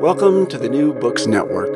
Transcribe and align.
Welcome 0.00 0.46
to 0.48 0.58
the 0.58 0.68
New 0.68 0.92
Books 0.92 1.26
Network. 1.26 1.74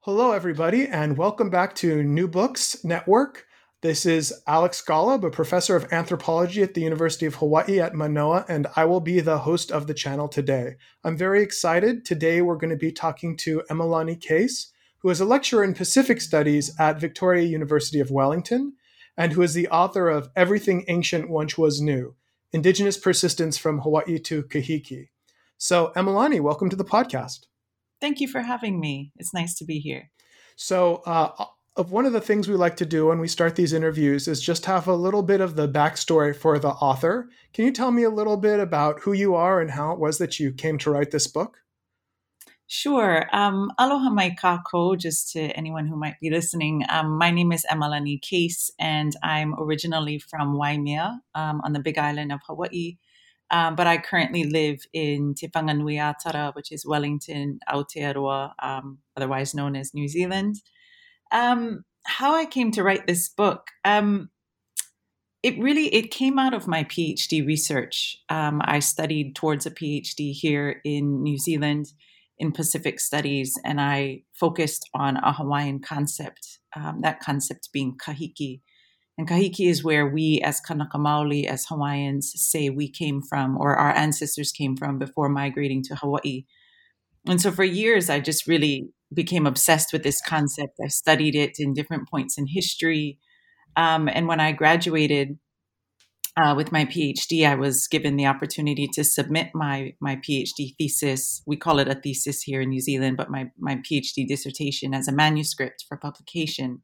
Hello, 0.00 0.32
everybody, 0.32 0.86
and 0.86 1.16
welcome 1.16 1.48
back 1.48 1.74
to 1.76 2.02
New 2.02 2.26
Books 2.26 2.84
Network. 2.84 3.46
This 3.82 4.04
is 4.04 4.34
Alex 4.46 4.82
Golub, 4.86 5.22
a 5.22 5.30
professor 5.30 5.76
of 5.76 5.92
anthropology 5.92 6.62
at 6.62 6.74
the 6.74 6.80
University 6.80 7.24
of 7.24 7.36
Hawaii 7.36 7.80
at 7.80 7.94
Manoa, 7.94 8.44
and 8.48 8.66
I 8.74 8.84
will 8.84 9.00
be 9.00 9.20
the 9.20 9.38
host 9.38 9.70
of 9.70 9.86
the 9.86 9.94
channel 9.94 10.28
today. 10.28 10.74
I'm 11.04 11.16
very 11.16 11.40
excited. 11.40 12.04
Today, 12.04 12.42
we're 12.42 12.56
going 12.56 12.70
to 12.70 12.76
be 12.76 12.92
talking 12.92 13.36
to 13.38 13.62
Emalani 13.70 14.20
Case, 14.20 14.72
who 14.98 15.08
is 15.08 15.20
a 15.20 15.24
lecturer 15.24 15.62
in 15.62 15.72
Pacific 15.72 16.20
Studies 16.20 16.74
at 16.80 17.00
Victoria 17.00 17.44
University 17.44 18.00
of 18.00 18.10
Wellington, 18.10 18.74
and 19.16 19.32
who 19.32 19.42
is 19.42 19.54
the 19.54 19.68
author 19.68 20.08
of 20.08 20.30
Everything 20.34 20.84
Ancient 20.88 21.30
Once 21.30 21.56
Was 21.56 21.80
New 21.80 22.16
Indigenous 22.52 22.98
Persistence 22.98 23.56
from 23.56 23.78
Hawaii 23.78 24.18
to 24.18 24.42
Kahiki. 24.42 25.08
So, 25.62 25.92
Emalani, 25.94 26.40
welcome 26.40 26.70
to 26.70 26.74
the 26.74 26.84
podcast. 26.84 27.46
Thank 28.00 28.18
you 28.18 28.26
for 28.26 28.40
having 28.40 28.80
me. 28.80 29.12
It's 29.14 29.32
nice 29.32 29.54
to 29.58 29.64
be 29.64 29.78
here. 29.78 30.10
So, 30.56 30.96
uh, 31.06 31.44
of 31.76 31.92
one 31.92 32.04
of 32.04 32.12
the 32.12 32.20
things 32.20 32.48
we 32.48 32.56
like 32.56 32.74
to 32.78 32.84
do 32.84 33.06
when 33.06 33.20
we 33.20 33.28
start 33.28 33.54
these 33.54 33.72
interviews 33.72 34.26
is 34.26 34.42
just 34.42 34.66
have 34.66 34.88
a 34.88 34.96
little 34.96 35.22
bit 35.22 35.40
of 35.40 35.54
the 35.54 35.68
backstory 35.68 36.34
for 36.34 36.58
the 36.58 36.70
author. 36.70 37.28
Can 37.52 37.64
you 37.64 37.70
tell 37.70 37.92
me 37.92 38.02
a 38.02 38.10
little 38.10 38.36
bit 38.36 38.58
about 38.58 39.02
who 39.02 39.12
you 39.12 39.36
are 39.36 39.60
and 39.60 39.70
how 39.70 39.92
it 39.92 40.00
was 40.00 40.18
that 40.18 40.40
you 40.40 40.52
came 40.52 40.78
to 40.78 40.90
write 40.90 41.12
this 41.12 41.28
book? 41.28 41.58
Sure. 42.66 43.28
Um, 43.32 43.70
aloha 43.78 44.10
mai 44.10 44.30
kakou, 44.30 44.98
just 44.98 45.30
to 45.34 45.42
anyone 45.56 45.86
who 45.86 45.94
might 45.94 46.18
be 46.20 46.28
listening. 46.28 46.84
Um, 46.88 47.18
my 47.18 47.30
name 47.30 47.52
is 47.52 47.64
Emalani 47.70 48.20
Case, 48.20 48.68
and 48.80 49.14
I'm 49.22 49.54
originally 49.60 50.18
from 50.18 50.58
Waimea 50.58 51.20
um, 51.36 51.60
on 51.62 51.72
the 51.72 51.78
big 51.78 51.98
island 51.98 52.32
of 52.32 52.40
Hawaii. 52.48 52.96
Um, 53.50 53.76
but 53.76 53.86
I 53.86 53.98
currently 53.98 54.44
live 54.44 54.80
in 54.92 55.34
Te 55.34 55.48
Whanganuiatara, 55.48 56.54
which 56.54 56.72
is 56.72 56.86
Wellington, 56.86 57.58
Aotearoa, 57.68 58.52
um, 58.62 58.98
otherwise 59.16 59.54
known 59.54 59.76
as 59.76 59.92
New 59.92 60.08
Zealand. 60.08 60.56
Um, 61.30 61.84
how 62.06 62.34
I 62.34 62.46
came 62.46 62.70
to 62.72 62.82
write 62.82 63.06
this 63.06 63.28
book, 63.28 63.68
um, 63.84 64.30
it 65.42 65.58
really 65.58 65.92
it 65.92 66.10
came 66.10 66.38
out 66.38 66.54
of 66.54 66.68
my 66.68 66.84
PhD 66.84 67.44
research. 67.44 68.16
Um, 68.28 68.60
I 68.64 68.78
studied 68.78 69.34
towards 69.34 69.66
a 69.66 69.70
PhD 69.70 70.32
here 70.32 70.80
in 70.84 71.22
New 71.22 71.38
Zealand 71.38 71.86
in 72.38 72.52
Pacific 72.52 73.00
Studies, 73.00 73.58
and 73.64 73.80
I 73.80 74.22
focused 74.32 74.88
on 74.94 75.16
a 75.16 75.32
Hawaiian 75.32 75.80
concept. 75.80 76.60
Um, 76.74 77.00
that 77.02 77.20
concept 77.20 77.70
being 77.72 77.96
kahiki, 77.96 78.60
and 79.18 79.28
Kahiki 79.28 79.68
is 79.68 79.84
where 79.84 80.06
we, 80.06 80.40
as 80.42 80.60
Kanaka 80.60 80.96
Maoli, 80.96 81.44
as 81.44 81.66
Hawaiians, 81.66 82.32
say 82.34 82.70
we 82.70 82.88
came 82.88 83.20
from 83.20 83.58
or 83.58 83.76
our 83.76 83.94
ancestors 83.94 84.52
came 84.52 84.74
from 84.76 84.98
before 84.98 85.28
migrating 85.28 85.82
to 85.84 85.96
Hawaii. 85.96 86.44
And 87.26 87.40
so 87.40 87.52
for 87.52 87.64
years, 87.64 88.08
I 88.08 88.20
just 88.20 88.46
really 88.46 88.88
became 89.12 89.46
obsessed 89.46 89.92
with 89.92 90.02
this 90.02 90.20
concept. 90.22 90.78
I 90.82 90.88
studied 90.88 91.34
it 91.34 91.56
in 91.58 91.74
different 91.74 92.08
points 92.08 92.38
in 92.38 92.46
history. 92.46 93.18
Um, 93.76 94.08
and 94.08 94.26
when 94.26 94.40
I 94.40 94.52
graduated 94.52 95.38
uh, 96.42 96.54
with 96.56 96.72
my 96.72 96.86
PhD, 96.86 97.46
I 97.46 97.54
was 97.54 97.86
given 97.88 98.16
the 98.16 98.26
opportunity 98.26 98.88
to 98.94 99.04
submit 99.04 99.50
my 99.52 99.92
my 100.00 100.16
PhD 100.16 100.74
thesis. 100.78 101.42
We 101.46 101.58
call 101.58 101.78
it 101.78 101.88
a 101.88 101.94
thesis 101.94 102.40
here 102.40 102.62
in 102.62 102.70
New 102.70 102.80
Zealand, 102.80 103.18
but 103.18 103.30
my 103.30 103.50
my 103.58 103.76
PhD 103.76 104.26
dissertation 104.26 104.94
as 104.94 105.08
a 105.08 105.12
manuscript 105.12 105.84
for 105.86 105.98
publication 105.98 106.82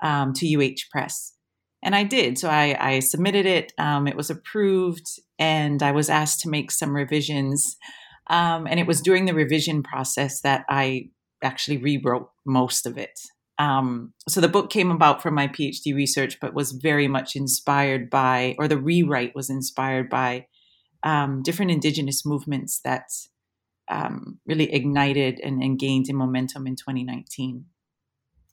um, 0.00 0.32
to 0.34 0.46
UH 0.46 0.86
Press 0.92 1.37
and 1.82 1.94
I 1.94 2.04
did. 2.04 2.38
So 2.38 2.48
I, 2.48 2.76
I 2.78 2.98
submitted 3.00 3.46
it. 3.46 3.72
Um, 3.78 4.06
it 4.08 4.16
was 4.16 4.30
approved, 4.30 5.06
and 5.38 5.82
I 5.82 5.92
was 5.92 6.10
asked 6.10 6.40
to 6.40 6.48
make 6.48 6.70
some 6.70 6.94
revisions. 6.94 7.76
Um, 8.28 8.66
and 8.66 8.78
it 8.78 8.86
was 8.86 9.00
during 9.00 9.24
the 9.24 9.34
revision 9.34 9.82
process 9.82 10.40
that 10.42 10.64
I 10.68 11.10
actually 11.42 11.78
rewrote 11.78 12.30
most 12.44 12.86
of 12.86 12.98
it. 12.98 13.18
Um, 13.58 14.12
so 14.28 14.40
the 14.40 14.48
book 14.48 14.70
came 14.70 14.90
about 14.90 15.22
from 15.22 15.34
my 15.34 15.48
PhD 15.48 15.94
research, 15.94 16.38
but 16.40 16.54
was 16.54 16.72
very 16.72 17.08
much 17.08 17.34
inspired 17.34 18.08
by, 18.10 18.54
or 18.58 18.68
the 18.68 18.78
rewrite 18.78 19.34
was 19.34 19.50
inspired 19.50 20.08
by 20.08 20.46
um, 21.02 21.42
different 21.42 21.70
indigenous 21.70 22.24
movements 22.24 22.80
that 22.84 23.06
um, 23.88 24.38
really 24.46 24.72
ignited 24.72 25.40
and, 25.42 25.62
and 25.62 25.78
gained 25.78 26.08
in 26.08 26.16
momentum 26.16 26.66
in 26.66 26.76
2019. 26.76 27.64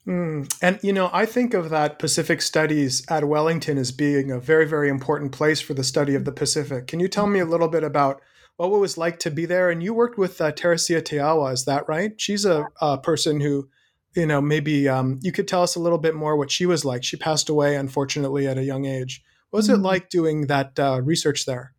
Mm. 0.08 0.56
And, 0.62 0.80
you 0.84 0.94
know, 0.94 1.10
I 1.12 1.26
think 1.26 1.54
of 1.54 1.70
that 1.72 1.98
Pacific 1.98 2.42
Studies 2.42 3.04
at 3.10 3.28
Wellington 3.28 3.78
as 3.78 3.92
being 3.92 4.30
a 4.30 4.40
very, 4.40 4.68
very 4.68 4.90
important 4.90 5.32
place 5.32 5.62
for 5.62 5.74
the 5.74 5.84
study 5.84 6.14
of 6.14 6.26
the 6.26 6.32
Pacific. 6.32 6.88
Can 6.88 7.00
you 7.00 7.08
tell 7.08 7.28
me 7.28 7.40
a 7.40 7.46
little 7.46 7.68
bit 7.68 7.84
about 7.84 8.22
what 8.58 8.68
it 8.68 8.78
was 8.78 8.98
like 8.98 9.20
to 9.20 9.32
be 9.32 9.46
there? 9.46 9.70
And 9.70 9.82
you 9.82 9.94
worked 9.94 10.18
with 10.18 10.40
uh, 10.40 10.52
Teresia 10.52 11.02
Teaiwa, 11.02 11.54
is 11.54 11.66
that 11.66 11.88
right? 11.88 12.14
She's 12.18 12.46
a, 12.46 12.68
a 12.80 13.00
person 13.00 13.42
who, 13.42 13.68
you 14.16 14.28
know, 14.28 14.42
maybe 14.42 14.88
um, 14.88 15.20
you 15.24 15.32
could 15.32 15.48
tell 15.48 15.64
us 15.64 15.76
a 15.76 15.80
little 15.80 15.98
bit 15.98 16.16
more 16.16 16.38
what 16.38 16.52
she 16.52 16.66
was 16.66 16.86
like. 16.86 17.04
She 17.04 17.18
passed 17.18 17.50
away, 17.50 17.76
unfortunately, 17.76 18.48
at 18.48 18.58
a 18.58 18.64
young 18.64 18.86
age. 18.86 19.24
What 19.50 19.58
was 19.58 19.68
mm-hmm. 19.68 19.84
it 19.84 19.88
like 19.88 20.10
doing 20.10 20.48
that 20.48 20.80
uh, 20.80 21.02
research 21.04 21.46
there? 21.46 21.75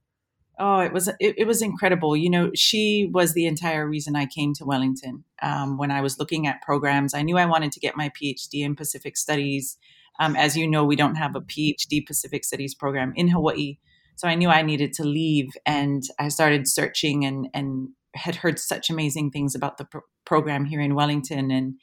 Oh, 0.58 0.80
it 0.80 0.92
was 0.92 1.08
it, 1.08 1.34
it, 1.36 1.46
was 1.46 1.60
incredible. 1.60 2.16
You 2.16 2.30
know, 2.30 2.50
she 2.54 3.10
was 3.12 3.34
the 3.34 3.46
entire 3.46 3.86
reason 3.86 4.16
I 4.16 4.24
came 4.24 4.54
to 4.54 4.64
Wellington. 4.64 5.24
Um, 5.42 5.76
when 5.76 5.90
I 5.90 6.00
was 6.00 6.18
looking 6.18 6.46
at 6.46 6.62
programs, 6.62 7.12
I 7.12 7.20
knew 7.20 7.36
I 7.36 7.44
wanted 7.44 7.72
to 7.72 7.80
get 7.80 7.96
my 7.96 8.08
PhD 8.10 8.64
in 8.64 8.74
Pacific 8.74 9.18
Studies. 9.18 9.76
Um, 10.18 10.34
as 10.34 10.56
you 10.56 10.66
know, 10.66 10.82
we 10.82 10.96
don't 10.96 11.16
have 11.16 11.36
a 11.36 11.42
PhD 11.42 12.06
Pacific 12.06 12.42
Studies 12.42 12.74
program 12.74 13.12
in 13.16 13.28
Hawaii, 13.28 13.76
so 14.16 14.28
I 14.28 14.34
knew 14.34 14.48
I 14.48 14.62
needed 14.62 14.94
to 14.94 15.04
leave. 15.04 15.50
And 15.66 16.02
I 16.18 16.28
started 16.28 16.66
searching 16.66 17.26
and 17.26 17.48
and 17.52 17.90
had 18.14 18.36
heard 18.36 18.58
such 18.58 18.88
amazing 18.88 19.32
things 19.32 19.54
about 19.54 19.76
the 19.76 19.84
pro- 19.84 20.00
program 20.24 20.64
here 20.64 20.80
in 20.80 20.94
Wellington, 20.94 21.50
and 21.50 21.74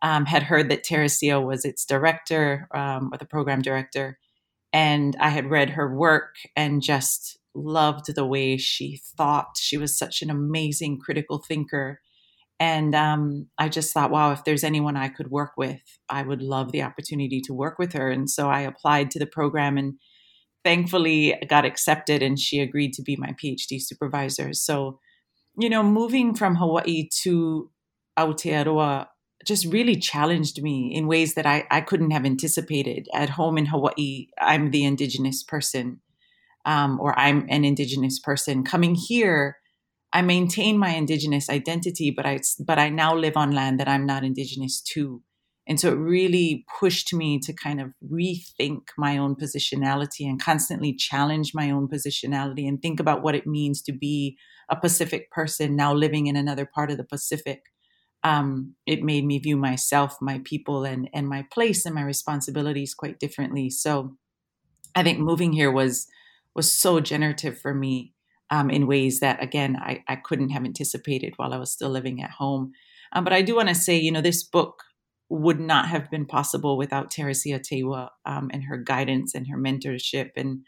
um, 0.00 0.24
had 0.24 0.44
heard 0.44 0.70
that 0.70 0.82
Teresia 0.82 1.44
was 1.44 1.66
its 1.66 1.84
director 1.84 2.68
um, 2.74 3.10
or 3.12 3.18
the 3.18 3.26
program 3.26 3.60
director. 3.60 4.18
And 4.72 5.14
I 5.20 5.28
had 5.28 5.50
read 5.50 5.70
her 5.70 5.94
work 5.94 6.36
and 6.56 6.82
just 6.82 7.38
loved 7.58 8.14
the 8.14 8.26
way 8.26 8.56
she 8.56 9.00
thought. 9.16 9.56
She 9.56 9.76
was 9.76 9.98
such 9.98 10.22
an 10.22 10.30
amazing 10.30 10.98
critical 10.98 11.38
thinker. 11.38 12.00
And 12.60 12.94
um, 12.94 13.48
I 13.56 13.68
just 13.68 13.94
thought, 13.94 14.10
wow, 14.10 14.32
if 14.32 14.44
there's 14.44 14.64
anyone 14.64 14.96
I 14.96 15.08
could 15.08 15.30
work 15.30 15.52
with, 15.56 15.80
I 16.08 16.22
would 16.22 16.42
love 16.42 16.72
the 16.72 16.82
opportunity 16.82 17.40
to 17.42 17.54
work 17.54 17.78
with 17.78 17.92
her. 17.92 18.10
And 18.10 18.28
so 18.28 18.48
I 18.48 18.60
applied 18.60 19.10
to 19.12 19.18
the 19.18 19.26
program 19.26 19.78
and 19.78 19.94
thankfully 20.64 21.36
got 21.48 21.64
accepted 21.64 22.22
and 22.22 22.38
she 22.38 22.60
agreed 22.60 22.92
to 22.94 23.02
be 23.02 23.16
my 23.16 23.34
PhD 23.42 23.80
supervisor. 23.80 24.52
So, 24.52 24.98
you 25.56 25.70
know, 25.70 25.82
moving 25.82 26.34
from 26.34 26.56
Hawaii 26.56 27.08
to 27.22 27.70
Aotearoa 28.18 29.06
just 29.44 29.66
really 29.66 29.96
challenged 29.96 30.62
me 30.62 30.92
in 30.94 31.06
ways 31.06 31.34
that 31.34 31.46
I, 31.46 31.64
I 31.70 31.80
couldn't 31.80 32.10
have 32.10 32.26
anticipated. 32.26 33.08
At 33.14 33.30
home 33.30 33.56
in 33.56 33.66
Hawaii, 33.66 34.26
I'm 34.40 34.70
the 34.70 34.84
indigenous 34.84 35.42
person, 35.42 36.00
um, 36.68 37.00
or 37.00 37.18
I'm 37.18 37.46
an 37.48 37.64
indigenous 37.64 38.20
person. 38.20 38.62
Coming 38.62 38.94
here, 38.94 39.56
I 40.12 40.20
maintain 40.20 40.76
my 40.78 40.90
indigenous 40.90 41.48
identity, 41.48 42.12
but 42.14 42.26
I 42.26 42.40
but 42.60 42.78
I 42.78 42.90
now 42.90 43.14
live 43.16 43.36
on 43.36 43.52
land 43.52 43.80
that 43.80 43.88
I'm 43.88 44.04
not 44.04 44.22
indigenous 44.22 44.82
to. 44.92 45.22
And 45.66 45.80
so 45.80 45.90
it 45.90 45.96
really 45.96 46.64
pushed 46.78 47.12
me 47.12 47.38
to 47.40 47.52
kind 47.52 47.80
of 47.80 47.88
rethink 48.10 48.80
my 48.96 49.18
own 49.18 49.34
positionality 49.34 50.26
and 50.26 50.40
constantly 50.40 50.94
challenge 50.94 51.52
my 51.54 51.70
own 51.70 51.88
positionality 51.88 52.66
and 52.66 52.80
think 52.80 53.00
about 53.00 53.22
what 53.22 53.34
it 53.34 53.46
means 53.46 53.82
to 53.82 53.92
be 53.92 54.36
a 54.70 54.76
Pacific 54.76 55.30
person 55.30 55.76
now 55.76 55.92
living 55.94 56.26
in 56.26 56.36
another 56.36 56.66
part 56.66 56.90
of 56.90 56.98
the 56.98 57.04
Pacific. 57.04 57.62
Um, 58.24 58.74
it 58.86 59.02
made 59.02 59.24
me 59.24 59.38
view 59.38 59.56
myself, 59.56 60.16
my 60.20 60.42
people, 60.44 60.84
and 60.84 61.08
and 61.14 61.28
my 61.28 61.46
place 61.50 61.86
and 61.86 61.94
my 61.94 62.02
responsibilities 62.02 62.92
quite 62.92 63.18
differently. 63.18 63.70
So, 63.70 64.16
I 64.94 65.02
think 65.02 65.18
moving 65.18 65.52
here 65.52 65.70
was 65.70 66.08
was 66.58 66.74
so 66.74 66.98
generative 66.98 67.56
for 67.56 67.72
me 67.72 68.12
um, 68.50 68.68
in 68.68 68.88
ways 68.88 69.20
that, 69.20 69.40
again, 69.40 69.76
I, 69.76 70.02
I 70.08 70.16
couldn't 70.16 70.48
have 70.48 70.64
anticipated 70.64 71.34
while 71.36 71.54
I 71.54 71.56
was 71.56 71.70
still 71.70 71.88
living 71.88 72.20
at 72.20 72.32
home. 72.32 72.72
Um, 73.12 73.22
but 73.22 73.32
I 73.32 73.42
do 73.42 73.54
want 73.54 73.68
to 73.68 73.76
say, 73.76 73.96
you 73.96 74.10
know, 74.10 74.20
this 74.20 74.42
book 74.42 74.82
would 75.28 75.60
not 75.60 75.86
have 75.86 76.10
been 76.10 76.26
possible 76.26 76.76
without 76.76 77.12
Teresia 77.12 77.60
Teaiwa 77.60 78.08
um, 78.26 78.50
and 78.52 78.64
her 78.64 78.76
guidance 78.76 79.36
and 79.36 79.46
her 79.46 79.56
mentorship. 79.56 80.30
And 80.36 80.62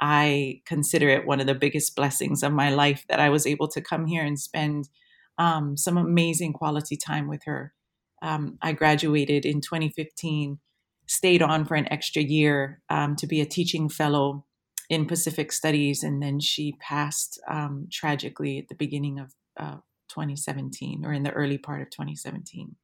I 0.00 0.62
consider 0.64 1.10
it 1.10 1.26
one 1.26 1.40
of 1.40 1.46
the 1.46 1.54
biggest 1.54 1.94
blessings 1.94 2.42
of 2.42 2.52
my 2.52 2.70
life 2.70 3.04
that 3.10 3.20
I 3.20 3.28
was 3.28 3.46
able 3.46 3.68
to 3.68 3.82
come 3.82 4.06
here 4.06 4.24
and 4.24 4.40
spend 4.40 4.88
um, 5.36 5.76
some 5.76 5.98
amazing 5.98 6.54
quality 6.54 6.96
time 6.96 7.28
with 7.28 7.42
her. 7.44 7.74
Um, 8.22 8.56
I 8.62 8.72
graduated 8.72 9.44
in 9.44 9.60
2015, 9.60 10.58
stayed 11.06 11.42
on 11.42 11.66
for 11.66 11.74
an 11.74 11.92
extra 11.92 12.22
year 12.22 12.80
um, 12.88 13.14
to 13.16 13.26
be 13.26 13.42
a 13.42 13.46
teaching 13.46 13.90
fellow 13.90 14.46
in 14.90 15.06
Pacific 15.06 15.52
Studies, 15.52 16.02
and 16.02 16.22
then 16.22 16.40
she 16.40 16.76
passed 16.80 17.40
um, 17.48 17.88
tragically 17.90 18.58
at 18.58 18.68
the 18.68 18.74
beginning 18.74 19.18
of 19.18 19.34
uh, 19.58 19.78
2017 20.08 21.04
or 21.04 21.12
in 21.12 21.22
the 21.22 21.32
early 21.32 21.58
part 21.58 21.82
of 21.82 21.90
2017. 21.90 22.76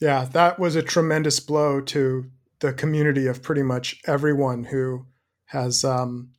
Yeah, 0.00 0.24
that 0.24 0.58
was 0.58 0.76
a 0.76 0.82
tremendous 0.82 1.40
blow 1.40 1.80
to 1.80 2.30
the 2.60 2.72
community 2.72 3.26
of 3.26 3.42
pretty 3.42 3.62
much 3.62 4.00
everyone 4.06 4.64
who 4.64 5.06
has 5.46 5.84
um, 5.84 6.30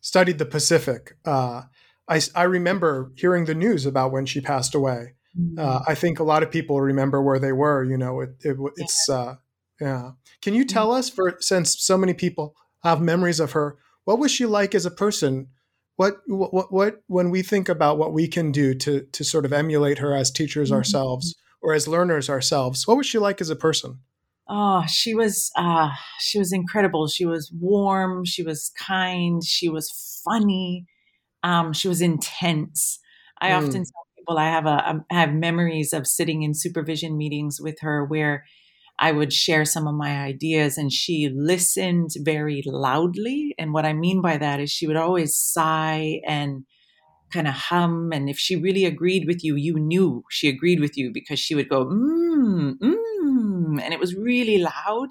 studied 0.00 0.38
the 0.38 0.46
Pacific. 0.46 1.16
Uh, 1.24 1.62
I, 2.08 2.20
I, 2.34 2.44
remember 2.44 3.12
hearing 3.16 3.44
the 3.44 3.54
news 3.54 3.86
about 3.86 4.12
when 4.12 4.26
she 4.26 4.40
passed 4.40 4.74
away. 4.74 5.14
Mm-hmm. 5.38 5.58
Uh, 5.58 5.80
I 5.86 5.94
think 5.94 6.18
a 6.18 6.24
lot 6.24 6.42
of 6.42 6.50
people 6.50 6.80
remember 6.80 7.22
where 7.22 7.38
they 7.38 7.52
were. 7.52 7.82
You 7.84 7.96
know, 7.96 8.20
it, 8.20 8.30
it, 8.40 8.56
it's 8.76 9.08
uh, 9.08 9.36
yeah. 9.80 10.12
Can 10.42 10.54
you 10.54 10.64
tell 10.64 10.88
mm-hmm. 10.88 10.98
us, 10.98 11.08
for 11.08 11.36
since 11.40 11.80
so 11.80 11.96
many 11.96 12.14
people 12.14 12.54
have 12.82 13.00
memories 13.00 13.40
of 13.40 13.52
her, 13.52 13.78
what 14.04 14.18
was 14.18 14.30
she 14.30 14.46
like 14.46 14.74
as 14.74 14.86
a 14.86 14.90
person? 14.90 15.48
What, 15.96 16.16
what, 16.26 16.72
what, 16.72 16.96
when 17.06 17.30
we 17.30 17.42
think 17.42 17.68
about 17.68 17.98
what 17.98 18.12
we 18.12 18.26
can 18.26 18.50
do 18.50 18.74
to 18.74 19.02
to 19.12 19.24
sort 19.24 19.44
of 19.44 19.52
emulate 19.52 19.98
her 19.98 20.14
as 20.14 20.30
teachers 20.30 20.70
mm-hmm. 20.70 20.76
ourselves, 20.76 21.36
or 21.64 21.72
as 21.72 21.88
learners 21.88 22.28
ourselves. 22.28 22.86
What 22.86 22.98
was 22.98 23.06
she 23.06 23.18
like 23.18 23.40
as 23.40 23.50
a 23.50 23.56
person? 23.56 24.00
Oh, 24.48 24.84
she 24.86 25.14
was 25.14 25.50
uh, 25.56 25.90
she 26.20 26.38
was 26.38 26.52
incredible. 26.52 27.08
She 27.08 27.24
was 27.24 27.50
warm. 27.58 28.24
She 28.26 28.42
was 28.42 28.70
kind. 28.78 29.42
She 29.42 29.70
was 29.70 30.20
funny. 30.24 30.84
Um, 31.42 31.72
she 31.72 31.88
was 31.88 32.02
intense. 32.02 33.00
I 33.40 33.50
mm. 33.50 33.56
often 33.56 33.72
tell 33.72 34.06
people 34.16 34.36
I 34.36 34.50
have 34.50 34.66
a 34.66 34.90
um, 34.90 35.04
have 35.10 35.32
memories 35.32 35.94
of 35.94 36.06
sitting 36.06 36.42
in 36.42 36.54
supervision 36.54 37.16
meetings 37.16 37.58
with 37.60 37.80
her 37.80 38.04
where 38.04 38.44
I 38.98 39.12
would 39.12 39.32
share 39.32 39.64
some 39.64 39.88
of 39.88 39.94
my 39.94 40.22
ideas 40.22 40.78
and 40.78 40.92
she 40.92 41.28
listened 41.34 42.10
very 42.20 42.62
loudly. 42.64 43.54
And 43.58 43.72
what 43.72 43.84
I 43.84 43.92
mean 43.92 44.20
by 44.20 44.36
that 44.38 44.60
is 44.60 44.70
she 44.70 44.86
would 44.86 44.96
always 44.96 45.36
sigh 45.36 46.20
and 46.26 46.64
kind 47.32 47.48
of 47.48 47.54
hum. 47.54 48.12
And 48.12 48.30
if 48.30 48.38
she 48.38 48.54
really 48.54 48.84
agreed 48.84 49.26
with 49.26 49.42
you, 49.42 49.56
you 49.56 49.74
knew 49.74 50.22
she 50.30 50.48
agreed 50.48 50.80
with 50.80 50.96
you 50.96 51.10
because 51.12 51.40
she 51.40 51.54
would 51.54 51.68
go, 51.68 51.86
mmm, 51.86 52.74
mmm. 52.78 53.82
And 53.82 53.92
it 53.92 53.98
was 53.98 54.14
really 54.14 54.58
loud. 54.58 55.08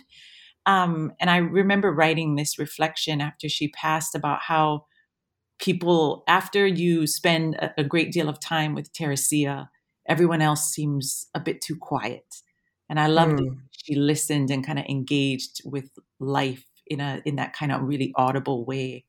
Um, 0.65 1.11
and 1.19 1.29
I 1.29 1.37
remember 1.37 1.91
writing 1.91 2.35
this 2.35 2.57
reflection 2.57 3.19
after 3.19 3.49
she 3.49 3.67
passed 3.67 4.15
about 4.15 4.43
how 4.43 4.85
people, 5.59 6.23
after 6.27 6.65
you 6.65 7.05
spend 7.05 7.55
a, 7.55 7.73
a 7.77 7.83
great 7.83 8.13
deal 8.13 8.29
of 8.29 8.39
time 8.39 8.73
with 8.73 8.93
Teresia, 8.93 9.67
everyone 10.07 10.41
else 10.41 10.71
seems 10.71 11.27
a 11.35 11.39
bit 11.41 11.61
too 11.61 11.75
quiet. 11.75 12.23
And 12.89 12.99
I 12.99 13.07
loved 13.07 13.39
mm. 13.39 13.57
She 13.83 13.95
listened 13.95 14.51
and 14.51 14.65
kind 14.65 14.79
of 14.79 14.85
engaged 14.89 15.61
with 15.65 15.91
life 16.19 16.65
in 16.87 16.99
a 17.01 17.21
in 17.25 17.37
that 17.37 17.53
kind 17.53 17.71
of 17.71 17.83
really 17.83 18.13
audible 18.17 18.65
way. 18.65 19.05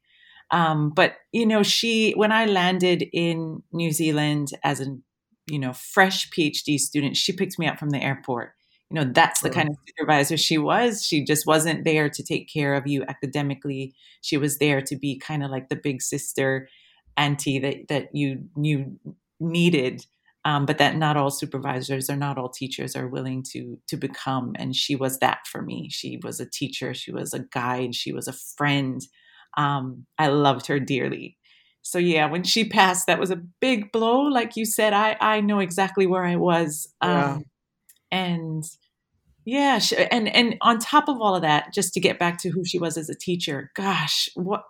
Um, 0.51 0.91
but 0.91 1.17
you 1.33 1.47
know, 1.47 1.63
she 1.63 2.13
when 2.13 2.33
I 2.33 2.47
landed 2.47 3.05
in 3.13 3.63
New 3.73 3.93
Zealand 3.93 4.51
as 4.63 4.81
a 4.81 4.97
you 5.47 5.59
know 5.59 5.73
fresh 5.73 6.31
PhD 6.31 6.79
student, 6.79 7.17
she 7.17 7.33
picked 7.33 7.59
me 7.59 7.67
up 7.67 7.79
from 7.79 7.91
the 7.91 8.03
airport. 8.03 8.53
You 8.91 8.97
know, 8.97 9.11
that's 9.13 9.41
the 9.41 9.51
kind 9.51 9.69
of 9.71 9.77
supervisor 9.89 10.37
she 10.37 10.59
was. 10.59 11.05
She 11.05 11.25
just 11.25 11.47
wasn't 11.47 11.85
there 11.85 12.09
to 12.11 12.23
take 12.23 12.53
care 12.53 12.75
of 12.75 12.87
you 12.87 13.03
academically. 13.09 13.95
She 14.21 14.37
was 14.37 14.59
there 14.59 14.83
to 14.83 14.97
be 14.97 15.19
kind 15.19 15.43
of 15.43 15.51
like 15.51 15.69
the 15.69 15.77
big 15.77 16.03
sister 16.03 16.69
auntie 17.17 17.59
that 17.61 17.89
that 17.89 18.09
you 18.15 18.45
you 18.57 18.99
needed. 19.41 20.05
Um, 20.47 20.67
but 20.67 20.79
that 20.79 20.97
not 20.97 21.17
all 21.17 21.31
supervisors 21.31 22.11
or 22.11 22.17
not 22.17 22.37
all 22.37 22.51
teachers 22.51 22.95
are 22.95 23.09
willing 23.09 23.43
to 23.53 23.79
to 23.89 23.97
become 23.97 24.53
and 24.57 24.77
she 24.77 24.95
was 24.95 25.19
that 25.21 25.39
for 25.51 25.63
me 25.63 25.89
she 25.91 26.19
was 26.23 26.39
a 26.39 26.45
teacher 26.51 26.93
she 26.93 27.11
was 27.13 27.33
a 27.33 27.39
guide 27.41 27.95
she 27.95 28.13
was 28.13 28.29
a 28.29 28.35
friend 28.57 29.03
um, 29.57 30.07
I 30.19 30.29
loved 30.29 30.67
her 30.67 30.81
dearly. 30.81 31.39
So 31.83 31.99
yeah, 31.99 32.27
when 32.31 32.45
she 32.45 32.65
passed, 32.69 33.07
that 33.07 33.19
was 33.21 33.31
a 33.31 33.43
big 33.61 33.93
blow. 33.93 34.23
Like 34.23 34.57
you 34.57 34.65
said, 34.65 34.93
I 34.93 35.17
I 35.21 35.41
know 35.41 35.61
exactly 35.61 36.07
where 36.07 36.25
I 36.25 36.37
was. 36.37 36.89
Um, 37.01 37.45
And 38.13 38.65
yeah, 39.45 39.79
she, 39.79 39.97
and 39.97 40.29
and 40.35 40.57
on 40.63 40.79
top 40.79 41.09
of 41.09 41.21
all 41.21 41.37
of 41.37 41.43
that, 41.43 41.75
just 41.75 41.95
to 41.95 42.01
get 42.01 42.19
back 42.19 42.39
to 42.43 42.51
who 42.51 42.65
she 42.65 42.79
was 42.79 42.97
as 42.97 43.11
a 43.11 43.15
teacher, 43.17 43.71
gosh, 43.77 44.29
what 44.35 44.65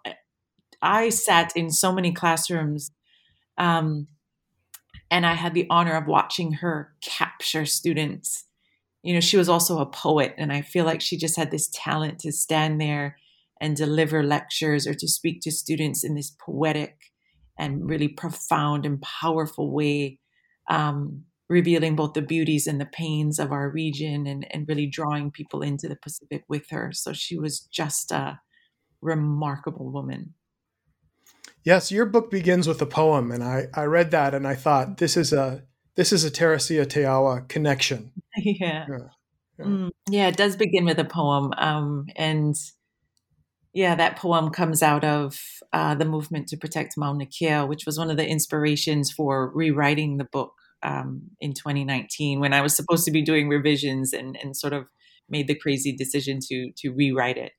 I 0.82 1.10
sat 1.10 1.56
in 1.56 1.70
so 1.70 1.92
many 1.92 2.12
classrooms, 2.12 2.92
um, 3.58 4.08
and 5.14 5.24
I 5.24 5.34
had 5.34 5.54
the 5.54 5.68
honor 5.70 5.94
of 5.94 6.08
watching 6.08 6.54
her 6.54 6.92
capture 7.00 7.64
students. 7.66 8.46
You 9.04 9.14
know, 9.14 9.20
she 9.20 9.36
was 9.36 9.48
also 9.48 9.78
a 9.78 9.86
poet, 9.86 10.34
and 10.36 10.52
I 10.52 10.60
feel 10.60 10.84
like 10.84 11.00
she 11.00 11.16
just 11.16 11.36
had 11.36 11.52
this 11.52 11.70
talent 11.72 12.18
to 12.20 12.32
stand 12.32 12.80
there 12.80 13.16
and 13.60 13.76
deliver 13.76 14.24
lectures 14.24 14.88
or 14.88 14.94
to 14.94 15.06
speak 15.06 15.40
to 15.42 15.52
students 15.52 16.02
in 16.02 16.16
this 16.16 16.34
poetic 16.44 16.96
and 17.56 17.88
really 17.88 18.08
profound 18.08 18.84
and 18.84 19.00
powerful 19.02 19.72
way, 19.72 20.18
um, 20.68 21.22
revealing 21.48 21.94
both 21.94 22.14
the 22.14 22.20
beauties 22.20 22.66
and 22.66 22.80
the 22.80 22.86
pains 22.86 23.38
of 23.38 23.52
our 23.52 23.70
region 23.70 24.26
and, 24.26 24.48
and 24.50 24.66
really 24.66 24.88
drawing 24.88 25.30
people 25.30 25.62
into 25.62 25.86
the 25.86 25.98
Pacific 26.02 26.42
with 26.48 26.68
her. 26.70 26.90
So 26.92 27.12
she 27.12 27.38
was 27.38 27.60
just 27.60 28.10
a 28.10 28.40
remarkable 29.00 29.92
woman. 29.92 30.34
Yes, 31.64 31.90
your 31.90 32.04
book 32.04 32.30
begins 32.30 32.68
with 32.68 32.80
a 32.82 32.86
poem, 32.86 33.32
and 33.32 33.42
I, 33.42 33.68
I 33.72 33.84
read 33.84 34.10
that 34.10 34.34
and 34.34 34.46
I 34.46 34.54
thought 34.54 34.98
this 34.98 35.16
is 35.16 35.32
a 35.32 35.62
this 35.96 36.12
is 36.12 36.24
a 36.24 36.30
Teresia 36.30 36.86
Teaiwa 36.86 37.48
connection. 37.48 38.12
Yeah. 38.36 38.86
Yeah. 38.88 38.98
Yeah. 39.60 39.64
Mm, 39.64 39.90
yeah. 40.10 40.26
it 40.26 40.36
does 40.36 40.56
begin 40.56 40.84
with 40.84 40.98
a 40.98 41.04
poem. 41.04 41.52
Um, 41.56 42.06
and 42.16 42.56
yeah, 43.72 43.94
that 43.94 44.16
poem 44.16 44.50
comes 44.50 44.82
out 44.82 45.04
of 45.04 45.38
uh, 45.72 45.94
the 45.94 46.04
movement 46.04 46.48
to 46.48 46.56
protect 46.56 46.96
Mauna 46.96 47.26
Kea, 47.26 47.60
which 47.60 47.86
was 47.86 47.96
one 47.96 48.10
of 48.10 48.16
the 48.16 48.26
inspirations 48.26 49.12
for 49.12 49.52
rewriting 49.54 50.16
the 50.16 50.24
book 50.24 50.52
um, 50.82 51.30
in 51.40 51.54
2019 51.54 52.40
when 52.40 52.52
I 52.52 52.60
was 52.60 52.74
supposed 52.74 53.04
to 53.04 53.12
be 53.12 53.22
doing 53.22 53.48
revisions 53.48 54.12
and, 54.12 54.36
and 54.42 54.56
sort 54.56 54.72
of 54.72 54.88
made 55.28 55.46
the 55.46 55.54
crazy 55.54 55.94
decision 55.96 56.40
to 56.48 56.72
to 56.78 56.90
rewrite 56.90 57.38
it. 57.38 57.52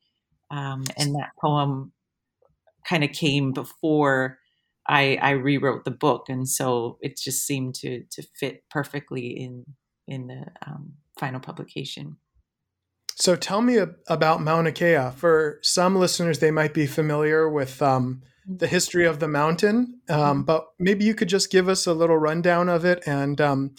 Um, 0.52 0.84
and 0.98 1.16
that 1.16 1.32
poem 1.42 1.94
kind 2.88 3.04
of 3.04 3.12
came 3.12 3.52
before 3.52 4.40
I, 4.88 5.18
I 5.22 5.32
rewrote 5.32 5.84
the 5.84 5.92
book, 5.92 6.30
and 6.30 6.48
so 6.48 6.98
it 7.02 7.18
just 7.18 7.46
seemed 7.46 7.76
to 7.76 8.04
to 8.12 8.24
fit 8.40 8.64
perfectly 8.70 9.28
in 9.28 9.66
in 10.08 10.28
the 10.28 10.46
um, 10.66 10.94
final 11.20 11.40
publication. 11.40 12.18
So 13.16 13.36
tell 13.36 13.62
me 13.62 13.80
about 14.08 14.42
Mauna 14.42 14.72
Kea. 14.72 15.12
For 15.16 15.60
some 15.62 15.96
listeners, 15.96 16.40
they 16.40 16.52
might 16.52 16.74
be 16.74 16.86
familiar 16.86 17.50
with 17.50 17.82
um, 17.82 18.22
the 18.46 18.68
history 18.68 19.06
of 19.06 19.20
the 19.20 19.28
mountain, 19.28 20.02
um, 20.10 20.20
mm-hmm. 20.20 20.42
but 20.42 20.68
maybe 20.78 21.06
you 21.06 21.16
could 21.16 21.30
just 21.30 21.50
give 21.50 21.70
us 21.70 21.88
a 21.88 21.94
little 21.94 22.18
rundown 22.18 22.70
of 22.70 22.86
it 22.86 23.02
and 23.08 23.40
um, 23.42 23.74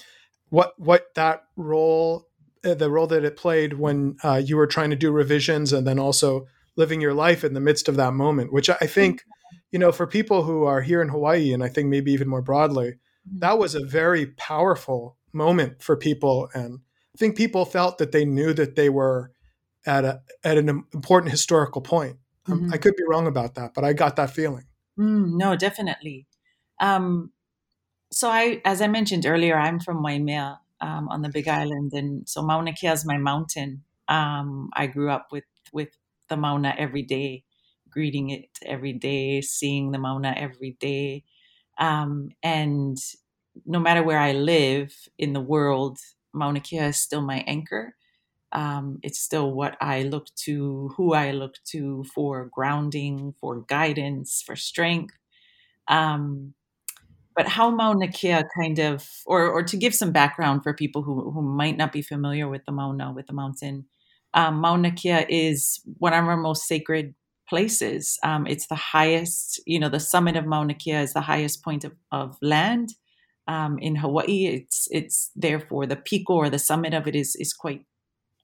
what 0.48 0.72
what 0.78 1.14
that 1.14 1.44
role, 1.56 2.28
uh, 2.64 2.74
the 2.74 2.90
role 2.90 3.06
that 3.06 3.24
it 3.24 3.36
played 3.36 3.74
when 3.74 4.16
uh, 4.24 4.40
you 4.44 4.56
were 4.56 4.66
trying 4.66 4.90
to 4.90 4.96
do 4.96 5.12
revisions, 5.12 5.72
and 5.72 5.86
then 5.86 5.98
also 5.98 6.46
living 6.76 7.00
your 7.00 7.14
life 7.14 7.44
in 7.44 7.54
the 7.54 7.60
midst 7.60 7.88
of 7.88 7.96
that 7.96 8.12
moment, 8.12 8.52
which 8.52 8.68
I 8.68 8.86
think, 8.86 9.24
you 9.70 9.78
know, 9.78 9.92
for 9.92 10.06
people 10.06 10.44
who 10.44 10.64
are 10.64 10.82
here 10.82 11.02
in 11.02 11.08
Hawaii, 11.08 11.52
and 11.52 11.62
I 11.62 11.68
think 11.68 11.88
maybe 11.88 12.12
even 12.12 12.28
more 12.28 12.42
broadly, 12.42 12.88
mm-hmm. 12.88 13.38
that 13.38 13.58
was 13.58 13.74
a 13.74 13.84
very 13.84 14.26
powerful 14.26 15.16
moment 15.32 15.82
for 15.82 15.96
people. 15.96 16.48
And 16.54 16.80
I 17.14 17.18
think 17.18 17.36
people 17.36 17.64
felt 17.64 17.98
that 17.98 18.12
they 18.12 18.24
knew 18.24 18.52
that 18.52 18.76
they 18.76 18.88
were 18.88 19.32
at 19.86 20.04
a 20.04 20.20
at 20.44 20.58
an 20.58 20.68
important 20.68 21.30
historical 21.30 21.80
point. 21.80 22.16
Um, 22.48 22.60
mm-hmm. 22.60 22.74
I 22.74 22.76
could 22.78 22.96
be 22.96 23.04
wrong 23.08 23.26
about 23.26 23.54
that, 23.54 23.72
but 23.74 23.84
I 23.84 23.92
got 23.92 24.16
that 24.16 24.30
feeling. 24.30 24.64
Mm, 24.98 25.36
no, 25.36 25.56
definitely. 25.56 26.26
Um, 26.80 27.32
so 28.12 28.28
I, 28.28 28.60
as 28.64 28.80
I 28.80 28.86
mentioned 28.86 29.26
earlier, 29.26 29.56
I'm 29.56 29.80
from 29.80 30.02
Waimea 30.02 30.60
um, 30.80 31.08
on 31.08 31.22
the 31.22 31.28
Big 31.28 31.48
Island, 31.48 31.92
and 31.92 32.28
so 32.28 32.42
Mauna 32.42 32.72
Kea 32.72 32.88
is 32.88 33.04
my 33.04 33.18
mountain. 33.18 33.82
Um, 34.08 34.70
I 34.74 34.86
grew 34.86 35.10
up 35.10 35.28
with 35.32 35.44
with 35.72 35.88
the 36.28 36.36
Mauna 36.36 36.74
every 36.78 37.02
day, 37.02 37.44
greeting 37.90 38.30
it 38.30 38.48
every 38.64 38.92
day, 38.92 39.40
seeing 39.40 39.92
the 39.92 39.98
Mauna 39.98 40.34
every 40.36 40.76
day, 40.80 41.24
um, 41.78 42.30
and 42.42 42.98
no 43.64 43.78
matter 43.80 44.02
where 44.02 44.18
I 44.18 44.32
live 44.32 44.94
in 45.18 45.32
the 45.32 45.40
world, 45.40 45.98
Mauna 46.32 46.60
Kea 46.60 46.78
is 46.78 47.00
still 47.00 47.22
my 47.22 47.38
anchor. 47.46 47.94
Um, 48.52 48.98
it's 49.02 49.20
still 49.20 49.52
what 49.52 49.76
I 49.80 50.02
look 50.04 50.28
to, 50.44 50.92
who 50.96 51.14
I 51.14 51.32
look 51.32 51.56
to 51.72 52.04
for 52.14 52.46
grounding, 52.52 53.34
for 53.40 53.62
guidance, 53.62 54.42
for 54.46 54.56
strength. 54.56 55.14
Um, 55.88 56.54
but 57.36 57.48
how 57.48 57.70
Mauna 57.70 58.08
Kea 58.08 58.42
kind 58.58 58.78
of, 58.78 59.08
or, 59.26 59.48
or 59.48 59.62
to 59.62 59.76
give 59.76 59.94
some 59.94 60.12
background 60.12 60.62
for 60.62 60.72
people 60.74 61.02
who, 61.02 61.30
who 61.30 61.42
might 61.42 61.76
not 61.76 61.92
be 61.92 62.02
familiar 62.02 62.48
with 62.48 62.64
the 62.64 62.72
Mauna, 62.72 63.12
with 63.12 63.26
the 63.26 63.34
mountain, 63.34 63.86
um, 64.36 64.56
Mauna 64.60 64.92
Kea 64.92 65.26
is 65.30 65.80
one 65.98 66.14
of 66.14 66.26
our 66.26 66.36
most 66.38 66.68
sacred 66.68 67.14
places. 67.48 68.18
Um, 68.24 68.46
it's 68.46 68.68
the 68.68 68.76
highest, 68.76 69.60
you 69.66 69.80
know, 69.80 69.90
the 69.90 70.00
summit 70.00 70.36
of 70.36 70.46
Mauna 70.46 70.74
Kea 70.74 70.92
is 71.02 71.14
the 71.14 71.22
highest 71.22 71.64
point 71.64 71.84
of, 71.84 71.94
of 72.12 72.38
land 72.42 72.90
um, 73.48 73.78
in 73.80 73.96
Hawaii. 73.96 74.46
It's 74.46 74.88
it's 74.92 75.32
therefore 75.36 75.86
the 75.86 75.96
piko 75.96 76.30
or 76.30 76.50
the 76.50 76.60
summit 76.60 76.94
of 76.94 77.08
it 77.08 77.16
is 77.16 77.36
is 77.36 77.54
quite 77.54 77.84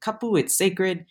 kapu. 0.05 0.39
It's 0.41 0.57
sacred. 0.57 1.07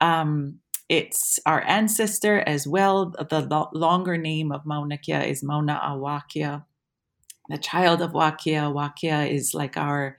Um, 0.00 0.60
it's 0.88 1.40
our 1.46 1.62
ancestor 1.62 2.40
as 2.40 2.66
well. 2.66 3.14
The 3.30 3.40
lo- 3.42 3.70
longer 3.72 4.18
name 4.18 4.52
of 4.52 4.66
Mauna 4.66 4.98
Kea 4.98 5.30
is 5.30 5.42
Mauna 5.42 5.80
a 5.82 5.90
Wakea, 5.96 6.64
the 7.48 7.58
child 7.58 8.02
of 8.02 8.12
Wakea. 8.12 8.72
Wakea 8.72 9.30
is 9.30 9.54
like 9.54 9.76
our, 9.78 10.18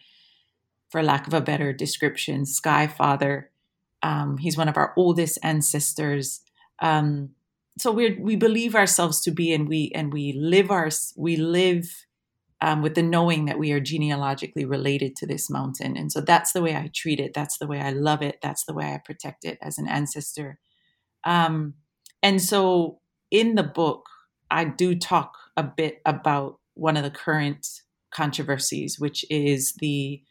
for 0.89 1.03
lack 1.03 1.27
of 1.27 1.33
a 1.33 1.41
better 1.41 1.73
description, 1.73 2.45
sky 2.45 2.87
father. 2.87 3.51
Um, 4.03 4.37
he's 4.37 4.57
one 4.57 4.69
of 4.69 4.77
our 4.77 4.93
oldest 4.95 5.39
ancestors. 5.41 6.41
Um, 6.81 7.29
so 7.79 7.91
we 7.91 8.15
we 8.19 8.35
believe 8.35 8.75
ourselves 8.75 9.21
to 9.21 9.31
be, 9.31 9.51
and 9.53 9.67
we 9.67 9.91
and 9.95 10.13
we 10.13 10.33
live 10.33 10.69
our 10.69 10.89
we 11.17 11.37
live 11.37 12.05
um, 12.61 12.81
with 12.81 12.95
the 12.95 13.03
knowing 13.03 13.45
that 13.45 13.59
we 13.59 13.71
are 13.71 13.79
genealogically 13.79 14.63
related 14.63 15.15
to 15.17 15.27
this 15.27 15.49
mountain. 15.49 15.97
And 15.97 16.11
so 16.11 16.21
that's 16.21 16.53
the 16.53 16.61
way 16.61 16.75
I 16.75 16.89
treat 16.93 17.19
it. 17.19 17.33
That's 17.33 17.57
the 17.57 17.67
way 17.67 17.81
I 17.81 17.91
love 17.91 18.21
it. 18.21 18.39
That's 18.41 18.63
the 18.63 18.73
way 18.73 18.85
I 18.85 19.01
protect 19.03 19.43
it 19.43 19.57
as 19.61 19.77
an 19.77 19.87
ancestor. 19.87 20.59
Um, 21.25 21.73
and 22.21 22.41
so 22.41 22.99
in 23.31 23.55
the 23.55 23.63
book, 23.63 24.05
I 24.49 24.63
do 24.65 24.95
talk 24.95 25.33
a 25.57 25.63
bit 25.63 26.01
about 26.05 26.59
one 26.75 26.95
of 26.95 27.03
the 27.03 27.11
current 27.11 27.67
controversies, 28.13 28.97
which 28.97 29.25
is 29.29 29.73
the 29.79 30.21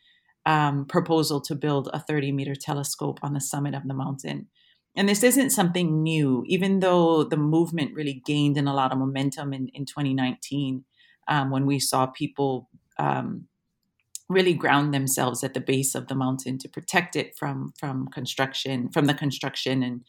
um, 0.46 0.87
proposal 0.87 1.40
to 1.42 1.54
build 1.54 1.88
a 1.92 2.00
30 2.00 2.32
meter 2.32 2.54
telescope 2.54 3.20
on 3.22 3.32
the 3.32 3.40
summit 3.40 3.75
of 3.75 3.87
the 3.87 3.94
mountain. 3.94 4.49
And 4.94 5.08
this 5.08 5.22
isn't 5.22 5.50
something 5.50 6.02
new, 6.02 6.44
even 6.46 6.80
though 6.80 7.25
the 7.25 7.37
movement 7.37 7.94
really 7.94 8.22
gained 8.26 8.58
in 8.58 8.66
a 8.66 8.75
lot 8.75 8.92
of 8.92 8.99
momentum 8.99 9.52
in, 9.52 9.68
in 9.68 9.87
2019 9.87 10.84
um, 11.28 11.50
when 11.50 11.66
we 11.66 11.78
saw 11.78 12.06
people 12.06 12.68
um, 12.99 13.46
really 14.28 14.54
ground 14.54 14.92
themselves 14.92 15.42
at 15.44 15.54
the 15.54 15.61
base 15.61 15.94
of 15.94 16.08
the 16.08 16.14
mountain 16.14 16.58
to 16.58 16.68
protect 16.68 17.16
it 17.16 17.34
from 17.37 17.72
from 17.78 18.08
construction, 18.08 18.90
from 18.90 19.06
the 19.06 19.14
construction 19.14 19.82
and 19.82 20.04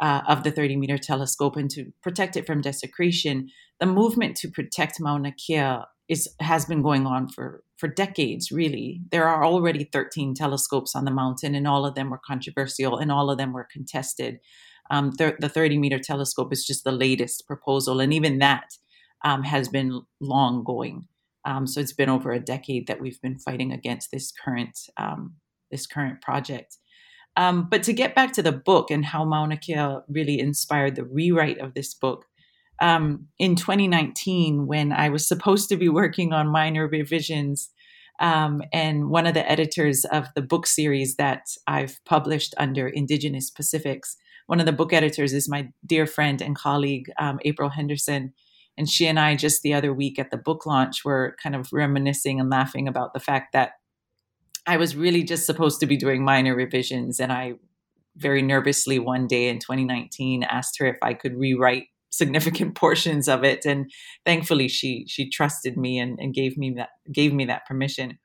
uh, 0.00 0.22
of 0.28 0.42
the 0.42 0.50
30 0.50 0.76
meter 0.76 0.98
telescope, 0.98 1.56
and 1.56 1.70
to 1.70 1.92
protect 2.02 2.36
it 2.36 2.46
from 2.46 2.60
desecration. 2.60 3.48
The 3.80 3.86
movement 3.86 4.36
to 4.38 4.48
protect 4.48 5.00
Mauna 5.00 5.32
Kea 5.32 5.78
is 6.08 6.28
has 6.40 6.64
been 6.66 6.82
going 6.82 7.06
on 7.06 7.28
for 7.28 7.62
for 7.76 7.88
decades. 7.88 8.52
Really, 8.52 9.00
there 9.10 9.28
are 9.28 9.44
already 9.44 9.84
13 9.84 10.34
telescopes 10.34 10.94
on 10.94 11.04
the 11.04 11.10
mountain, 11.10 11.54
and 11.54 11.66
all 11.66 11.84
of 11.84 11.94
them 11.94 12.10
were 12.10 12.20
controversial, 12.24 12.98
and 12.98 13.10
all 13.10 13.30
of 13.30 13.38
them 13.38 13.52
were 13.52 13.68
contested. 13.70 14.40
Um, 14.90 15.12
the, 15.12 15.36
the 15.38 15.48
30 15.48 15.78
meter 15.78 15.98
telescope 15.98 16.52
is 16.52 16.66
just 16.66 16.84
the 16.84 16.92
latest 16.92 17.46
proposal, 17.46 18.00
and 18.00 18.12
even 18.12 18.38
that 18.38 18.76
um, 19.24 19.42
has 19.44 19.68
been 19.68 20.02
long 20.20 20.64
going. 20.64 21.06
Um, 21.44 21.66
so 21.66 21.80
it's 21.80 21.92
been 21.92 22.08
over 22.08 22.32
a 22.32 22.40
decade 22.40 22.86
that 22.86 23.00
we've 23.00 23.20
been 23.20 23.38
fighting 23.38 23.72
against 23.72 24.10
this 24.10 24.32
current 24.32 24.78
um, 24.96 25.34
this 25.70 25.86
current 25.86 26.20
project. 26.20 26.76
Um, 27.36 27.68
but 27.70 27.82
to 27.84 27.92
get 27.92 28.14
back 28.14 28.32
to 28.34 28.42
the 28.42 28.52
book 28.52 28.90
and 28.90 29.06
how 29.06 29.24
Mauna 29.24 29.56
Kea 29.56 29.98
really 30.08 30.38
inspired 30.38 30.96
the 30.96 31.04
rewrite 31.04 31.58
of 31.58 31.72
this 31.72 31.94
book, 31.94 32.26
um, 32.82 33.28
in 33.38 33.54
2019, 33.54 34.66
when 34.66 34.92
I 34.92 35.08
was 35.08 35.26
supposed 35.26 35.68
to 35.68 35.76
be 35.76 35.88
working 35.88 36.32
on 36.32 36.48
minor 36.48 36.88
revisions, 36.88 37.70
um, 38.18 38.60
and 38.72 39.08
one 39.08 39.26
of 39.26 39.34
the 39.34 39.48
editors 39.50 40.04
of 40.06 40.26
the 40.34 40.42
book 40.42 40.66
series 40.66 41.14
that 41.14 41.42
I've 41.68 42.00
published 42.04 42.54
under 42.58 42.88
Indigenous 42.88 43.50
Pacifics, 43.50 44.16
one 44.48 44.58
of 44.58 44.66
the 44.66 44.72
book 44.72 44.92
editors 44.92 45.32
is 45.32 45.48
my 45.48 45.68
dear 45.86 46.06
friend 46.06 46.42
and 46.42 46.56
colleague, 46.56 47.10
um, 47.18 47.38
April 47.44 47.70
Henderson. 47.70 48.34
And 48.76 48.88
she 48.88 49.06
and 49.06 49.18
I 49.18 49.36
just 49.36 49.62
the 49.62 49.74
other 49.74 49.94
week 49.94 50.18
at 50.18 50.32
the 50.32 50.36
book 50.36 50.66
launch 50.66 51.04
were 51.04 51.36
kind 51.40 51.54
of 51.54 51.72
reminiscing 51.72 52.40
and 52.40 52.50
laughing 52.50 52.88
about 52.88 53.14
the 53.14 53.20
fact 53.20 53.52
that 53.52 53.74
I 54.66 54.76
was 54.76 54.96
really 54.96 55.22
just 55.22 55.46
supposed 55.46 55.78
to 55.80 55.86
be 55.86 55.96
doing 55.96 56.24
minor 56.24 56.56
revisions. 56.56 57.20
And 57.20 57.30
I 57.32 57.54
very 58.16 58.42
nervously 58.42 58.98
one 58.98 59.26
day 59.26 59.48
in 59.48 59.58
2019 59.58 60.42
asked 60.42 60.78
her 60.78 60.86
if 60.86 60.96
I 61.02 61.14
could 61.14 61.36
rewrite 61.36 61.86
significant 62.12 62.74
portions 62.76 63.26
of 63.28 63.42
it. 63.42 63.64
And 63.64 63.90
thankfully 64.24 64.68
she 64.68 65.04
she 65.08 65.28
trusted 65.28 65.76
me 65.76 65.98
and, 65.98 66.18
and 66.20 66.32
gave 66.32 66.56
me 66.56 66.74
that 66.76 66.90
gave 67.12 67.32
me 67.32 67.44
that 67.46 67.66
permission. 67.66 68.18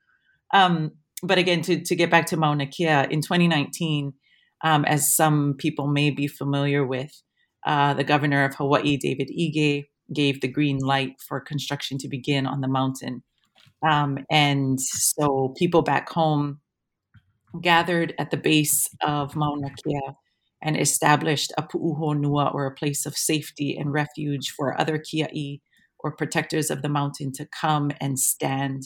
Um, 0.54 0.92
but 1.22 1.38
again, 1.38 1.62
to, 1.62 1.82
to 1.82 1.96
get 1.96 2.10
back 2.10 2.26
to 2.26 2.36
Mauna 2.36 2.66
Kea, 2.66 3.06
in 3.10 3.22
2019, 3.22 4.12
um, 4.62 4.84
as 4.84 5.14
some 5.14 5.54
people 5.58 5.88
may 5.88 6.10
be 6.10 6.28
familiar 6.28 6.86
with, 6.86 7.10
uh, 7.66 7.94
the 7.94 8.04
governor 8.04 8.44
of 8.44 8.54
Hawaii, 8.54 8.96
David 8.96 9.28
Ige, 9.28 9.86
gave 10.14 10.40
the 10.40 10.48
green 10.48 10.78
light 10.78 11.16
for 11.26 11.40
construction 11.40 11.98
to 11.98 12.08
begin 12.08 12.46
on 12.46 12.60
the 12.60 12.68
mountain. 12.68 13.22
Um, 13.88 14.18
and 14.30 14.80
so 14.80 15.54
people 15.58 15.82
back 15.82 16.08
home 16.08 16.60
gathered 17.60 18.14
at 18.18 18.30
the 18.30 18.36
base 18.36 18.86
of 19.02 19.34
Mauna 19.34 19.70
Kea 19.84 20.14
and 20.62 20.76
established 20.76 21.52
a 21.56 21.62
pu'uhonua 21.62 22.52
or 22.54 22.66
a 22.66 22.74
place 22.74 23.06
of 23.06 23.16
safety 23.16 23.76
and 23.76 23.92
refuge 23.92 24.50
for 24.50 24.78
other 24.80 24.98
kia'i 24.98 25.60
or 26.00 26.14
protectors 26.14 26.70
of 26.70 26.82
the 26.82 26.88
mountain 26.88 27.32
to 27.32 27.46
come 27.60 27.90
and 28.00 28.18
stand 28.18 28.82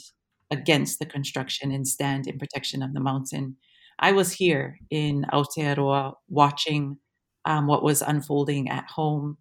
against 0.50 0.98
the 0.98 1.06
construction 1.06 1.70
and 1.72 1.88
stand 1.88 2.26
in 2.26 2.38
protection 2.38 2.82
of 2.82 2.92
the 2.92 3.00
mountain. 3.00 3.56
I 3.98 4.12
was 4.12 4.32
here 4.32 4.78
in 4.90 5.24
Aotearoa 5.32 6.14
watching 6.28 6.98
um, 7.44 7.66
what 7.66 7.82
was 7.82 8.02
unfolding 8.02 8.68
at 8.68 8.84
home 8.90 9.38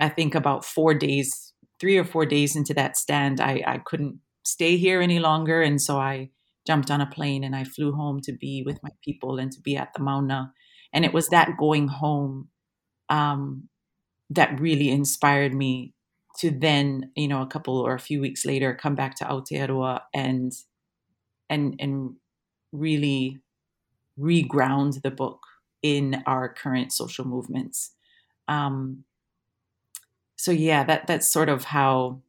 I 0.00 0.08
think 0.08 0.34
about 0.34 0.64
four 0.64 0.94
days, 0.94 1.52
three 1.80 1.96
or 1.96 2.04
four 2.04 2.26
days 2.26 2.56
into 2.56 2.74
that 2.74 2.96
stand, 2.96 3.40
I, 3.40 3.62
I 3.66 3.78
couldn't 3.84 4.18
stay 4.44 4.76
here 4.76 5.00
any 5.00 5.18
longer. 5.18 5.62
And 5.62 5.80
so 5.80 5.98
I 5.98 6.30
jumped 6.66 6.90
on 6.90 7.00
a 7.00 7.06
plane 7.06 7.44
and 7.44 7.54
I 7.54 7.64
flew 7.64 7.92
home 7.92 8.20
to 8.22 8.32
be 8.32 8.62
with 8.64 8.82
my 8.82 8.90
people 9.04 9.38
and 9.38 9.52
to 9.52 9.60
be 9.60 9.76
at 9.76 9.92
the 9.94 10.02
Mauna. 10.02 10.52
And 10.94 11.04
it 11.04 11.12
was 11.12 11.28
that 11.28 11.56
going 11.58 11.88
home 11.88 12.48
um, 13.10 13.68
that 14.30 14.58
really 14.60 14.90
inspired 14.90 15.52
me 15.52 15.92
to 16.38 16.50
then, 16.50 17.10
you 17.14 17.28
know, 17.28 17.42
a 17.42 17.46
couple 17.46 17.78
or 17.78 17.94
a 17.94 18.00
few 18.00 18.20
weeks 18.20 18.46
later, 18.46 18.74
come 18.74 18.94
back 18.94 19.16
to 19.16 19.24
Aotearoa 19.24 20.00
and 20.14 20.52
and 21.50 21.76
and 21.78 22.16
really 22.72 23.40
reground 24.18 25.02
the 25.02 25.10
book 25.10 25.40
in 25.82 26.22
our 26.26 26.48
current 26.48 26.92
social 26.92 27.26
movements. 27.26 27.92
Um, 28.48 29.04
so 30.36 30.50
yeah, 30.50 30.84
that 30.84 31.06
that's 31.06 31.28
sort 31.30 31.48
of 31.48 31.64
how 31.64 32.20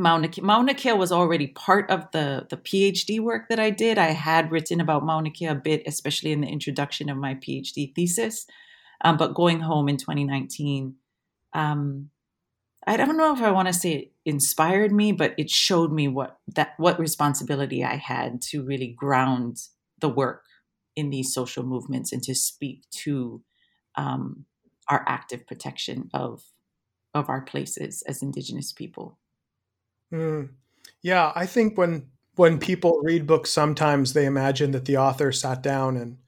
Mauna 0.00 0.28
Kea, 0.28 0.40
Mauna 0.40 0.74
Kea 0.74 0.92
was 0.92 1.12
already 1.12 1.48
part 1.48 1.90
of 1.90 2.10
the 2.12 2.46
the 2.48 2.56
PhD 2.56 3.20
work 3.20 3.48
that 3.48 3.60
I 3.60 3.70
did. 3.70 3.98
I 3.98 4.12
had 4.12 4.50
written 4.50 4.80
about 4.80 5.04
Mauna 5.04 5.30
Kea 5.30 5.46
a 5.46 5.54
bit, 5.54 5.82
especially 5.86 6.32
in 6.32 6.40
the 6.40 6.48
introduction 6.48 7.10
of 7.10 7.18
my 7.18 7.34
PhD 7.34 7.94
thesis. 7.94 8.46
Um, 9.02 9.16
but 9.16 9.34
going 9.34 9.60
home 9.60 9.88
in 9.88 9.96
2019, 9.96 10.94
um, 11.54 12.10
I 12.86 12.96
don't 12.96 13.16
know 13.16 13.34
if 13.34 13.42
I 13.42 13.50
want 13.50 13.68
to 13.68 13.74
say 13.74 13.92
it 13.92 14.12
inspired 14.24 14.92
me, 14.92 15.12
but 15.12 15.34
it 15.36 15.50
showed 15.50 15.92
me 15.92 16.08
what 16.08 16.38
that 16.56 16.74
what 16.78 16.98
responsibility 16.98 17.84
I 17.84 17.96
had 17.96 18.40
to 18.50 18.62
really 18.62 18.88
ground 18.88 19.58
the 20.00 20.08
work 20.08 20.44
in 20.96 21.10
these 21.10 21.32
social 21.32 21.62
movements 21.62 22.10
and 22.12 22.22
to 22.22 22.34
speak 22.34 22.84
to 22.90 23.42
um, 23.96 24.46
our 24.88 25.04
active 25.06 25.46
protection 25.46 26.08
of 26.14 26.42
of 27.14 27.28
our 27.28 27.42
places 27.42 28.02
as 28.06 28.22
indigenous 28.22 28.72
people. 28.72 29.18
Mm. 30.12 30.50
Yeah, 31.02 31.32
I 31.34 31.46
think 31.46 31.78
when 31.78 32.06
when 32.36 32.58
people 32.58 33.00
read 33.02 33.26
books, 33.26 33.50
sometimes 33.50 34.12
they 34.12 34.26
imagine 34.26 34.70
that 34.72 34.84
the 34.84 34.96
author 34.96 35.32
sat 35.32 35.62
down 35.62 35.96
and 35.96 36.18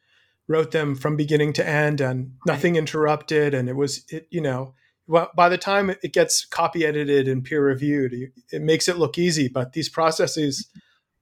wrote 0.49 0.73
them 0.73 0.95
from 0.95 1.17
beginning 1.17 1.53
to 1.55 1.67
end 1.67 2.01
and 2.01 2.33
nothing 2.47 2.77
interrupted, 2.77 3.55
and 3.55 3.69
it 3.69 3.77
was 3.77 4.05
it 4.09 4.27
you 4.31 4.41
know 4.41 4.75
well, 5.07 5.31
by 5.35 5.49
the 5.49 5.59
time 5.59 5.91
it 5.91 6.12
gets 6.12 6.45
copy 6.45 6.87
edited 6.87 7.29
and 7.29 7.45
peer 7.45 7.65
reviewed, 7.65 8.15
it 8.51 8.62
makes 8.62 8.89
it 8.89 8.99
look 8.99 9.19
easy. 9.19 9.49
But 9.49 9.73
these 9.73 9.89
processes 9.89 10.69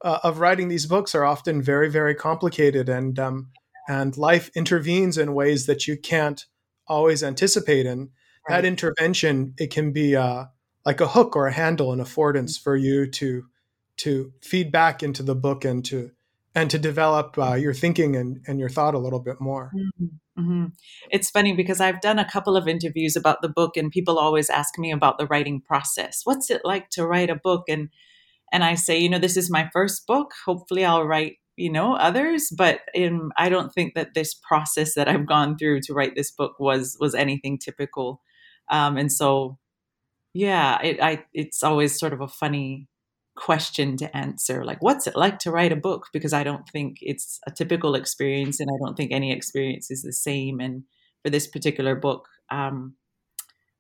uh, 0.04 0.18
of 0.22 0.38
writing 0.38 0.68
these 0.68 0.86
books 0.86 1.14
are 1.14 1.24
often 1.24 1.62
very, 1.62 1.90
very 1.90 2.14
complicated, 2.14 2.88
and 2.88 3.18
um, 3.18 3.50
and 3.88 4.16
life 4.16 4.50
intervenes 4.54 5.18
in 5.18 5.34
ways 5.34 5.66
that 5.66 5.86
you 5.86 5.96
can't 5.96 6.44
always 6.86 7.22
anticipate. 7.22 7.86
And 7.86 8.10
right. 8.48 8.56
that 8.56 8.64
intervention, 8.64 9.54
it 9.58 9.70
can 9.72 9.92
be 9.92 10.14
uh, 10.14 10.44
like 10.90 11.00
a 11.00 11.06
hook 11.06 11.36
or 11.36 11.46
a 11.46 11.52
handle, 11.52 11.92
an 11.92 12.00
affordance 12.00 12.60
for 12.60 12.76
you 12.76 13.08
to 13.08 13.44
to 13.98 14.32
feed 14.42 14.72
back 14.72 15.04
into 15.04 15.22
the 15.22 15.36
book 15.36 15.64
and 15.64 15.84
to 15.84 16.10
and 16.52 16.68
to 16.68 16.80
develop 16.80 17.38
uh, 17.38 17.54
your 17.54 17.72
thinking 17.72 18.16
and, 18.16 18.40
and 18.48 18.58
your 18.58 18.68
thought 18.68 18.92
a 18.92 18.98
little 18.98 19.20
bit 19.20 19.40
more. 19.40 19.70
Mm-hmm. 19.72 20.40
Mm-hmm. 20.40 20.64
It's 21.10 21.30
funny 21.30 21.54
because 21.54 21.80
I've 21.80 22.00
done 22.00 22.18
a 22.18 22.28
couple 22.28 22.56
of 22.56 22.66
interviews 22.66 23.14
about 23.14 23.40
the 23.40 23.48
book, 23.48 23.76
and 23.76 23.92
people 23.92 24.18
always 24.18 24.50
ask 24.50 24.76
me 24.80 24.90
about 24.90 25.16
the 25.18 25.26
writing 25.26 25.60
process. 25.60 26.22
What's 26.24 26.50
it 26.50 26.62
like 26.64 26.90
to 26.90 27.06
write 27.06 27.30
a 27.30 27.36
book? 27.36 27.66
And 27.68 27.90
and 28.52 28.64
I 28.64 28.74
say, 28.74 28.98
you 28.98 29.08
know, 29.08 29.20
this 29.20 29.36
is 29.36 29.48
my 29.48 29.70
first 29.72 30.08
book. 30.08 30.32
Hopefully, 30.44 30.84
I'll 30.84 31.04
write, 31.04 31.34
you 31.54 31.70
know, 31.70 31.94
others. 31.94 32.50
But 32.50 32.80
in, 32.94 33.30
I 33.36 33.48
don't 33.48 33.72
think 33.72 33.94
that 33.94 34.14
this 34.14 34.34
process 34.34 34.94
that 34.94 35.06
I've 35.06 35.28
gone 35.28 35.56
through 35.56 35.82
to 35.82 35.94
write 35.94 36.16
this 36.16 36.32
book 36.32 36.58
was 36.58 36.96
was 36.98 37.14
anything 37.14 37.58
typical. 37.58 38.22
Um, 38.72 38.96
and 38.96 39.12
so, 39.12 39.59
yeah, 40.32 40.80
it, 40.82 41.00
I 41.02 41.24
it's 41.34 41.62
always 41.62 41.98
sort 41.98 42.12
of 42.12 42.20
a 42.20 42.28
funny 42.28 42.88
question 43.36 43.96
to 43.96 44.14
answer 44.14 44.64
like 44.64 44.82
what's 44.82 45.06
it 45.06 45.16
like 45.16 45.38
to 45.38 45.50
write 45.50 45.72
a 45.72 45.76
book? 45.76 46.08
Because 46.12 46.32
i 46.32 46.44
don't 46.44 46.68
think 46.68 46.98
it's 47.00 47.38
a 47.46 47.50
typical 47.50 47.94
experience 47.94 48.60
and 48.60 48.68
i 48.70 48.76
don't 48.84 48.96
think 48.96 49.12
any 49.12 49.32
experience 49.32 49.90
is 49.90 50.02
the 50.02 50.12
same 50.12 50.60
and 50.60 50.84
for 51.22 51.30
this 51.30 51.46
particular 51.46 51.94
book 51.94 52.28
um, 52.50 52.94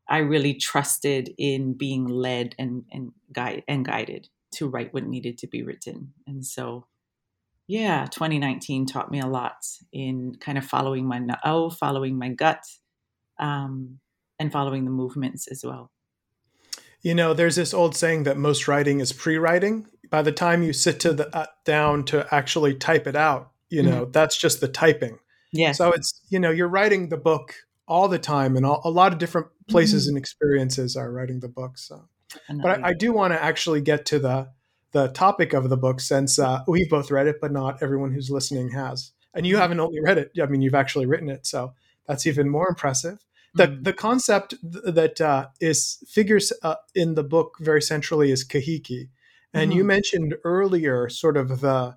i 0.08 0.18
really 0.18 0.54
trusted 0.54 1.30
in 1.36 1.74
being 1.74 2.06
led 2.06 2.54
and 2.58 2.84
and 2.90 3.12
guide 3.32 3.62
and 3.68 3.84
guided 3.84 4.28
to 4.52 4.68
write 4.68 4.94
what 4.94 5.06
needed 5.06 5.36
to 5.36 5.46
be 5.46 5.62
written 5.62 6.14
and 6.26 6.46
so 6.46 6.86
yeah 7.66 8.06
2019 8.06 8.86
taught 8.86 9.10
me 9.10 9.20
a 9.20 9.26
lot 9.26 9.56
in 9.92 10.34
kind 10.40 10.56
of 10.56 10.64
following 10.64 11.06
my 11.06 11.20
oh 11.44 11.68
following 11.68 12.18
my 12.18 12.28
gut 12.28 12.62
um, 13.38 13.98
and 14.38 14.52
following 14.52 14.84
the 14.84 14.90
movements 14.90 15.46
as 15.48 15.62
well 15.64 15.90
you 17.02 17.14
know, 17.14 17.34
there's 17.34 17.56
this 17.56 17.72
old 17.72 17.96
saying 17.96 18.24
that 18.24 18.36
most 18.36 18.68
writing 18.68 19.00
is 19.00 19.12
pre-writing. 19.12 19.86
By 20.10 20.22
the 20.22 20.32
time 20.32 20.62
you 20.62 20.72
sit 20.72 21.00
to 21.00 21.12
the 21.12 21.34
uh, 21.34 21.46
down 21.64 22.04
to 22.06 22.26
actually 22.34 22.74
type 22.74 23.06
it 23.06 23.16
out, 23.16 23.52
you 23.68 23.82
know, 23.82 24.02
mm-hmm. 24.02 24.10
that's 24.10 24.36
just 24.36 24.60
the 24.60 24.68
typing. 24.68 25.18
Yeah. 25.52 25.72
So 25.72 25.92
it's 25.92 26.20
you 26.28 26.38
know, 26.38 26.50
you're 26.50 26.68
writing 26.68 27.08
the 27.08 27.16
book 27.16 27.54
all 27.86 28.08
the 28.08 28.18
time, 28.18 28.56
and 28.56 28.66
all, 28.66 28.80
a 28.84 28.90
lot 28.90 29.12
of 29.12 29.18
different 29.18 29.48
places 29.68 30.04
mm-hmm. 30.04 30.10
and 30.10 30.18
experiences 30.18 30.96
are 30.96 31.10
writing 31.10 31.40
the 31.40 31.48
book. 31.48 31.78
So, 31.78 32.08
but 32.62 32.80
I, 32.80 32.88
I 32.88 32.92
do 32.92 33.12
want 33.12 33.32
to 33.32 33.42
actually 33.42 33.80
get 33.80 34.04
to 34.06 34.18
the 34.18 34.50
the 34.92 35.08
topic 35.08 35.52
of 35.52 35.68
the 35.68 35.76
book 35.76 36.00
since 36.00 36.38
uh, 36.38 36.62
we've 36.66 36.90
both 36.90 37.10
read 37.12 37.28
it, 37.28 37.36
but 37.40 37.52
not 37.52 37.80
everyone 37.82 38.12
who's 38.12 38.30
listening 38.30 38.70
has. 38.70 39.12
And 39.32 39.46
you 39.46 39.54
mm-hmm. 39.54 39.62
haven't 39.62 39.80
only 39.80 40.00
read 40.00 40.18
it; 40.18 40.32
I 40.42 40.46
mean, 40.46 40.60
you've 40.60 40.74
actually 40.74 41.06
written 41.06 41.30
it, 41.30 41.46
so 41.46 41.74
that's 42.06 42.26
even 42.26 42.48
more 42.48 42.68
impressive 42.68 43.24
the 43.54 43.68
mm. 43.68 43.84
the 43.84 43.92
concept 43.92 44.54
that 44.62 45.20
uh, 45.20 45.48
is 45.60 46.02
figures 46.08 46.52
uh, 46.62 46.76
in 46.94 47.14
the 47.14 47.24
book 47.24 47.56
very 47.60 47.82
centrally 47.82 48.30
is 48.30 48.46
kahiki, 48.46 49.08
and 49.52 49.70
mm. 49.70 49.74
you 49.74 49.80
mm-hmm. 49.80 49.88
mentioned 49.88 50.34
earlier 50.44 51.08
sort 51.08 51.36
of 51.36 51.60
the 51.60 51.96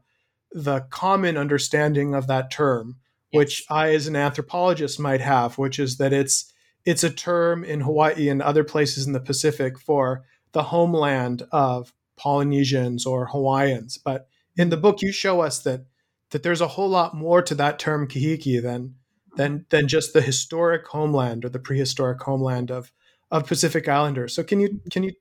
the 0.51 0.81
common 0.89 1.37
understanding 1.37 2.13
of 2.13 2.27
that 2.27 2.51
term, 2.51 2.97
yes. 3.31 3.39
which 3.39 3.63
I 3.69 3.93
as 3.93 4.07
an 4.07 4.15
anthropologist 4.15 4.99
might 4.99 5.21
have, 5.21 5.57
which 5.57 5.79
is 5.79 5.97
that 5.97 6.13
it's 6.13 6.51
it's 6.85 7.03
a 7.03 7.09
term 7.09 7.63
in 7.63 7.81
Hawaii 7.81 8.29
and 8.29 8.41
other 8.41 8.63
places 8.63 9.07
in 9.07 9.13
the 9.13 9.19
Pacific 9.19 9.79
for 9.79 10.23
the 10.51 10.63
homeland 10.63 11.43
of 11.51 11.93
Polynesians 12.17 13.05
or 13.05 13.27
Hawaiians. 13.27 13.97
But 13.97 14.27
in 14.55 14.69
the 14.69 14.77
book, 14.77 15.01
you 15.01 15.11
show 15.11 15.41
us 15.41 15.59
that 15.59 15.85
that 16.31 16.41
there's 16.41 16.61
a 16.61 16.69
whole 16.69 16.89
lot 16.89 17.15
more 17.15 17.41
to 17.43 17.55
that 17.55 17.77
term 17.77 18.07
kahiki 18.07 18.61
than 18.61 18.95
than 19.35 19.65
than 19.69 19.87
just 19.87 20.13
the 20.13 20.21
historic 20.21 20.87
homeland 20.87 21.45
or 21.45 21.49
the 21.49 21.59
prehistoric 21.59 22.21
homeland 22.21 22.71
of 22.71 22.91
of 23.31 23.47
Pacific 23.47 23.87
Islanders. 23.87 24.35
So 24.35 24.43
can 24.43 24.59
you 24.59 24.81
can 24.91 25.03
you 25.03 25.13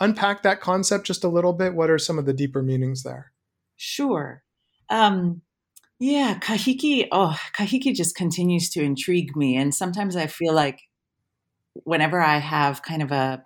unpack 0.00 0.42
that 0.42 0.60
concept 0.60 1.06
just 1.06 1.24
a 1.24 1.28
little 1.28 1.52
bit? 1.52 1.74
What 1.74 1.90
are 1.90 1.98
some 1.98 2.18
of 2.18 2.26
the 2.26 2.32
deeper 2.32 2.62
meanings 2.62 3.02
there? 3.02 3.32
Sure. 3.76 4.42
Um, 4.90 5.42
yeah, 5.98 6.38
kahiki. 6.38 7.08
Oh, 7.12 7.36
kahiki 7.56 7.94
just 7.94 8.16
continues 8.16 8.70
to 8.70 8.82
intrigue 8.82 9.36
me, 9.36 9.56
and 9.56 9.74
sometimes 9.74 10.16
I 10.16 10.26
feel 10.26 10.54
like 10.54 10.80
whenever 11.84 12.20
I 12.20 12.38
have 12.38 12.82
kind 12.82 13.02
of 13.02 13.12
a 13.12 13.44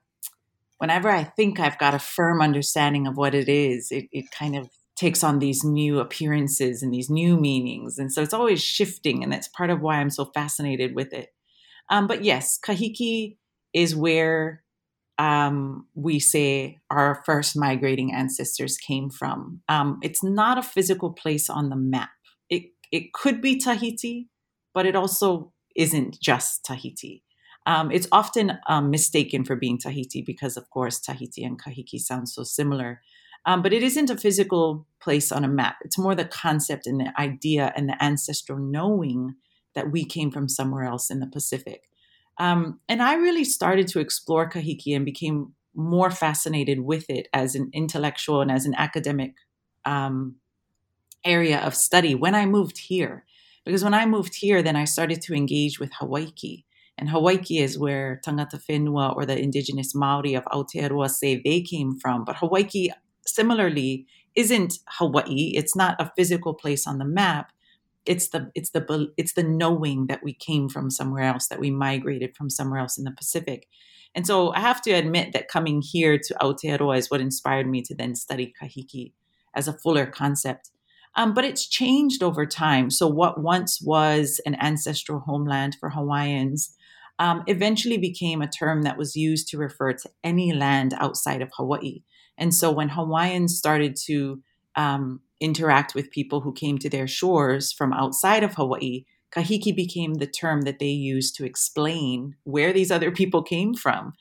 whenever 0.79 1.09
I 1.09 1.25
think 1.25 1.61
I've 1.61 1.79
got 1.79 1.95
a 1.95 1.99
firm 1.99 2.43
understanding 2.43 3.07
of 3.07 3.17
what 3.17 3.35
it 3.35 3.49
is, 3.49 3.93
it, 3.93 4.07
it 4.11 4.27
kind 4.31 4.57
of 4.57 4.69
takes 5.03 5.25
on 5.25 5.41
these 5.41 5.65
new 5.65 5.99
appearances 5.99 6.81
and 6.81 6.95
these 6.95 7.11
new 7.11 7.37
meanings. 7.37 7.99
And 7.99 8.13
so 8.13 8.23
it's 8.23 8.33
always 8.33 8.63
shifting. 8.63 9.25
And 9.25 9.33
that's 9.33 9.49
part 9.49 9.69
of 9.69 9.81
why 9.81 9.97
I'm 9.97 10.11
so 10.11 10.27
fascinated 10.27 10.95
with 10.95 11.13
it. 11.13 11.31
Um, 11.91 12.07
but 12.07 12.23
yes, 12.23 12.57
Kahiki 12.65 13.37
is 13.75 13.97
where 13.97 14.63
um, 15.19 15.89
we 15.95 16.21
say 16.21 16.79
our 16.89 17.21
first 17.27 17.57
migrating 17.57 18.15
ancestors 18.15 18.77
came 18.77 19.11
from. 19.11 19.61
Um, 19.69 19.99
it's 20.03 20.23
not 20.23 20.57
a 20.57 20.63
physical 20.63 21.11
place 21.13 21.51
on 21.51 21.69
the 21.69 21.77
map. 21.77 22.11
It, 22.49 22.63
it 22.93 23.13
could 23.13 23.41
be 23.41 23.59
Tahiti, 23.59 24.29
but 24.73 24.87
it 24.87 24.95
also 24.95 25.53
isn't 25.75 26.21
just 26.21 26.65
Tahiti. 26.65 27.25
Um, 27.67 27.91
it's 27.91 28.09
often 28.13 28.59
um, 28.69 28.91
mistaken 28.91 29.45
for 29.45 29.57
being 29.57 29.79
Tahiti 29.79 30.23
because, 30.25 30.57
of 30.57 30.71
course, 30.71 31.01
Tahiti 31.01 31.43
and 31.43 31.61
Kahiki 31.61 31.99
sound 31.99 32.29
so 32.29 32.45
similar. 32.45 33.01
Um, 33.45 33.63
but 33.63 33.73
it 33.73 33.83
isn't 33.83 34.11
a 34.11 34.17
physical 34.17 34.87
place 35.01 35.33
on 35.33 35.45
a 35.45 35.49
map. 35.49 35.77
It's 35.83 35.99
more 35.99 36.15
the 36.15 36.25
concept 36.25 36.87
and 36.87 37.01
the 37.01 37.13
idea 37.19 37.73
and 37.77 37.89
the 37.89 38.03
ancestral 38.03 38.59
knowing 38.59 39.35
that 39.75 39.91
we 39.91 40.05
came 40.05 40.31
from 40.31 40.49
somewhere 40.49 40.85
else 40.85 41.11
in 41.11 41.21
the 41.21 41.27
Pacific. 41.27 41.83
Um, 42.39 42.81
and 42.89 43.03
I 43.03 43.15
really 43.15 43.45
started 43.45 43.89
to 43.89 44.01
explore 44.01 44.49
Kahiki 44.49 44.95
and 44.95 45.05
became 45.05 45.55
more 45.75 46.11
fascinated 46.11 46.81
with 46.81 47.09
it 47.09 47.29
as 47.33 47.55
an 47.55 47.71
intellectual 47.73 48.41
and 48.41 48.51
as 48.51 48.67
an 48.67 48.75
academic 48.77 49.35
um, 49.85 50.37
area 51.25 51.59
of 51.61 51.75
study 51.75 52.15
when 52.15 52.35
I 52.35 52.47
moved 52.47 52.79
here. 52.79 53.25
Because 53.65 53.85
when 53.85 53.95
I 53.95 54.07
moved 54.07 54.35
here, 54.35 54.63
then 54.63 54.77
I 54.77 54.85
started 54.85 55.23
to 55.23 55.35
engage 55.35 55.79
with 55.79 55.91
Hawaiki. 56.01 56.65
And 56.99 57.09
Hawaiki 57.09 57.61
is 57.61 57.79
where 57.79 58.21
Tangata 58.27 58.61
Whenua 58.69 59.17
or 59.17 59.25
the 59.25 59.39
indigenous 59.39 59.95
Maori 59.95 60.35
of 60.35 60.45
Aotearoa 60.45 61.09
say 61.11 61.41
they 61.43 61.63
came 61.63 61.99
from. 61.99 62.25
But 62.25 62.37
Hawaiki 62.37 62.91
similarly 63.27 64.07
isn't 64.35 64.79
Hawaii. 64.89 65.53
It's 65.55 65.77
not 65.77 66.01
a 66.01 66.11
physical 66.17 66.55
place 66.55 66.87
on 66.87 66.99
the 66.99 67.05
map. 67.05 67.53
It's 68.07 68.29
the 68.29 68.51
it's 68.55 68.71
the 68.71 69.13
it's 69.17 69.35
the 69.35 69.45
knowing 69.45 70.07
that 70.07 70.25
we 70.25 70.35
came 70.35 70.69
from 70.69 70.91
somewhere 70.91 71.23
else, 71.23 71.49
that 71.49 71.61
we 71.61 71.71
migrated 71.71 72.37
from 72.37 72.51
somewhere 72.51 72.81
else 72.81 72.99
in 72.99 73.05
the 73.05 73.13
Pacific. 73.13 73.69
And 74.15 74.27
so 74.27 74.53
I 74.53 74.61
have 74.61 74.83
to 74.83 74.91
admit 74.91 75.33
that 75.33 75.49
coming 75.49 75.83
here 75.83 76.19
to 76.19 76.35
Aotearoa 76.35 76.99
is 76.99 77.11
what 77.11 77.21
inspired 77.21 77.67
me 77.67 77.81
to 77.83 77.95
then 77.95 78.15
study 78.15 78.53
kahiki 78.61 79.13
as 79.55 79.69
a 79.69 79.73
fuller 79.73 80.07
concept. 80.07 80.71
Um, 81.15 81.35
but 81.35 81.45
it's 81.45 81.69
changed 81.69 82.23
over 82.23 82.47
time. 82.47 82.91
So 82.91 83.07
what 83.07 83.43
once 83.43 83.81
was 83.83 84.41
an 84.47 84.57
ancestral 84.61 85.21
homeland 85.21 85.77
for 85.79 85.91
Hawaiians 85.91 86.75
um, 87.19 87.43
eventually 87.47 87.99
became 87.99 88.41
a 88.41 88.49
term 88.51 88.83
that 88.83 88.97
was 88.97 89.15
used 89.15 89.49
to 89.49 89.59
refer 89.59 89.93
to 89.93 90.11
any 90.25 90.53
land 90.53 90.95
outside 90.99 91.43
of 91.43 91.51
Hawaii. 91.57 92.03
And 92.39 92.55
so 92.55 92.71
when 92.71 92.91
Hawaiians 92.91 93.57
started 93.57 93.97
to 94.07 94.43
um, 94.77 95.21
interact 95.41 95.95
with 95.95 96.11
people 96.11 96.41
who 96.41 96.53
came 96.53 96.79
to 96.79 96.89
their 96.89 97.07
shores 97.07 97.73
from 97.73 97.93
outside 97.93 98.43
of 98.43 98.55
Hawaii, 98.55 99.05
kahiki 99.35 99.75
became 99.75 100.15
the 100.15 100.27
term 100.27 100.63
that 100.63 100.79
they 100.79 100.87
used 100.87 101.37
to 101.37 101.45
explain 101.45 102.37
where 102.45 102.73
these 102.73 102.91
other 102.91 103.11
people 103.11 103.43
came 103.43 103.75
from. 103.75 104.13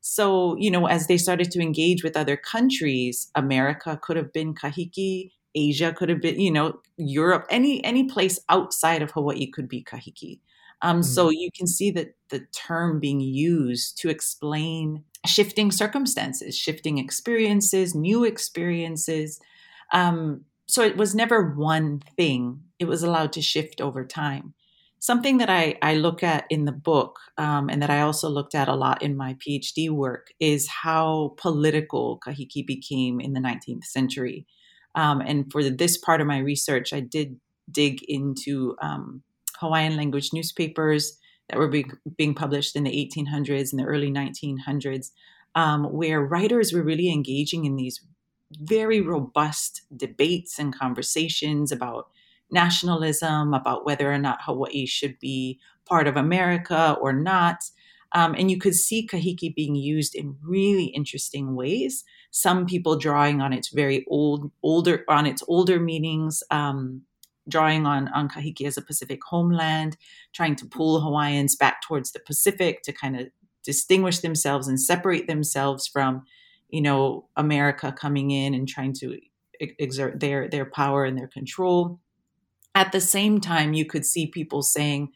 So, 0.00 0.56
you 0.56 0.70
know, 0.70 0.86
as 0.86 1.06
they 1.06 1.18
started 1.18 1.50
to 1.50 1.60
engage 1.60 2.02
with 2.02 2.16
other 2.16 2.36
countries, 2.36 3.30
America 3.34 3.98
could 4.02 4.16
have 4.16 4.32
been 4.32 4.54
kahiki, 4.54 5.32
Asia 5.54 5.92
could 5.92 6.08
have 6.08 6.22
been, 6.22 6.40
you 6.40 6.50
know, 6.50 6.80
Europe, 6.96 7.46
any 7.50 7.84
any 7.84 8.04
place 8.04 8.38
outside 8.48 9.02
of 9.02 9.10
Hawaii 9.10 9.46
could 9.50 9.68
be 9.68 9.82
kahiki. 9.82 10.38
Um, 10.82 10.96
mm-hmm. 10.96 11.02
So 11.02 11.30
you 11.30 11.50
can 11.56 11.66
see 11.66 11.90
that 11.92 12.14
the 12.30 12.40
term 12.52 13.00
being 13.00 13.20
used 13.20 13.98
to 13.98 14.08
explain 14.08 15.04
shifting 15.26 15.70
circumstances, 15.70 16.56
shifting 16.56 16.98
experiences, 16.98 17.94
new 17.94 18.24
experiences. 18.24 19.40
Um, 19.92 20.44
so 20.66 20.82
it 20.82 20.96
was 20.96 21.14
never 21.14 21.50
one 21.50 22.00
thing, 22.16 22.62
it 22.78 22.86
was 22.86 23.02
allowed 23.02 23.32
to 23.34 23.42
shift 23.42 23.80
over 23.80 24.04
time. 24.06 24.54
something 25.00 25.38
that 25.38 25.48
I, 25.48 25.76
I 25.80 25.94
look 25.94 26.22
at 26.22 26.44
in 26.50 26.66
the 26.66 26.72
book 26.72 27.18
um, 27.38 27.70
and 27.70 27.82
that 27.82 27.90
I 27.90 28.02
also 28.02 28.28
looked 28.28 28.54
at 28.54 28.68
a 28.68 28.74
lot 28.74 29.02
in 29.02 29.16
my 29.16 29.34
PhD 29.34 29.88
work 29.90 30.28
is 30.38 30.68
how 30.68 31.34
political 31.38 32.20
Kahiki 32.24 32.66
became 32.66 33.18
in 33.18 33.32
the 33.32 33.40
19th 33.40 33.84
century. 33.84 34.46
Um, 34.94 35.20
and 35.22 35.50
for 35.50 35.68
this 35.68 35.96
part 35.96 36.20
of 36.20 36.26
my 36.26 36.38
research, 36.38 36.92
I 36.92 37.00
did 37.00 37.40
dig 37.70 38.02
into 38.08 38.76
um, 38.82 39.22
Hawaiian 39.60 39.96
language 39.96 40.32
newspapers 40.32 41.18
that 41.48 41.58
were 41.58 41.68
be- 41.68 41.90
being 42.16 42.34
published 42.34 42.76
in 42.76 42.84
the 42.84 42.90
1800s 42.90 43.72
and 43.72 43.80
the 43.80 43.84
early 43.84 44.10
1900s, 44.10 45.10
um, 45.54 45.84
where 45.84 46.24
writers 46.24 46.72
were 46.72 46.82
really 46.82 47.10
engaging 47.10 47.64
in 47.64 47.76
these 47.76 48.00
very 48.58 49.00
robust 49.00 49.82
debates 49.96 50.58
and 50.58 50.76
conversations 50.76 51.70
about 51.70 52.08
nationalism, 52.50 53.54
about 53.54 53.84
whether 53.84 54.12
or 54.12 54.18
not 54.18 54.42
Hawaii 54.42 54.86
should 54.86 55.18
be 55.20 55.58
part 55.86 56.08
of 56.08 56.16
America 56.16 56.96
or 57.00 57.12
not. 57.12 57.58
Um, 58.12 58.34
and 58.36 58.50
you 58.50 58.58
could 58.58 58.74
see 58.74 59.06
kahiki 59.06 59.54
being 59.54 59.76
used 59.76 60.16
in 60.16 60.36
really 60.42 60.86
interesting 60.86 61.54
ways. 61.54 62.04
Some 62.32 62.66
people 62.66 62.98
drawing 62.98 63.40
on 63.40 63.52
its 63.52 63.68
very 63.68 64.04
old, 64.08 64.50
older, 64.62 65.04
on 65.08 65.26
its 65.26 65.44
older 65.46 65.78
meanings, 65.78 66.42
um, 66.50 67.02
drawing 67.50 67.86
on, 67.86 68.08
on 68.08 68.28
kahiki 68.28 68.66
as 68.66 68.76
a 68.76 68.82
Pacific 68.82 69.20
homeland, 69.24 69.96
trying 70.32 70.56
to 70.56 70.66
pull 70.66 71.00
Hawaiians 71.00 71.56
back 71.56 71.82
towards 71.82 72.12
the 72.12 72.20
Pacific 72.20 72.82
to 72.82 72.92
kind 72.92 73.20
of 73.20 73.28
distinguish 73.64 74.20
themselves 74.20 74.68
and 74.68 74.80
separate 74.80 75.26
themselves 75.26 75.86
from, 75.86 76.24
you 76.68 76.80
know, 76.80 77.28
America 77.36 77.92
coming 77.92 78.30
in 78.30 78.54
and 78.54 78.68
trying 78.68 78.94
to 78.94 79.18
exert 79.60 80.20
their 80.20 80.48
their 80.48 80.64
power 80.64 81.04
and 81.04 81.18
their 81.18 81.28
control. 81.28 82.00
At 82.74 82.92
the 82.92 83.00
same 83.00 83.40
time, 83.40 83.74
you 83.74 83.84
could 83.84 84.06
see 84.06 84.26
people 84.26 84.62
saying, 84.62 85.10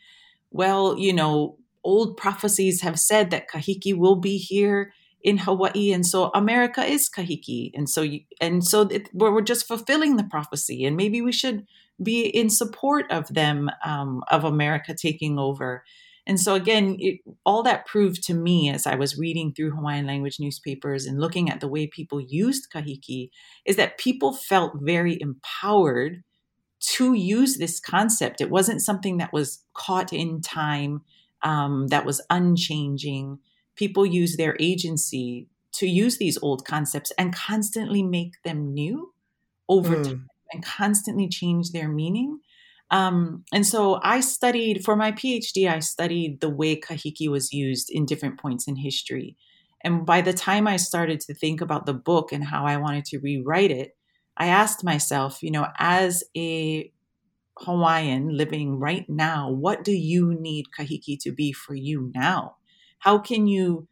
well, 0.51 0.99
you 0.99 1.13
know, 1.13 1.57
old 1.83 2.17
prophecies 2.17 2.83
have 2.83 2.99
said 2.99 3.31
that 3.31 3.49
kahiki 3.49 3.97
will 3.97 4.17
be 4.17 4.37
here 4.37 4.93
in 5.23 5.39
Hawaii, 5.39 5.93
and 5.93 6.07
so 6.07 6.31
America 6.35 6.85
is 6.85 7.09
kahiki, 7.09 7.71
and 7.75 7.89
so 7.89 8.03
you, 8.03 8.21
and 8.43 8.63
so 8.63 8.83
it, 8.83 9.09
we're, 9.15 9.41
just 9.41 9.67
fulfilling 9.67 10.17
the 10.17 10.25
prophecy, 10.25 10.85
and 10.85 10.97
maybe 10.97 11.23
we 11.23 11.33
should 11.33 11.67
be 12.03 12.27
in 12.27 12.51
support 12.51 13.11
of 13.11 13.29
them 13.29 13.71
um, 13.85 14.23
of 14.31 14.45
America 14.45 14.95
taking 14.95 15.39
over. 15.39 15.85
And 16.27 16.41
so 16.41 16.55
again, 16.55 16.97
it, 16.99 17.21
all 17.45 17.63
that 17.65 17.87
proved 17.87 18.23
to 18.25 18.35
me 18.35 18.71
as 18.71 18.87
I 18.87 18.95
was 18.95 19.19
reading 19.19 19.53
through 19.53 19.73
Hawaiian 19.73 20.07
language 20.07 20.41
newspapers 20.41 21.05
and 21.05 21.21
looking 21.21 21.51
at 21.51 21.61
the 21.61 21.69
way 21.69 21.87
people 21.87 22.21
used 22.21 22.69
kahiki 22.75 23.31
is 23.67 23.77
that 23.77 23.99
people 23.99 24.33
felt 24.33 24.73
very 24.81 25.19
empowered 25.21 26.23
to 26.81 27.15
use 27.15 27.57
this 27.57 27.79
concept. 27.79 28.41
It 28.41 28.51
wasn't 28.51 28.83
something 28.83 29.19
that 29.19 29.33
was 29.33 29.63
caught 29.75 30.13
in 30.13 30.41
time, 30.41 31.03
um, 31.43 31.89
that 31.89 32.07
was 32.07 32.23
unchanging. 32.31 33.39
People 33.77 34.07
use 34.07 34.37
their 34.37 34.57
agency 34.59 35.49
to 35.73 35.87
use 35.87 36.19
these 36.19 36.39
old 36.41 36.65
concepts 36.65 37.13
and 37.19 37.35
constantly 37.35 38.03
make 38.03 38.43
them 38.45 38.73
new 38.73 39.13
over 39.69 39.97
mm. 39.97 40.05
time 40.05 40.29
and 40.53 40.65
constantly 40.65 41.29
change 41.29 41.71
their 41.71 41.89
meaning. 41.89 42.41
Um, 42.91 43.45
and 43.53 43.67
so 43.67 43.99
I 44.03 44.21
studied, 44.21 44.85
for 44.85 44.95
my 44.95 45.13
PhD, 45.13 45.69
I 45.69 45.81
studied 45.81 46.41
the 46.41 46.51
way 46.51 46.79
kahiki 46.79 47.29
was 47.29 47.53
used 47.53 47.91
in 47.91 48.07
different 48.07 48.39
points 48.39 48.69
in 48.69 48.77
history. 48.77 49.37
And 49.83 50.07
by 50.07 50.21
the 50.21 50.33
time 50.33 50.67
I 50.67 50.77
started 50.77 51.21
to 51.21 51.35
think 51.35 51.61
about 51.61 51.87
the 51.87 51.95
book 51.95 52.33
and 52.33 52.45
how 52.45 52.67
I 52.67 52.77
wanted 52.77 53.05
to 53.07 53.19
rewrite 53.19 53.71
it, 53.71 53.97
I 54.37 54.47
asked 54.47 54.85
myself, 54.85 55.43
you 55.43 55.51
know, 55.51 55.67
as 55.79 56.25
a 56.37 56.91
Hawaiian 57.59 58.37
living 58.37 58.79
right 58.79 59.07
now, 59.09 59.51
what 59.51 59.85
do 59.85 59.93
you 59.93 60.35
need 60.39 60.67
kahiki 60.77 61.19
to 61.21 61.33
be 61.33 61.53
for 61.53 61.75
you 61.75 62.11
now? 62.15 62.57
How 62.99 63.19
can 63.19 63.47
you 63.47 63.87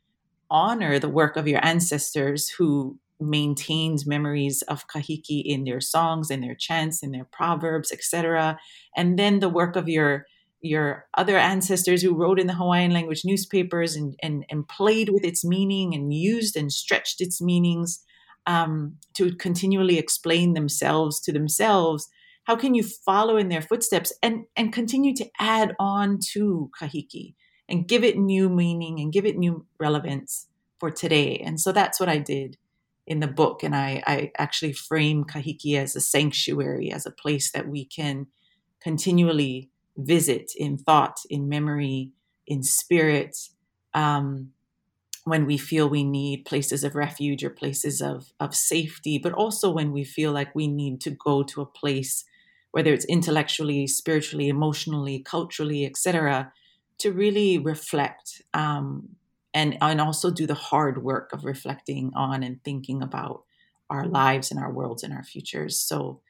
honor 0.50 0.98
the 0.98 1.08
work 1.08 1.36
of 1.36 1.46
your 1.46 1.64
ancestors 1.64 2.48
who 2.48 2.98
maintained 3.22 4.04
memories 4.06 4.62
of 4.62 4.86
kahiki 4.88 5.42
in 5.44 5.64
their 5.64 5.80
songs 5.80 6.30
and 6.30 6.42
their 6.42 6.54
chants 6.54 7.02
and 7.02 7.14
their 7.14 7.26
proverbs, 7.26 7.92
etc., 7.92 8.58
and 8.96 9.18
then 9.18 9.40
the 9.40 9.48
work 9.48 9.76
of 9.76 9.88
your 9.88 10.26
your 10.64 11.06
other 11.18 11.36
ancestors 11.36 12.02
who 12.02 12.14
wrote 12.14 12.38
in 12.38 12.46
the 12.46 12.54
Hawaiian 12.54 12.92
language 12.92 13.22
newspapers 13.24 13.96
and, 13.96 14.14
and, 14.22 14.46
and 14.48 14.68
played 14.68 15.08
with 15.08 15.24
its 15.24 15.44
meaning 15.44 15.92
and 15.92 16.14
used 16.14 16.56
and 16.56 16.70
stretched 16.70 17.20
its 17.20 17.42
meanings 17.42 18.00
um, 18.46 18.96
to 19.14 19.34
continually 19.34 19.98
explain 19.98 20.54
themselves 20.54 21.20
to 21.22 21.32
themselves 21.32 22.08
how 22.44 22.56
can 22.56 22.74
you 22.74 22.82
follow 22.82 23.36
in 23.36 23.48
their 23.48 23.62
footsteps 23.62 24.12
and 24.22 24.44
and 24.56 24.72
continue 24.72 25.14
to 25.14 25.28
add 25.38 25.74
on 25.78 26.18
to 26.32 26.70
kahiki 26.80 27.34
and 27.68 27.88
give 27.88 28.04
it 28.04 28.18
new 28.18 28.48
meaning 28.48 29.00
and 29.00 29.12
give 29.12 29.24
it 29.24 29.38
new 29.38 29.64
relevance 29.78 30.48
for 30.80 30.90
today 30.90 31.36
and 31.36 31.60
so 31.60 31.72
that's 31.72 32.00
what 32.00 32.08
i 32.08 32.18
did 32.18 32.56
in 33.12 33.20
the 33.20 33.28
book 33.28 33.62
and 33.62 33.76
i 33.76 34.02
i 34.06 34.32
actually 34.38 34.72
frame 34.72 35.24
kahiki 35.24 35.76
as 35.76 35.94
a 35.94 36.00
sanctuary 36.00 36.90
as 36.90 37.06
a 37.06 37.10
place 37.22 37.52
that 37.52 37.68
we 37.68 37.84
can 37.84 38.26
continually 38.80 39.70
visit 39.96 40.52
in 40.56 40.76
thought 40.76 41.18
in 41.30 41.48
memory 41.48 42.10
in 42.46 42.62
spirit 42.62 43.36
um, 43.94 44.50
when 45.24 45.46
we 45.46 45.56
feel 45.56 45.88
we 45.88 46.02
need 46.02 46.44
places 46.44 46.82
of 46.82 46.94
refuge 46.94 47.44
or 47.44 47.50
places 47.50 48.02
of, 48.02 48.32
of 48.40 48.54
safety, 48.54 49.18
but 49.18 49.32
also 49.32 49.70
when 49.70 49.92
we 49.92 50.04
feel 50.04 50.32
like 50.32 50.54
we 50.54 50.66
need 50.66 51.00
to 51.00 51.10
go 51.10 51.42
to 51.44 51.60
a 51.60 51.66
place, 51.66 52.24
whether 52.72 52.92
it's 52.92 53.04
intellectually, 53.04 53.86
spiritually, 53.86 54.48
emotionally, 54.48 55.20
culturally, 55.20 55.86
etc., 55.86 56.52
to 56.98 57.12
really 57.12 57.58
reflect 57.58 58.42
um, 58.54 59.08
and, 59.54 59.76
and 59.80 60.00
also 60.00 60.30
do 60.30 60.46
the 60.46 60.54
hard 60.54 61.02
work 61.02 61.32
of 61.32 61.44
reflecting 61.44 62.12
on 62.14 62.42
and 62.42 62.62
thinking 62.64 63.02
about 63.02 63.44
our 63.90 64.06
lives 64.06 64.50
and 64.50 64.58
our 64.58 64.72
worlds 64.72 65.02
and 65.02 65.12
our 65.12 65.24
futures. 65.24 65.78
So, 65.78 66.20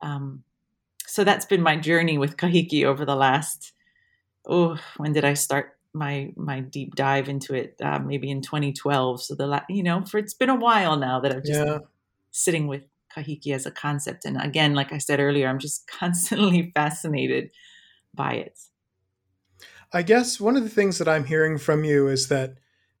um, 0.00 0.44
so 1.06 1.24
that's 1.24 1.46
been 1.46 1.62
my 1.62 1.76
journey 1.76 2.18
with 2.18 2.36
Kahiki 2.36 2.84
over 2.84 3.04
the 3.04 3.16
last, 3.16 3.72
oh, 4.46 4.78
when 4.96 5.12
did 5.12 5.24
I 5.24 5.34
start 5.34 5.78
my 5.94 6.32
my 6.36 6.60
deep 6.60 6.94
dive 6.94 7.28
into 7.28 7.54
it 7.54 7.76
uh, 7.82 7.98
maybe 7.98 8.30
in 8.30 8.42
2012 8.42 9.22
so 9.22 9.34
the 9.34 9.46
la- 9.46 9.64
you 9.68 9.82
know 9.82 10.04
for 10.04 10.18
it's 10.18 10.34
been 10.34 10.50
a 10.50 10.54
while 10.54 10.96
now 10.96 11.18
that 11.18 11.34
i've 11.34 11.44
just 11.44 11.60
yeah. 11.60 11.78
sitting 12.30 12.66
with 12.66 12.82
kahiki 13.14 13.54
as 13.54 13.64
a 13.64 13.70
concept 13.70 14.24
and 14.24 14.40
again 14.40 14.74
like 14.74 14.92
i 14.92 14.98
said 14.98 15.18
earlier 15.18 15.48
i'm 15.48 15.58
just 15.58 15.86
constantly 15.98 16.70
fascinated 16.74 17.50
by 18.14 18.32
it 18.32 18.58
i 19.92 20.02
guess 20.02 20.38
one 20.38 20.56
of 20.56 20.62
the 20.62 20.68
things 20.68 20.98
that 20.98 21.08
i'm 21.08 21.24
hearing 21.24 21.58
from 21.58 21.84
you 21.84 22.06
is 22.06 22.28
that 22.28 22.54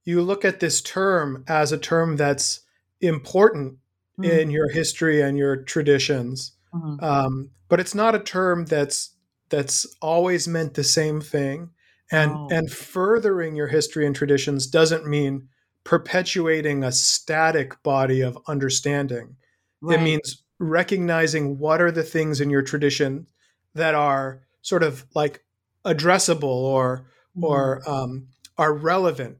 you 0.08 0.22
look 0.22 0.42
at 0.42 0.60
this 0.60 0.80
term 0.80 1.44
as 1.48 1.70
a 1.70 1.76
term 1.76 2.16
that's 2.16 2.60
important 3.02 3.74
mm-hmm. 4.18 4.24
in 4.24 4.50
your 4.50 4.70
history 4.70 5.20
and 5.20 5.36
your 5.36 5.56
traditions 5.56 6.52
mm-hmm. 6.74 7.04
um, 7.04 7.50
but 7.68 7.78
it's 7.78 7.94
not 7.94 8.14
a 8.14 8.18
term 8.18 8.64
that's 8.64 9.10
that's 9.50 9.86
always 10.00 10.48
meant 10.48 10.72
the 10.72 10.84
same 10.84 11.20
thing 11.20 11.68
and 12.10 12.32
oh. 12.32 12.48
and 12.50 12.72
furthering 12.72 13.54
your 13.54 13.66
history 13.66 14.06
and 14.06 14.16
traditions 14.16 14.66
doesn't 14.66 15.06
mean 15.06 15.46
perpetuating 15.84 16.82
a 16.82 16.90
static 16.90 17.82
body 17.82 18.22
of 18.22 18.38
understanding 18.48 19.36
right. 19.82 20.00
it 20.00 20.02
means 20.02 20.42
recognizing 20.58 21.58
what 21.58 21.82
are 21.82 21.92
the 21.92 22.02
things 22.02 22.40
in 22.40 22.48
your 22.48 22.62
tradition 22.62 23.26
that 23.74 23.94
are 23.94 24.40
sort 24.62 24.82
of 24.82 25.04
like 25.14 25.44
addressable 25.84 26.44
or 26.44 27.06
mm-hmm. 27.36 27.44
or 27.44 27.82
um, 27.86 28.26
are 28.56 28.72
relevant 28.72 29.36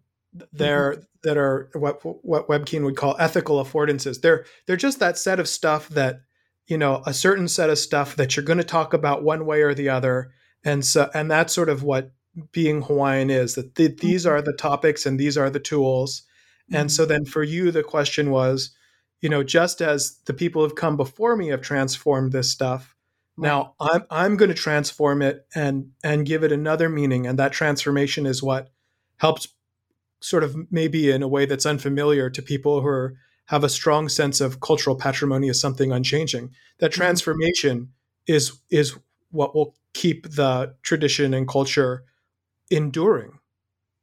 they're 0.52 0.92
mm-hmm. 0.92 1.02
that 1.22 1.36
are 1.36 1.70
what 1.74 2.00
what 2.24 2.48
Webb 2.48 2.66
Keane 2.66 2.84
would 2.84 2.96
call 2.96 3.16
ethical 3.18 3.62
affordances 3.62 4.20
they're 4.20 4.44
they're 4.66 4.76
just 4.76 5.00
that 5.00 5.18
set 5.18 5.40
of 5.40 5.48
stuff 5.48 5.88
that 5.90 6.20
you 6.66 6.78
know 6.78 7.02
a 7.06 7.14
certain 7.14 7.48
set 7.48 7.70
of 7.70 7.78
stuff 7.78 8.16
that 8.16 8.36
you're 8.36 8.44
going 8.44 8.58
to 8.58 8.64
talk 8.64 8.92
about 8.92 9.22
one 9.22 9.46
way 9.46 9.62
or 9.62 9.74
the 9.74 9.88
other 9.88 10.30
and 10.64 10.84
so 10.84 11.10
and 11.14 11.30
that's 11.30 11.52
sort 11.54 11.68
of 11.68 11.82
what 11.82 12.12
being 12.52 12.82
Hawaiian 12.82 13.30
is 13.30 13.54
that 13.54 13.74
th- 13.74 13.98
these 13.98 14.24
mm-hmm. 14.24 14.34
are 14.34 14.42
the 14.42 14.52
topics 14.52 15.06
and 15.06 15.18
these 15.18 15.36
are 15.36 15.50
the 15.50 15.60
tools. 15.60 16.22
Mm-hmm. 16.70 16.76
And 16.80 16.92
so 16.92 17.04
then 17.04 17.24
for 17.24 17.42
you, 17.42 17.70
the 17.70 17.82
question 17.82 18.30
was, 18.30 18.70
you 19.20 19.28
know, 19.28 19.42
just 19.42 19.80
as 19.80 20.20
the 20.26 20.34
people 20.34 20.62
who've 20.62 20.76
come 20.76 20.96
before 20.96 21.36
me 21.36 21.48
have 21.48 21.62
transformed 21.62 22.32
this 22.32 22.50
stuff, 22.50 22.94
now 23.36 23.74
I'm 23.80 24.04
I'm 24.10 24.36
going 24.36 24.48
to 24.48 24.54
transform 24.54 25.22
it 25.22 25.46
and 25.54 25.90
and 26.02 26.26
give 26.26 26.42
it 26.42 26.52
another 26.52 26.88
meaning. 26.88 27.26
And 27.26 27.38
that 27.38 27.52
transformation 27.52 28.26
is 28.26 28.42
what 28.42 28.70
helps 29.16 29.48
sort 30.20 30.44
of 30.44 30.56
maybe 30.70 31.10
in 31.10 31.22
a 31.22 31.28
way 31.28 31.46
that's 31.46 31.66
unfamiliar 31.66 32.30
to 32.30 32.42
people 32.42 32.80
who 32.80 32.88
are, 32.88 33.14
have 33.46 33.64
a 33.64 33.68
strong 33.68 34.08
sense 34.08 34.40
of 34.40 34.60
cultural 34.60 34.96
patrimony 34.96 35.48
as 35.48 35.60
something 35.60 35.92
unchanging. 35.92 36.50
That 36.80 36.92
mm-hmm. 36.92 37.00
transformation 37.00 37.92
is 38.26 38.58
is 38.70 38.96
what 39.30 39.54
will 39.54 39.74
keep 39.94 40.30
the 40.30 40.74
tradition 40.82 41.34
and 41.34 41.46
culture 41.48 42.04
enduring. 42.70 43.38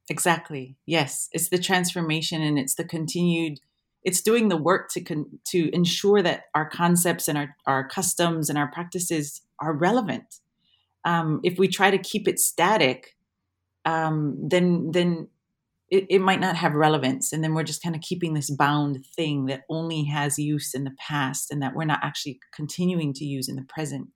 Exactly. 0.10 0.75
Yes, 0.86 1.30
it's 1.32 1.49
the 1.49 1.58
transformation 1.58 2.41
and 2.41 2.58
it's 2.60 2.75
the 2.75 2.86
continued 2.86 3.60
it's 4.04 4.21
doing 4.21 4.49
the 4.49 4.58
work 4.58 4.89
to 4.91 5.01
con- 5.01 5.39
to 5.45 5.73
ensure 5.73 6.21
that 6.21 6.43
our 6.54 6.69
concepts 6.69 7.28
and 7.28 7.39
our, 7.39 7.56
our 7.65 7.88
customs 7.88 8.49
and 8.49 8.58
our 8.58 8.67
practices 8.67 9.41
are 9.60 9.73
relevant 9.73 10.41
um, 11.06 11.39
if 11.43 11.58
we 11.58 11.67
try 11.67 11.91
to 11.91 11.99
keep 11.99 12.28
it 12.28 12.39
static, 12.39 13.15
um, 13.86 14.36
then 14.41 14.91
then 14.91 15.28
it, 15.89 16.05
it 16.09 16.19
might 16.19 16.39
not 16.39 16.55
have 16.55 16.73
relevance, 16.73 17.31
and 17.31 17.43
then 17.43 17.53
we're 17.53 17.63
just 17.63 17.83
kind 17.83 17.95
of 17.95 18.01
keeping 18.01 18.33
this 18.33 18.49
bound 18.49 19.05
thing 19.15 19.45
that 19.45 19.61
only 19.69 20.05
has 20.05 20.39
use 20.39 20.73
in 20.73 20.83
the 20.83 20.95
past, 20.99 21.51
and 21.51 21.61
that 21.61 21.75
we're 21.75 21.85
not 21.85 21.99
actually 22.03 22.39
continuing 22.53 23.13
to 23.13 23.25
use 23.25 23.47
in 23.47 23.55
the 23.55 23.65
present. 23.67 24.09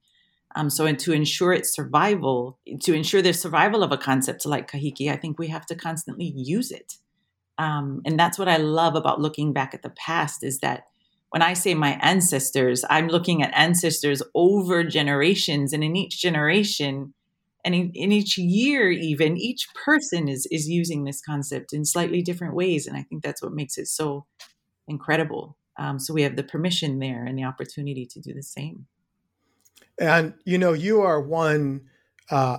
Um, 0.56 0.70
so, 0.70 0.88
and 0.88 0.98
to 1.00 1.14
ensure 1.14 1.54
its 1.54 1.74
survival, 1.76 2.60
to 2.82 2.94
ensure 2.94 3.22
the 3.22 3.34
survival 3.34 3.84
of 3.84 3.92
a 3.92 3.98
concept 3.98 4.46
like 4.46 4.72
kahiki, 4.72 5.12
I 5.12 5.16
think 5.16 5.38
we 5.38 5.48
have 5.48 5.66
to 5.68 5.76
constantly 5.76 6.34
use 6.36 6.72
it. 6.72 6.96
Um, 7.60 8.02
and 8.06 8.20
that's 8.20 8.40
what 8.40 8.48
I 8.48 8.58
love 8.58 8.96
about 8.96 9.22
looking 9.22 9.54
back 9.54 9.74
at 9.74 9.84
the 9.84 9.92
past 9.92 10.44
is 10.44 10.60
that 10.60 10.86
when 11.30 11.44
I 11.44 11.54
say 11.54 11.76
my 11.76 12.00
ancestors, 12.02 12.84
I'm 12.90 13.10
looking 13.10 13.44
at 13.44 13.54
ancestors 13.54 14.24
over 14.34 14.84
generations, 14.84 15.74
and 15.74 15.84
in 15.84 15.96
each 15.96 16.20
generation, 16.20 17.14
and 17.70 17.76
in, 17.76 17.92
in, 17.94 18.12
each 18.12 18.36
year, 18.36 18.90
even 18.90 19.38
each 19.38 19.68
person 19.76 20.28
is 20.28 20.48
is 20.48 20.68
using 20.68 21.04
this 21.04 21.22
concept 21.22 21.72
in 21.72 21.86
slightly 21.86 22.24
different 22.24 22.56
ways, 22.56 22.88
and 22.88 22.98
I 22.98 23.04
think 23.04 23.22
that's 23.22 23.44
what 23.44 23.54
makes 23.54 23.78
it 23.78 23.86
so 23.86 24.26
incredible. 24.88 25.56
Um, 25.78 26.00
so 26.00 26.12
we 26.12 26.24
have 26.24 26.36
the 26.36 26.42
permission 26.44 26.98
there 26.98 27.24
and 27.24 27.38
the 27.38 27.44
opportunity 27.44 28.08
to 28.08 28.20
do 28.20 28.34
the 28.34 28.42
same. 28.42 28.88
And 30.00 30.34
you 30.46 30.58
know, 30.58 30.74
you 30.74 31.02
are 31.02 31.22
one 31.22 31.82
uh, 32.32 32.58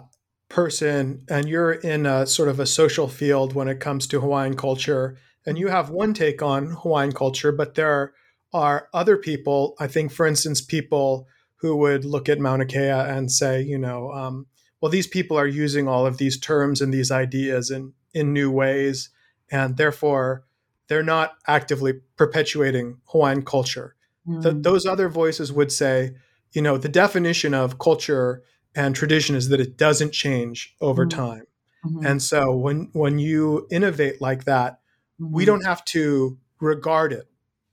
person, 0.48 1.24
and 1.28 1.48
you're 1.48 1.72
in 1.72 2.06
a 2.06 2.24
sort 2.24 2.48
of 2.48 2.60
a 2.60 2.66
social 2.66 3.08
field 3.08 3.52
when 3.52 3.66
it 3.66 3.80
comes 3.80 4.06
to 4.06 4.20
Hawaiian 4.20 4.54
culture, 4.54 5.18
and 5.44 5.58
you 5.58 5.66
have 5.66 5.90
one 5.90 6.14
take 6.14 6.40
on 6.40 6.76
Hawaiian 6.82 7.10
culture, 7.10 7.50
but 7.50 7.74
there 7.74 8.14
are 8.52 8.88
other 8.94 9.16
people, 9.16 9.74
I 9.80 9.88
think, 9.88 10.12
for 10.12 10.24
instance, 10.24 10.60
people 10.60 11.26
who 11.56 11.74
would 11.78 12.04
look 12.04 12.28
at 12.28 12.38
Mauna 12.38 12.64
Kea 12.64 12.90
and 12.90 13.28
say, 13.28 13.60
you 13.60 13.76
know, 13.76 14.12
um, 14.12 14.46
well, 14.80 14.90
these 14.90 15.06
people 15.06 15.38
are 15.38 15.46
using 15.46 15.88
all 15.88 16.06
of 16.06 16.18
these 16.18 16.38
terms 16.38 16.80
and 16.80 16.92
these 16.92 17.10
ideas 17.10 17.70
in, 17.70 17.92
in 18.14 18.32
new 18.32 18.50
ways, 18.50 19.10
and 19.50 19.76
therefore 19.76 20.44
they're 20.88 21.02
not 21.02 21.34
actively 21.46 22.00
perpetuating 22.16 22.98
Hawaiian 23.06 23.42
culture. 23.42 23.94
Mm. 24.26 24.42
The, 24.42 24.52
those 24.52 24.86
other 24.86 25.08
voices 25.08 25.52
would 25.52 25.70
say, 25.70 26.14
you 26.52 26.62
know, 26.62 26.76
the 26.78 26.88
definition 26.88 27.54
of 27.54 27.78
culture 27.78 28.42
and 28.74 28.94
tradition 28.94 29.36
is 29.36 29.48
that 29.48 29.60
it 29.60 29.76
doesn't 29.76 30.12
change 30.12 30.74
over 30.80 31.06
mm. 31.06 31.10
time. 31.10 31.44
Mm-hmm. 31.84 32.06
And 32.06 32.22
so 32.22 32.54
when 32.54 32.90
when 32.92 33.18
you 33.18 33.66
innovate 33.70 34.20
like 34.20 34.44
that, 34.44 34.80
mm-hmm. 35.20 35.34
we 35.34 35.44
don't 35.44 35.64
have 35.64 35.84
to 35.86 36.38
regard 36.60 37.12
it 37.12 37.30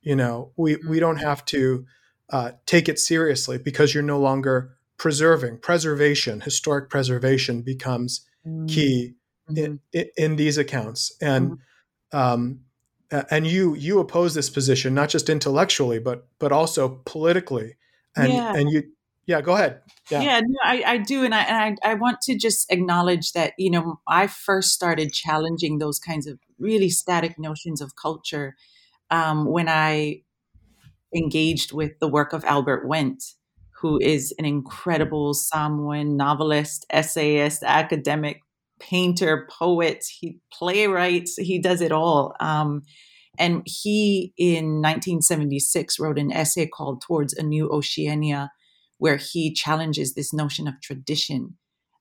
you 0.07 0.15
know, 0.15 0.51
we 0.55 0.77
we 0.87 1.01
don't 1.01 1.17
have 1.17 1.43
to 1.47 1.85
uh, 2.29 2.51
take 2.65 2.87
it 2.87 2.97
seriously 2.97 3.57
because 3.57 3.93
you're 3.93 4.01
no 4.01 4.17
longer 4.17 4.76
preserving. 4.97 5.59
Preservation, 5.59 6.41
historic 6.41 6.89
preservation, 6.89 7.61
becomes 7.61 8.25
mm-hmm. 8.45 8.67
key 8.67 9.13
in, 9.55 9.79
in, 9.93 10.05
in 10.17 10.35
these 10.35 10.57
accounts. 10.57 11.15
And 11.21 11.51
mm-hmm. 12.13 12.17
um, 12.17 12.59
and 13.31 13.47
you 13.47 13.73
you 13.75 13.99
oppose 13.99 14.33
this 14.33 14.49
position 14.49 14.93
not 14.93 15.07
just 15.07 15.29
intellectually 15.29 15.97
but 15.97 16.27
but 16.39 16.51
also 16.51 17.01
politically. 17.05 17.75
And 18.15 18.33
yeah. 18.33 18.53
and 18.53 18.69
you 18.69 18.83
yeah 19.25 19.41
go 19.41 19.53
ahead 19.53 19.81
yeah, 20.09 20.21
yeah 20.21 20.39
no, 20.39 20.59
I, 20.63 20.83
I 20.85 20.97
do 20.97 21.23
and 21.23 21.35
I, 21.35 21.43
and 21.43 21.77
I 21.83 21.91
i 21.91 21.93
want 21.95 22.21
to 22.21 22.37
just 22.37 22.71
acknowledge 22.71 23.33
that 23.33 23.51
you 23.57 23.69
know 23.69 23.99
i 24.07 24.25
first 24.25 24.71
started 24.71 25.11
challenging 25.11 25.79
those 25.79 25.99
kinds 25.99 26.27
of 26.27 26.39
really 26.57 26.89
static 26.89 27.37
notions 27.37 27.81
of 27.81 27.95
culture 27.97 28.55
um, 29.09 29.45
when 29.45 29.69
I 29.69 30.21
engaged 31.15 31.71
with 31.71 31.99
the 31.99 32.07
work 32.07 32.33
of 32.33 32.43
Albert 32.45 32.87
Wendt, 32.87 33.33
who 33.81 33.99
is 33.99 34.33
an 34.39 34.45
incredible 34.45 35.33
Samoan 35.33 36.17
novelist, 36.17 36.85
essayist, 36.89 37.63
academic, 37.63 38.41
painter, 38.79 39.47
poet, 39.51 40.05
he 40.19 40.39
playwright, 40.51 41.29
he 41.37 41.59
does 41.59 41.81
it 41.81 41.91
all. 41.91 42.35
Um, 42.39 42.83
and 43.37 43.61
he, 43.65 44.33
in 44.37 44.81
1976, 44.81 45.99
wrote 45.99 46.17
an 46.17 46.31
essay 46.31 46.65
called 46.65 47.01
Towards 47.01 47.33
a 47.33 47.43
New 47.43 47.69
Oceania, 47.69 48.51
where 48.97 49.17
he 49.17 49.53
challenges 49.53 50.15
this 50.15 50.33
notion 50.33 50.67
of 50.67 50.81
tradition. 50.81 51.57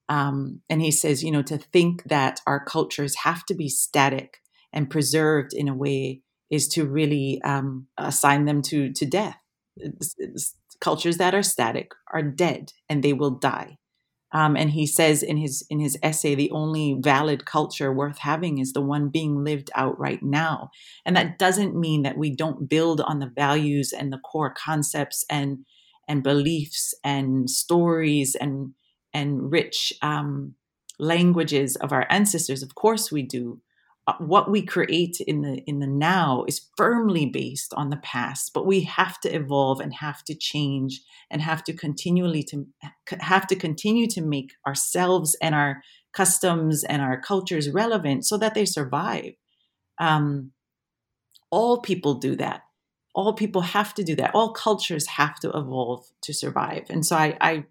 Um, 0.09 0.63
and 0.71 0.81
he 0.81 0.91
says, 0.91 1.23
you 1.23 1.31
know, 1.31 1.43
to 1.43 1.59
think 1.59 2.05
that 2.05 2.41
our 2.47 2.65
cultures 2.65 3.17
have 3.25 3.45
to 3.47 3.55
be 3.55 3.69
static 3.69 4.39
and 4.73 4.89
preserved 4.89 5.53
in 5.53 5.69
a 5.69 5.75
way 5.75 6.23
is 6.49 6.69
to 6.69 6.87
really 6.87 7.41
um, 7.43 7.89
assign 7.99 8.45
them 8.45 8.63
to 8.63 8.93
to 8.93 9.05
death. 9.05 9.37
It's, 9.77 10.15
it's 10.19 10.55
cultures 10.81 11.17
that 11.19 11.35
are 11.35 11.43
static 11.43 11.93
are 12.13 12.23
dead 12.23 12.73
and 12.89 13.03
they 13.03 13.13
will 13.13 13.31
die. 13.31 13.79
Um, 14.33 14.57
and 14.57 14.71
he 14.71 14.87
says 14.87 15.23
in 15.23 15.37
his 15.39 15.65
in 15.71 15.79
his 15.81 15.97
essay, 16.03 16.35
the 16.35 16.51
only 16.51 16.97
valid 17.01 17.47
culture 17.47 17.93
worth 17.93 18.19
having 18.19 18.59
is 18.59 18.73
the 18.73 18.81
one 18.83 19.09
being 19.09 19.45
lived 19.45 19.71
out 19.75 19.99
right 19.99 20.23
now. 20.23 20.71
And 21.07 21.17
that 21.17 21.39
doesn't 21.39 21.79
mean 21.79 22.03
that 22.03 22.19
we 22.19 22.35
don't 22.35 22.69
build 22.69 23.01
on 23.01 23.21
the 23.21 23.31
values 23.35 23.93
and 23.93 24.13
the 24.13 24.19
core 24.19 24.53
concepts 24.53 25.25
and 25.31 25.65
and 26.09 26.23
beliefs 26.23 26.95
and 27.05 27.49
stories 27.49 28.35
and 28.35 28.73
and 29.15 29.51
rich 29.51 29.93
um, 30.03 30.55
languages 30.99 31.77
of 31.77 31.93
our 31.93 32.07
ancestors. 32.11 32.63
Of 32.63 32.75
course, 32.75 33.11
we 33.13 33.23
do. 33.23 33.61
Uh, 34.09 34.15
what 34.19 34.51
we 34.51 34.63
create 34.63 35.17
in 35.27 35.43
the 35.43 35.63
in 35.67 35.81
the 35.81 35.87
now 35.87 36.45
is 36.47 36.69
firmly 36.77 37.27
based 37.27 37.75
on 37.75 37.91
the 37.91 37.97
past 37.97 38.53
but 38.55 38.65
we 38.65 38.83
have 38.83 39.19
to 39.19 39.29
evolve 39.29 39.81
and 39.81 39.93
have 39.95 40.23
to 40.23 40.33
change 40.33 41.01
and 41.29 41.43
have 41.43 41.65
to 41.65 41.73
continually 41.73 42.43
to 42.43 42.65
have 43.19 43.47
to 43.49 43.57
continue 43.57 44.07
to 44.07 44.21
make 44.21 44.53
ourselves 44.65 45.37
and 45.43 45.57
our 45.57 45.83
customs 46.17 46.83
and 46.83 47.03
our 47.03 47.21
cultures 47.21 47.71
relevant 47.71 48.25
so 48.25 48.39
that 48.39 48.55
they 48.55 48.65
survive. 48.65 49.33
Um, 50.01 50.53
all 51.51 51.83
people 51.83 52.15
do 52.15 52.35
that. 52.37 52.63
All 53.15 53.35
people 53.35 53.61
have 53.61 53.93
to 53.95 54.03
do 54.03 54.17
that. 54.17 54.35
All 54.35 54.53
cultures 54.53 55.07
have 55.07 55.39
to 55.41 55.51
evolve 55.51 56.07
to 56.23 56.33
survive. 56.33 56.85
And 56.89 57.05
so 57.05 57.17
i, 57.17 57.37
I 57.41 57.65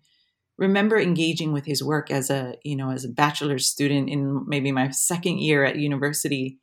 remember 0.58 0.98
engaging 0.98 1.52
with 1.54 1.66
his 1.66 1.84
work 1.84 2.12
as 2.12 2.30
a 2.30 2.56
you 2.64 2.76
know 2.76 2.92
as 2.92 3.06
a 3.06 3.10
bachelor's 3.10 3.68
student 3.68 4.10
in 4.10 4.44
maybe 4.48 4.72
my 4.72 4.90
second 4.90 5.40
year 5.40 5.64
at 5.66 5.78
university 5.78 6.60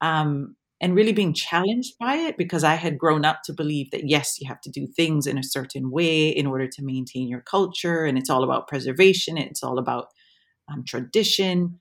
um, 0.00 0.56
and 0.80 0.94
really 0.94 1.12
being 1.12 1.32
challenged 1.32 1.94
by 1.98 2.16
it 2.16 2.36
because 2.36 2.64
i 2.64 2.74
had 2.74 2.98
grown 2.98 3.24
up 3.24 3.42
to 3.44 3.52
believe 3.52 3.90
that 3.90 4.08
yes 4.08 4.40
you 4.40 4.48
have 4.48 4.60
to 4.60 4.70
do 4.70 4.86
things 4.86 5.26
in 5.26 5.38
a 5.38 5.42
certain 5.42 5.90
way 5.90 6.28
in 6.28 6.46
order 6.46 6.66
to 6.66 6.84
maintain 6.84 7.28
your 7.28 7.40
culture 7.40 8.04
and 8.04 8.18
it's 8.18 8.30
all 8.30 8.44
about 8.44 8.68
preservation 8.68 9.38
it's 9.38 9.62
all 9.62 9.78
about 9.78 10.08
um, 10.72 10.84
tradition. 10.84 11.80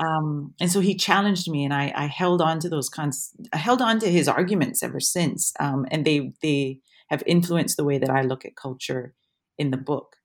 Um, 0.00 0.54
and 0.60 0.70
so 0.70 0.80
he 0.80 0.94
challenged 0.96 1.48
me 1.50 1.64
and 1.64 1.72
I, 1.72 1.92
I 1.94 2.06
held 2.06 2.42
on 2.42 2.58
to 2.60 2.68
those 2.68 2.88
cons 2.88 3.30
i 3.52 3.56
held 3.56 3.80
on 3.80 4.00
to 4.00 4.10
his 4.10 4.28
arguments 4.28 4.82
ever 4.82 4.98
since 4.98 5.52
um, 5.60 5.86
and 5.90 6.04
they 6.04 6.32
they 6.42 6.80
have 7.08 7.22
influenced 7.24 7.76
the 7.76 7.84
way 7.84 7.96
that 7.96 8.10
i 8.10 8.22
look 8.22 8.44
at 8.44 8.56
culture 8.56 9.14
in 9.58 9.70
the 9.70 9.76
book 9.76 10.15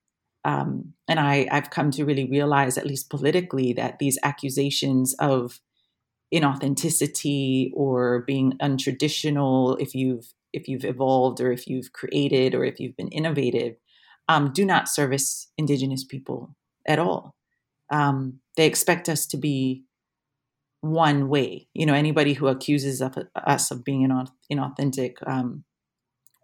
um, 0.44 0.94
and 1.08 1.20
I, 1.20 1.48
I've 1.52 1.70
come 1.70 1.92
to 1.92 2.06
really 2.06 2.26
realize, 2.26 2.78
at 2.78 2.88
least 2.88 3.10
politically, 3.10 3.74
that 3.74 4.00
these 4.00 4.18
accusations 4.24 5.14
of 5.20 5.60
inauthenticity 6.34 7.72
or 7.74 8.22
being 8.22 8.54
untraditional, 8.62 9.80
if 9.80 9.94
you've 9.94 10.34
if 10.54 10.68
you've 10.68 10.84
evolved 10.84 11.40
or 11.40 11.52
if 11.52 11.66
you've 11.66 11.94
created 11.94 12.54
or 12.54 12.66
if 12.66 12.78
you've 12.78 12.98
been 12.98 13.08
innovative, 13.10 13.78
um, 14.28 14.52
do 14.52 14.66
not 14.66 14.90
service 14.90 15.48
Indigenous 15.58 16.04
people 16.04 16.56
at 16.86 17.00
all. 17.00 17.36
Um, 17.90 18.40
they 18.58 18.66
expect 18.66 19.08
us 19.08 19.26
to 19.28 19.38
be 19.38 19.84
one 20.82 21.30
way. 21.30 21.68
You 21.74 21.86
know, 21.86 21.94
anybody 21.94 22.34
who 22.34 22.48
accuses 22.48 23.02
of, 23.02 23.18
us 23.36 23.72
of 23.72 23.86
being 23.86 24.10
inauthentic 24.52 25.16
um, 25.26 25.64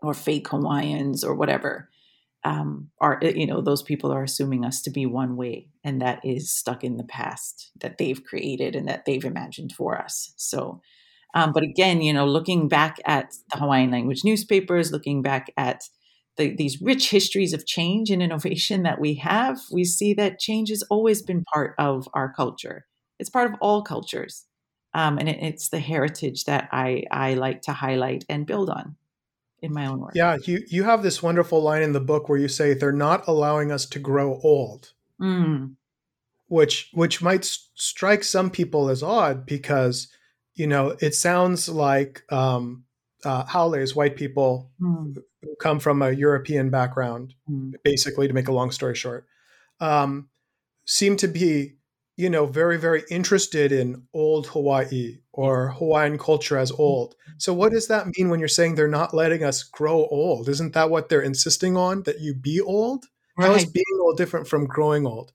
or 0.01 0.13
fake 0.13 0.47
Hawaiians 0.47 1.23
or 1.23 1.36
whatever 1.36 1.89
um, 2.47 2.89
are 3.01 3.19
you 3.21 3.45
know 3.45 3.60
those 3.60 3.83
people 3.83 4.12
are 4.12 4.23
assuming 4.23 4.63
us 4.63 4.81
to 4.81 4.89
be 4.89 5.05
one 5.05 5.36
way 5.36 5.67
and 5.83 6.01
that 6.01 6.23
is 6.23 6.49
stuck 6.49 6.81
in 6.81 6.95
the 6.95 7.03
past 7.03 7.71
that 7.81 7.97
they've 7.97 8.23
created 8.23 8.73
and 8.73 8.88
that 8.88 9.03
they've 9.05 9.25
imagined 9.25 9.73
for 9.73 9.97
us. 9.97 10.33
So 10.38 10.81
um, 11.33 11.51
but 11.51 11.63
again 11.63 12.01
you 12.01 12.13
know 12.13 12.25
looking 12.25 12.69
back 12.69 12.99
at 13.05 13.33
the 13.51 13.60
hawaiian 13.60 13.91
language 13.91 14.23
newspapers 14.23 14.93
looking 14.93 15.21
back 15.21 15.51
at 15.57 15.83
the, 16.38 16.55
these 16.55 16.81
rich 16.81 17.10
histories 17.10 17.51
of 17.51 17.65
change 17.65 18.10
and 18.10 18.23
innovation 18.23 18.83
that 18.83 19.01
we 19.01 19.15
have 19.15 19.60
we 19.71 19.83
see 19.83 20.13
that 20.13 20.39
change 20.39 20.69
has 20.69 20.83
always 20.83 21.21
been 21.21 21.43
part 21.53 21.75
of 21.77 22.07
our 22.13 22.31
culture. 22.31 22.86
It's 23.19 23.29
part 23.29 23.51
of 23.51 23.57
all 23.60 23.81
cultures. 23.81 24.45
Um, 24.93 25.17
and 25.17 25.27
it, 25.27 25.39
it's 25.41 25.69
the 25.69 25.79
heritage 25.79 26.45
that 26.45 26.69
I, 26.71 27.03
I 27.12 27.33
like 27.33 27.62
to 27.63 27.73
highlight 27.73 28.23
and 28.29 28.45
build 28.45 28.69
on 28.69 28.95
in 29.67 29.73
my 29.73 29.86
own 29.86 29.99
work. 29.99 30.12
Yeah, 30.15 30.38
you 30.43 30.63
you 30.67 30.84
have 30.84 31.03
this 31.03 31.21
wonderful 31.21 31.62
line 31.62 31.84
in 31.84 31.93
the 31.93 31.99
book 31.99 32.30
where 32.30 32.39
you 32.39 32.47
say 32.47 32.73
they're 32.73 32.91
not 32.91 33.27
allowing 33.27 33.71
us 33.71 33.86
to 33.88 33.99
grow 33.99 34.39
old. 34.43 34.93
Mm. 35.21 35.75
Which 36.47 36.89
which 36.93 37.21
might 37.21 37.45
strike 37.45 38.23
some 38.23 38.49
people 38.49 38.89
as 38.89 39.03
odd 39.03 39.45
because 39.45 40.08
you 40.56 40.67
know 40.67 40.95
it 41.01 41.13
sounds 41.13 41.67
like 41.67 42.23
um, 42.32 42.86
uh, 43.23 43.45
Haoles, 43.45 43.95
white 43.95 44.15
people 44.15 44.71
mm. 44.82 45.15
who 45.41 45.56
come 45.60 45.80
from 45.80 46.01
a 46.01 46.12
European 46.12 46.69
background, 46.69 47.34
mm. 47.49 47.73
basically, 47.84 48.27
to 48.27 48.34
make 48.34 48.47
a 48.47 48.53
long 48.53 48.71
story 48.71 48.95
short. 48.95 49.25
Um, 49.80 50.30
seem 50.86 51.17
to 51.17 51.27
be, 51.27 51.75
you 52.15 52.30
know, 52.30 52.45
very, 52.45 52.77
very 52.77 53.03
interested 53.10 53.71
in 53.71 54.03
old 54.13 54.47
Hawaii 54.47 55.19
or 55.38 55.69
Hawaiian 55.69 56.17
culture 56.17 56.58
as 56.58 56.71
old. 56.71 57.15
So, 57.38 57.54
what 57.54 57.71
does 57.71 57.88
that 57.88 58.08
mean 58.17 58.30
when 58.30 58.39
you're 58.39 58.50
saying 58.50 58.76
they're 58.76 58.88
not 58.88 59.13
letting 59.13 59.43
us 59.43 59.63
grow 59.63 60.08
old? 60.08 60.50
Isn't 60.50 60.73
that 60.73 60.89
what 60.89 61.08
they're 61.08 61.21
insisting 61.21 61.78
on, 61.78 62.04
that 62.04 62.19
you 62.19 62.34
be 62.34 62.60
old? 62.60 63.06
How 63.39 63.54
is 63.54 63.63
Right. 63.63 63.73
being 63.73 64.00
old 64.02 64.17
different 64.17 64.47
from 64.47 64.65
growing 64.65 65.06
old? 65.06 65.32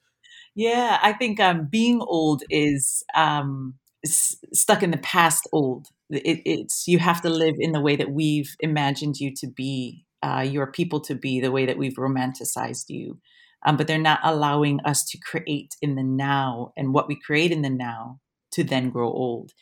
Yeah, 0.56 0.98
I 1.00 1.12
think 1.12 1.38
um, 1.40 1.68
being 1.70 2.00
old 2.02 2.42
is 2.50 3.04
um, 3.14 3.74
stuck 4.04 4.82
in 4.82 4.90
the 4.90 4.98
past. 4.98 5.48
Old. 5.52 5.86
It, 6.10 6.42
it's 6.44 6.88
you 6.88 6.98
have 6.98 7.22
to 7.22 7.30
live 7.30 7.54
in 7.58 7.70
the 7.70 7.80
way 7.80 7.94
that 7.96 8.10
we've 8.10 8.54
imagined 8.58 9.16
you 9.18 9.32
to 9.36 9.46
be, 9.46 10.04
uh, 10.22 10.44
your 10.46 10.66
people 10.66 11.00
to 11.02 11.14
be, 11.14 11.40
the 11.40 11.52
way 11.52 11.64
that 11.64 11.78
we've 11.78 11.94
romanticized 11.96 12.86
you. 12.88 13.18
Um, 13.64 13.76
but 13.76 13.86
they're 13.86 13.98
not 13.98 14.18
allowing 14.24 14.80
us 14.84 15.04
to 15.04 15.18
create 15.18 15.76
in 15.80 15.94
the 15.94 16.02
now 16.02 16.72
and 16.76 16.92
what 16.92 17.06
we 17.06 17.14
create 17.14 17.52
in 17.52 17.62
the 17.62 17.70
now 17.70 18.18
to 18.50 18.64
then 18.64 18.90
grow 18.90 19.08
old. 19.08 19.52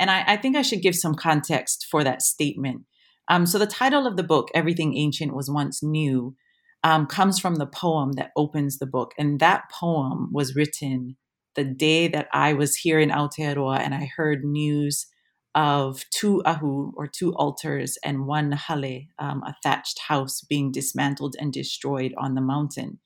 And 0.00 0.10
I, 0.10 0.24
I 0.26 0.36
think 0.36 0.56
I 0.56 0.62
should 0.62 0.82
give 0.82 0.96
some 0.96 1.14
context 1.14 1.86
for 1.88 2.02
that 2.02 2.22
statement. 2.22 2.82
Um, 3.28 3.46
so 3.46 3.58
the 3.58 3.66
title 3.66 4.06
of 4.06 4.16
the 4.16 4.24
book, 4.24 4.48
"Everything 4.54 4.96
Ancient 4.96 5.34
Was 5.36 5.48
Once 5.48 5.82
New," 5.82 6.34
um, 6.82 7.06
comes 7.06 7.38
from 7.38 7.56
the 7.56 7.66
poem 7.66 8.12
that 8.12 8.32
opens 8.36 8.78
the 8.78 8.86
book. 8.86 9.12
And 9.18 9.38
that 9.40 9.70
poem 9.70 10.30
was 10.32 10.56
written 10.56 11.16
the 11.54 11.64
day 11.64 12.08
that 12.08 12.28
I 12.32 12.52
was 12.54 12.76
here 12.76 12.98
in 12.98 13.10
Aotearoa 13.10 13.78
and 13.80 13.94
I 13.94 14.10
heard 14.16 14.44
news 14.44 15.06
of 15.54 16.04
two 16.10 16.42
ahu 16.44 16.92
or 16.96 17.08
two 17.08 17.34
altars 17.34 17.98
and 18.04 18.26
one 18.26 18.52
hale, 18.52 19.02
um, 19.18 19.42
a 19.44 19.54
thatched 19.62 19.98
house 20.08 20.40
being 20.42 20.70
dismantled 20.70 21.34
and 21.40 21.52
destroyed 21.52 22.14
on 22.16 22.34
the 22.34 22.40
mountain. 22.40 23.00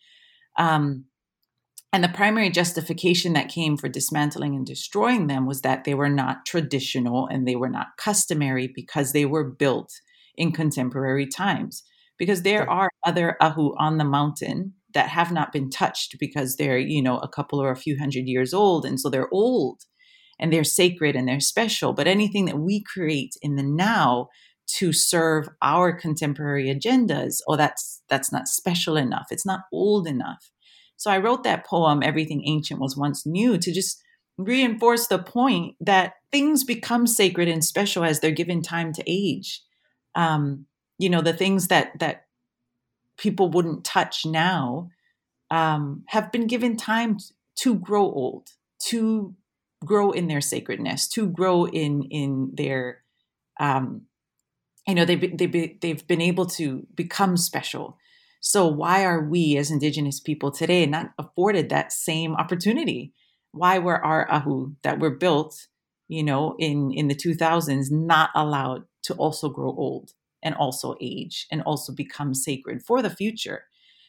Um, 0.59 1.07
and 1.95 2.03
the 2.03 2.09
primary 2.09 2.51
justification 2.51 3.35
that 3.35 3.49
came 3.49 3.77
for 3.77 3.89
dismantling 3.89 4.57
and 4.57 4.67
destroying 4.67 5.29
them 5.29 5.47
was 5.47 5.61
that 5.61 5.85
they 5.85 5.95
were 5.95 6.09
not 6.09 6.45
traditional 6.45 7.29
and 7.29 7.47
they 7.47 7.55
were 7.55 7.69
not 7.69 7.97
customary 7.97 8.67
because 8.67 9.13
they 9.13 9.25
were 9.25 9.49
built 9.49 9.93
in 10.35 10.51
contemporary 10.51 11.25
times. 11.25 11.85
Because 12.19 12.43
there 12.43 12.69
are 12.69 12.91
other 13.07 13.37
ahu 13.41 13.77
on 13.79 13.99
the 13.99 14.05
mountain 14.05 14.75
that 14.93 15.11
have 15.11 15.31
not 15.31 15.53
been 15.53 15.71
touched 15.71 16.17
because 16.19 16.57
they're, 16.57 16.79
you 16.79 17.01
know, 17.01 17.19
a 17.19 17.29
couple 17.29 17.63
or 17.63 17.71
a 17.71 17.77
few 17.77 17.97
hundred 17.97 18.27
years 18.27 18.53
old. 18.53 18.85
And 18.85 18.99
so 18.99 19.09
they're 19.09 19.33
old 19.33 19.83
and 20.41 20.53
they're 20.53 20.65
sacred 20.65 21.15
and 21.15 21.29
they're 21.29 21.39
special. 21.39 21.93
But 21.93 22.09
anything 22.09 22.47
that 22.47 22.59
we 22.59 22.83
create 22.83 23.35
in 23.41 23.55
the 23.55 23.63
now 23.63 24.31
to 24.79 24.93
serve 24.93 25.49
our 25.63 25.93
contemporary 25.93 26.75
agendas, 26.75 27.37
oh, 27.47 27.55
that's 27.55 28.03
that's 28.09 28.33
not 28.33 28.49
special 28.49 28.97
enough. 28.97 29.27
It's 29.31 29.47
not 29.47 29.61
old 29.73 30.09
enough. 30.09 30.51
So 30.97 31.11
I 31.11 31.19
wrote 31.19 31.45
that 31.45 31.67
poem, 31.67 32.03
Everything 32.03 32.47
Ancient 32.47 32.81
Was 32.81 32.97
Once 32.97 33.27
New, 33.27 33.59
to 33.59 33.73
just 33.73 34.03
reinforce 34.37 35.07
the 35.07 35.19
point 35.19 35.77
that 35.81 36.15
things 36.33 36.65
become 36.65 37.07
sacred 37.07 37.49
and 37.49 37.65
special 37.65 38.05
as 38.05 38.21
they're 38.21 38.31
given 38.31 38.63
time 38.63 38.93
to 38.93 39.03
age. 39.07 39.63
Um, 40.15 40.67
you 40.99 41.09
know, 41.09 41.21
the 41.21 41.33
things 41.33 41.69
that 41.69 41.99
that 41.99 42.27
people 43.17 43.49
wouldn't 43.49 43.85
touch 43.85 44.27
now 44.27 44.91
um, 45.51 46.05
have 46.07 46.33
been 46.33 46.47
given 46.47 46.77
time 46.77 47.19
to 47.57 47.75
grow 47.75 48.03
old, 48.03 48.51
to 48.79 49.35
grow 49.85 50.11
in 50.11 50.27
their 50.29 50.41
sacredness, 50.41 51.09
to 51.09 51.27
grow 51.27 51.67
in 51.67 52.05
in 52.05 52.51
their 52.55 53.03
um, 53.61 54.03
you 54.87 54.95
know 54.95 55.05
they've 55.05 55.37
they've 55.37 55.81
they've 55.81 56.07
been 56.07 56.21
able 56.21 56.47
to 56.47 56.87
become 56.95 57.37
special. 57.37 57.99
So 58.47 58.67
why 58.69 59.05
are 59.07 59.23
we 59.25 59.57
as 59.57 59.71
Indigenous 59.71 60.21
people 60.21 60.51
today 60.51 60.85
not 60.87 61.13
afforded 61.19 61.71
that 61.71 61.93
same 61.93 62.35
opportunity? 62.35 63.13
Why 63.53 63.79
were 63.79 64.05
our 64.05 64.31
ahu 64.31 64.75
that 64.83 65.01
were 65.01 65.17
built, 65.17 65.67
you 66.09 66.23
know, 66.23 66.55
in 66.59 66.93
in 66.93 67.09
the 67.09 67.15
2000s 67.15 67.91
not 67.91 68.31
allowed 68.35 68.85
to 69.05 69.15
also 69.15 69.49
grow 69.49 69.71
old 69.71 70.13
and 70.43 70.55
also 70.57 70.95
age 71.01 71.47
and 71.51 71.63
also 71.63 71.93
become 71.95 72.35
sacred 72.35 72.83
for 72.83 73.01
the 73.03 73.11
future? 73.11 73.65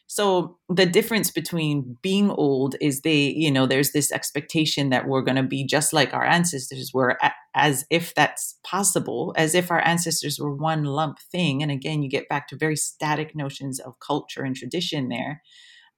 So 0.08 0.58
the 0.68 0.86
difference 0.86 1.32
between 1.32 1.96
being 2.00 2.30
old 2.30 2.76
is 2.80 3.00
they, 3.00 3.24
you 3.36 3.50
know, 3.50 3.66
there's 3.66 3.90
this 3.90 4.12
expectation 4.12 4.90
that 4.90 5.08
we're 5.08 5.22
going 5.22 5.36
to 5.36 5.42
be 5.42 5.66
just 5.66 5.92
like 5.92 6.14
our 6.14 6.24
ancestors 6.24 6.92
were, 6.94 7.18
as 7.54 7.84
if 7.90 8.14
that's 8.14 8.56
possible, 8.64 9.34
as 9.36 9.54
if 9.54 9.70
our 9.70 9.84
ancestors 9.84 10.38
were 10.38 10.54
one 10.54 10.84
lump 10.84 11.18
thing. 11.32 11.60
And 11.60 11.72
again, 11.72 12.02
you 12.02 12.08
get 12.08 12.28
back 12.28 12.46
to 12.48 12.56
very 12.56 12.76
static 12.76 13.34
notions 13.34 13.80
of 13.80 13.98
culture 13.98 14.42
and 14.42 14.54
tradition 14.54 15.08
there, 15.08 15.42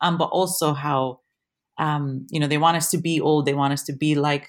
um, 0.00 0.16
but 0.16 0.30
also 0.30 0.72
how, 0.72 1.20
um, 1.76 2.26
you 2.30 2.40
know, 2.40 2.46
they 2.46 2.58
want 2.58 2.78
us 2.78 2.90
to 2.92 2.98
be 2.98 3.20
old. 3.20 3.44
They 3.44 3.54
want 3.54 3.74
us 3.74 3.82
to 3.84 3.92
be 3.92 4.14
like 4.14 4.48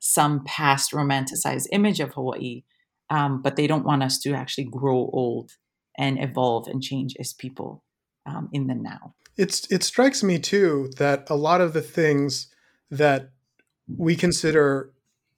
some 0.00 0.44
past 0.44 0.92
romanticized 0.92 1.66
image 1.72 2.00
of 2.00 2.12
Hawaii, 2.12 2.62
um, 3.08 3.40
but 3.40 3.56
they 3.56 3.66
don't 3.66 3.86
want 3.86 4.02
us 4.02 4.18
to 4.20 4.34
actually 4.34 4.64
grow 4.64 5.08
old 5.14 5.52
and 5.96 6.22
evolve 6.22 6.68
and 6.68 6.82
change 6.82 7.16
as 7.18 7.32
people 7.32 7.82
um, 8.28 8.48
in 8.52 8.66
the 8.66 8.74
now. 8.74 9.14
It's 9.36 9.70
it 9.70 9.82
strikes 9.82 10.22
me 10.22 10.38
too 10.38 10.90
that 10.96 11.28
a 11.30 11.36
lot 11.36 11.60
of 11.60 11.72
the 11.72 11.82
things 11.82 12.48
that 12.90 13.30
we 13.86 14.16
consider 14.16 14.92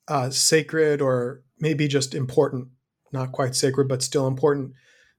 uh, 0.08 0.30
sacred 0.30 1.00
or 1.00 1.42
maybe 1.58 1.86
just 1.86 2.14
important, 2.14 2.68
not 3.12 3.32
quite 3.32 3.54
sacred, 3.54 3.88
but 3.88 4.02
still 4.02 4.26
important, 4.26 4.72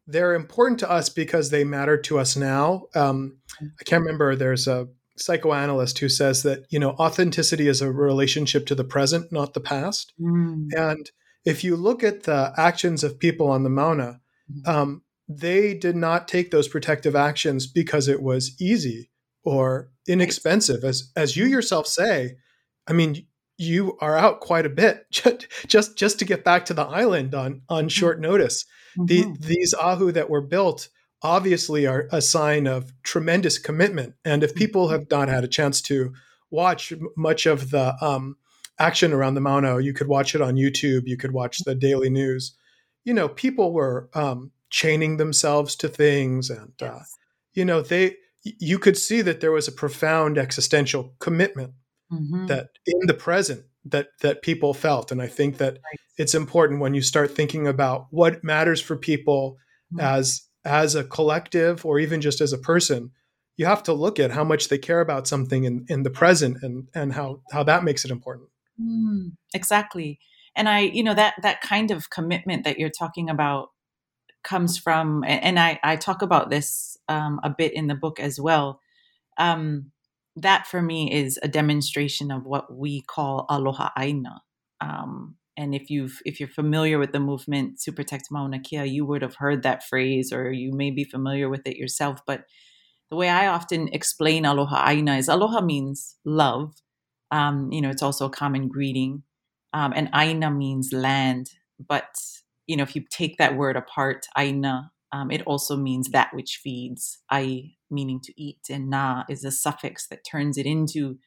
they're 0.08 0.34
important 0.34 0.80
to 0.80 0.90
us 0.90 1.10
because 1.10 1.50
they 1.50 1.64
matter 1.64 1.98
to 1.98 2.20
us 2.20 2.36
now. 2.36 2.84
Um, 2.96 3.38
I 3.62 3.84
can't 3.86 4.02
remember. 4.02 4.36
There's 4.36 4.68
a 4.68 4.88
psychoanalyst 5.18 6.00
who 6.00 6.10
says 6.10 6.44
that 6.44 6.66
you 6.70 6.80
know 6.80 6.92
authenticity 6.92 7.68
is 7.68 7.82
a 7.82 7.92
relationship 7.92 8.66
to 8.68 8.76
the 8.76 8.84
present, 8.84 9.32
not 9.32 9.54
the 9.54 9.62
past. 9.62 10.14
And 10.76 11.10
if 11.46 11.64
you 11.64 11.76
look 11.76 12.04
at 12.04 12.24
the 12.24 12.54
actions 12.58 13.04
of 13.04 13.20
people 13.20 13.50
on 13.50 13.64
the 13.64 13.70
Mauna, 13.70 14.20
um, 14.66 15.04
they 15.38 15.74
did 15.74 15.96
not 15.96 16.28
take 16.28 16.52
those 16.52 16.68
protective 16.68 17.16
actions 17.16 17.68
because 17.68 18.08
it 18.08 18.22
was 18.22 18.56
easy 18.62 19.10
or 19.44 19.90
inexpensive. 20.08 20.84
As 20.84 21.12
as 21.16 21.36
you 21.38 21.46
yourself 21.46 21.88
say, 21.88 22.36
I 22.88 22.94
mean, 22.94 23.26
you 23.58 23.98
are 24.02 24.18
out 24.18 24.40
quite 24.40 24.66
a 24.66 24.70
bit 24.70 25.06
just 25.12 25.48
just, 25.68 25.98
just 25.98 26.20
to 26.20 26.26
get 26.26 26.44
back 26.44 26.66
to 26.66 26.74
the 26.74 26.84
island 26.86 27.34
on 27.36 27.62
on 27.70 27.90
short 27.90 28.20
notice. 28.20 28.66
The, 28.98 29.24
Mhm. 29.24 29.40
these 29.40 29.74
ahu 29.74 30.12
that 30.12 30.30
were 30.30 30.42
built 30.42 30.90
obviously 31.24 31.86
are 31.86 32.08
a 32.12 32.22
sign 32.22 32.68
of 32.68 32.92
tremendous 33.04 33.58
commitment. 33.58 34.16
And 34.26 34.44
if 34.44 34.56
people 34.56 34.90
have 34.90 35.06
not 35.12 35.30
had 35.30 35.44
a 35.44 35.48
chance 35.48 35.82
to 35.84 36.14
watch 36.50 36.92
much 37.16 37.46
of 37.46 37.70
the 37.70 37.96
um, 38.04 38.36
action 38.80 39.14
around 39.14 39.36
the 39.36 39.42
Mauna, 39.42 39.80
you 39.80 39.94
could 39.94 40.08
watch 40.08 40.34
it 40.36 40.42
on 40.42 40.56
YouTube. 40.56 41.04
You 41.06 41.16
could 41.16 41.32
watch 41.32 41.60
the 41.60 41.76
daily 41.76 42.10
news. 42.10 42.56
You 43.06 43.14
know, 43.14 43.30
people 43.30 43.72
were 43.72 44.10
um, 44.14 44.52
chaining 44.72 45.18
themselves 45.18 45.76
to 45.78 45.88
things, 45.88 46.50
and 46.50 46.74
uh, 46.82 47.00
you 47.54 47.66
know, 47.66 47.82
they. 47.82 48.16
You 48.44 48.80
could 48.80 48.98
see 48.98 49.22
that 49.22 49.40
there 49.40 49.52
was 49.52 49.68
a 49.68 49.72
profound 49.72 50.40
existential 50.40 51.14
commitment 51.20 51.74
Mhm. 52.12 52.48
that 52.48 52.70
in 52.88 53.06
the 53.06 53.14
present 53.14 53.66
that 53.86 54.08
that 54.22 54.42
people 54.42 54.74
felt 54.74 55.12
and 55.12 55.22
i 55.22 55.28
think 55.28 55.58
that 55.58 55.74
Right. 55.74 56.00
it's 56.18 56.36
important 56.36 56.82
when 56.82 56.94
you 56.94 57.02
start 57.02 57.36
thinking 57.36 57.68
about 57.68 58.08
what 58.12 58.44
matters 58.44 58.82
for 58.82 58.96
people 58.96 59.58
Mhm. 59.94 60.02
as 60.02 60.48
as 60.66 60.96
a 60.96 61.04
collective 61.04 61.86
or 61.86 62.00
even 62.00 62.22
just 62.22 62.42
as 62.42 62.54
a 62.54 62.58
person 62.58 63.12
you 63.58 63.66
have 63.66 63.84
to 63.84 63.94
look 63.94 64.20
at 64.20 64.32
how 64.32 64.44
much 64.44 64.68
they 64.70 64.78
care 64.78 65.02
about 65.02 65.28
something 65.28 65.64
in 65.64 65.86
in 65.90 66.04
the 66.04 66.10
present 66.12 66.58
and 66.64 66.90
and 66.94 67.14
how 67.14 67.42
how 67.52 67.64
that 67.64 67.84
makes 67.84 68.06
it 68.06 68.12
important 68.12 68.50
Mm, 68.80 69.34
exactly. 69.54 70.20
And 70.56 70.68
I, 70.68 70.80
you 70.80 71.04
know, 71.04 71.14
that 71.14 71.36
that 71.42 71.62
kind 71.62 71.92
of 71.92 72.10
commitment 72.10 72.64
that 72.64 72.80
you're 72.80 72.90
talking 72.90 73.30
about 73.30 73.70
comes 74.44 74.78
from, 74.78 75.24
and 75.26 75.60
I 75.60 75.80
I 75.84 75.96
talk 75.96 76.22
about 76.22 76.50
this 76.50 76.98
um, 77.08 77.40
a 77.44 77.50
bit 77.50 77.74
in 77.74 77.88
the 77.88 77.96
book 77.96 78.20
as 78.20 78.40
well. 78.40 78.80
Um, 79.38 79.92
that 80.36 80.68
for 80.68 80.82
me 80.82 81.12
is 81.12 81.40
a 81.44 81.48
demonstration 81.48 82.32
of 82.32 82.46
what 82.46 82.74
we 82.74 83.02
call 83.02 83.46
aloha 83.50 83.90
aina. 83.98 84.42
Um, 84.80 85.36
and 85.58 85.76
if 85.76 85.90
you've 85.90 86.20
if 86.26 86.40
you're 86.40 86.50
familiar 86.50 86.98
with 87.00 87.12
the 87.12 87.20
movement 87.20 87.80
to 87.82 87.92
protect 87.92 88.32
Mauna 88.32 88.60
Kea, 88.60 88.86
you 88.86 89.06
would 89.06 89.22
have 89.22 89.36
heard 89.36 89.64
that 89.64 89.84
phrase, 89.84 90.32
or 90.32 90.52
you 90.52 90.72
may 90.74 90.92
be 90.92 91.04
familiar 91.04 91.50
with 91.50 91.68
it 91.68 91.78
yourself. 91.78 92.20
But 92.26 92.46
the 93.10 93.18
way 93.18 93.30
I 93.30 93.48
often 93.48 93.90
explain 93.90 94.46
aloha 94.46 94.88
aina 94.90 95.18
is 95.18 95.28
aloha 95.28 95.62
means 95.62 96.16
love. 96.26 96.74
Um, 97.30 97.72
you 97.72 97.82
know, 97.82 97.90
it's 97.90 98.04
also 98.04 98.26
a 98.28 98.30
common 98.30 98.68
greeting. 98.70 99.24
Um, 99.74 99.94
and 99.96 100.10
aina 100.16 100.50
means 100.52 100.92
land. 100.94 101.50
But, 101.88 102.14
you 102.72 102.78
know, 102.78 102.84
if 102.84 102.96
you 102.96 103.04
take 103.10 103.38
that 103.38 103.58
word 103.58 103.76
apart, 103.76 104.26
aina, 104.38 104.92
um, 105.12 105.30
it 105.30 105.42
also 105.46 105.76
means 105.76 106.10
that 106.12 106.34
which 106.34 106.62
feeds. 106.64 107.20
Ai 107.30 107.72
meaning 107.90 108.22
to 108.24 108.42
eat, 108.42 108.62
and 108.70 108.90
na 108.90 109.26
is 109.30 109.44
a 109.44 109.52
suffix 109.52 110.08
that 110.08 110.24
turns 110.24 110.58
it 110.58 110.66
into 110.66 111.18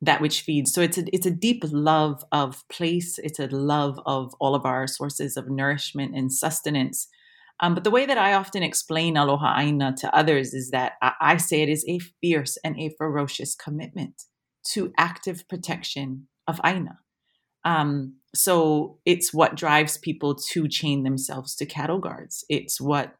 that 0.00 0.22
which 0.22 0.40
feeds. 0.40 0.72
So 0.72 0.80
it's 0.80 0.96
a, 0.96 1.04
it's 1.12 1.26
a 1.26 1.30
deep 1.30 1.62
love 1.70 2.24
of 2.32 2.66
place. 2.70 3.18
It's 3.18 3.38
a 3.38 3.48
love 3.48 4.00
of 4.06 4.32
all 4.40 4.54
of 4.54 4.64
our 4.64 4.86
sources 4.86 5.36
of 5.36 5.50
nourishment 5.50 6.16
and 6.16 6.32
sustenance. 6.32 7.08
Um, 7.60 7.74
but 7.74 7.84
the 7.84 7.90
way 7.90 8.06
that 8.06 8.16
I 8.16 8.32
often 8.32 8.62
explain 8.62 9.18
aloha 9.18 9.58
aina 9.60 9.94
to 9.98 10.16
others 10.16 10.54
is 10.54 10.70
that 10.70 10.92
I, 11.02 11.12
I 11.20 11.36
say 11.36 11.60
it 11.60 11.68
is 11.68 11.84
a 11.86 11.98
fierce 12.22 12.56
and 12.64 12.78
a 12.78 12.94
ferocious 12.96 13.54
commitment 13.54 14.22
to 14.72 14.92
active 14.96 15.46
protection 15.48 16.28
of 16.46 16.60
Aina. 16.64 17.00
Um, 17.68 18.14
so 18.34 18.98
it's 19.04 19.34
what 19.34 19.54
drives 19.54 19.98
people 19.98 20.34
to 20.52 20.68
chain 20.68 21.02
themselves 21.02 21.54
to 21.56 21.66
cattle 21.66 21.98
guards. 21.98 22.42
It's 22.48 22.80
what 22.80 23.14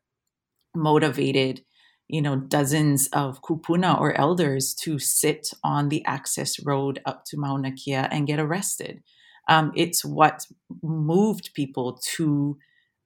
motivated, 0.75 1.61
you 2.09 2.23
know, 2.23 2.37
dozens 2.37 3.09
of 3.09 3.43
kupuna 3.43 4.01
or 4.01 4.19
elders 4.19 4.75
to 4.85 4.99
sit 4.99 5.49
on 5.63 5.91
the 5.91 6.03
access 6.07 6.65
road 6.65 7.03
up 7.05 7.25
to 7.27 7.37
Mauna 7.37 7.73
Kea 7.73 8.07
and 8.11 8.27
get 8.27 8.41
arrested. 8.41 9.03
Um, 9.51 9.71
it's 9.77 10.03
what 10.03 10.47
moved 10.83 11.51
people 11.53 12.01
to 12.17 12.57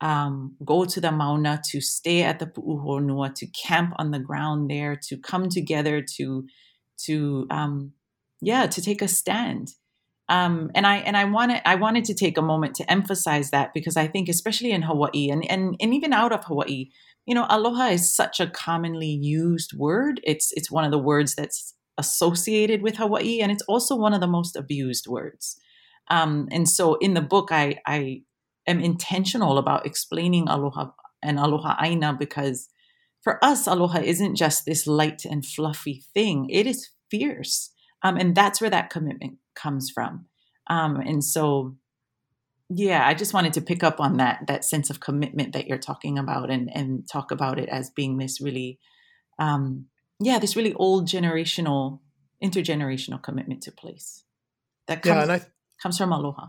um, 0.00 0.56
go 0.64 0.84
to 0.84 1.00
the 1.00 1.10
Mauna, 1.10 1.60
to 1.70 1.80
stay 1.80 2.22
at 2.22 2.38
the 2.38 2.46
Pu'uhonua, 2.46 3.34
to 3.34 3.46
camp 3.48 3.94
on 3.96 4.12
the 4.12 4.18
ground 4.20 4.70
there, 4.70 4.96
to 5.08 5.16
come 5.16 5.48
together, 5.48 6.04
to 6.18 6.44
to 7.06 7.46
um, 7.50 7.92
yeah, 8.40 8.66
to 8.66 8.82
take 8.82 9.02
a 9.02 9.08
stand. 9.08 9.72
Um, 10.28 10.70
and 10.74 10.86
I 10.86 10.96
and 10.98 11.16
I 11.16 11.24
wanted 11.24 11.62
I 11.64 11.74
wanted 11.74 12.04
to 12.04 12.14
take 12.14 12.38
a 12.38 12.42
moment 12.42 12.74
to 12.76 12.90
emphasize 12.90 13.50
that 13.50 13.74
because 13.74 13.96
I 13.96 14.06
think 14.06 14.28
especially 14.28 14.70
in 14.70 14.82
Hawaii 14.82 15.30
and 15.30 15.48
and, 15.50 15.76
and 15.80 15.94
even 15.94 16.12
out 16.12 16.32
of 16.32 16.44
Hawaii, 16.44 16.90
you 17.26 17.34
know, 17.34 17.46
aloha 17.50 17.88
is 17.88 18.14
such 18.14 18.40
a 18.40 18.46
commonly 18.46 19.08
used 19.20 19.72
word. 19.76 20.20
It's 20.24 20.52
it's 20.52 20.70
one 20.70 20.84
of 20.84 20.90
the 20.90 20.98
words 20.98 21.34
that's 21.34 21.74
associated 21.98 22.82
with 22.82 22.96
Hawaii, 22.96 23.40
and 23.40 23.52
it's 23.52 23.64
also 23.68 23.96
one 23.96 24.14
of 24.14 24.20
the 24.20 24.26
most 24.26 24.56
abused 24.56 25.06
words. 25.06 25.56
Um, 26.08 26.48
and 26.50 26.68
so 26.68 26.94
in 26.94 27.14
the 27.14 27.20
book, 27.20 27.48
I 27.50 27.76
I 27.86 28.22
am 28.66 28.80
intentional 28.80 29.58
about 29.58 29.86
explaining 29.86 30.48
aloha 30.48 30.90
and 31.22 31.38
aloha 31.38 31.76
aina 31.82 32.14
because 32.18 32.68
for 33.22 33.44
us, 33.44 33.66
aloha 33.66 34.00
isn't 34.00 34.36
just 34.36 34.64
this 34.66 34.86
light 34.86 35.24
and 35.24 35.44
fluffy 35.44 36.04
thing. 36.14 36.48
It 36.50 36.66
is 36.66 36.90
fierce. 37.10 37.70
Um, 38.02 38.16
and 38.16 38.34
that's 38.34 38.60
where 38.60 38.70
that 38.70 38.90
commitment 38.90 39.38
comes 39.54 39.90
from. 39.90 40.26
Um, 40.68 40.96
and 40.96 41.24
so, 41.24 41.76
yeah, 42.68 43.06
I 43.06 43.14
just 43.14 43.34
wanted 43.34 43.52
to 43.54 43.60
pick 43.60 43.82
up 43.82 44.00
on 44.00 44.16
that, 44.18 44.46
that 44.46 44.64
sense 44.64 44.90
of 44.90 45.00
commitment 45.00 45.52
that 45.52 45.66
you're 45.66 45.78
talking 45.78 46.18
about 46.18 46.50
and, 46.50 46.70
and 46.74 47.08
talk 47.10 47.30
about 47.30 47.58
it 47.58 47.68
as 47.68 47.90
being 47.90 48.18
this 48.18 48.40
really, 48.40 48.78
um, 49.38 49.86
yeah, 50.20 50.38
this 50.38 50.56
really 50.56 50.74
old 50.74 51.08
generational, 51.08 52.00
intergenerational 52.42 53.22
commitment 53.22 53.62
to 53.62 53.72
place 53.72 54.24
that 54.86 55.02
comes, 55.02 55.28
yeah, 55.28 55.34
I, 55.34 55.40
comes 55.82 55.98
from 55.98 56.12
aloha. 56.12 56.48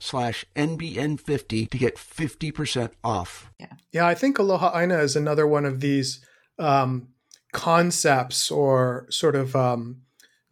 slash 0.00 0.44
NBN50 0.56 1.70
to 1.70 1.78
get 1.78 1.96
50% 1.96 2.90
off. 3.02 3.50
Yeah. 3.58 3.72
Yeah, 3.92 4.06
I 4.06 4.14
think 4.14 4.38
Aloha 4.38 4.78
Aina 4.78 4.98
is 4.98 5.16
another 5.16 5.46
one 5.46 5.64
of 5.64 5.80
these 5.80 6.24
um, 6.58 7.08
concepts 7.52 8.50
or 8.50 9.06
sort 9.10 9.36
of 9.36 9.56
um, 9.56 10.02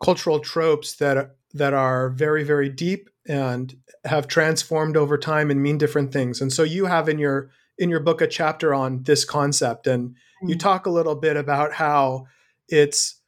cultural 0.02 0.40
tropes 0.40 0.96
that 0.96 1.36
that 1.54 1.72
are 1.72 2.10
very, 2.10 2.44
very 2.44 2.68
deep 2.68 3.08
and 3.26 3.76
have 4.04 4.28
transformed 4.28 4.96
over 4.96 5.16
time 5.16 5.50
and 5.50 5.62
mean 5.62 5.78
different 5.78 6.12
things. 6.12 6.40
And 6.40 6.52
so 6.52 6.62
you 6.62 6.86
have 6.86 7.08
in 7.08 7.18
your 7.18 7.50
in 7.78 7.90
your 7.90 8.00
book 8.00 8.20
a 8.20 8.26
chapter 8.26 8.72
on 8.74 9.02
this 9.02 9.24
concept, 9.24 9.86
and 9.86 10.10
mm-hmm. 10.10 10.48
you 10.48 10.58
talk 10.58 10.86
a 10.86 10.90
little 10.90 11.14
bit 11.14 11.36
about 11.36 11.74
how 11.74 12.26
it's 12.68 13.20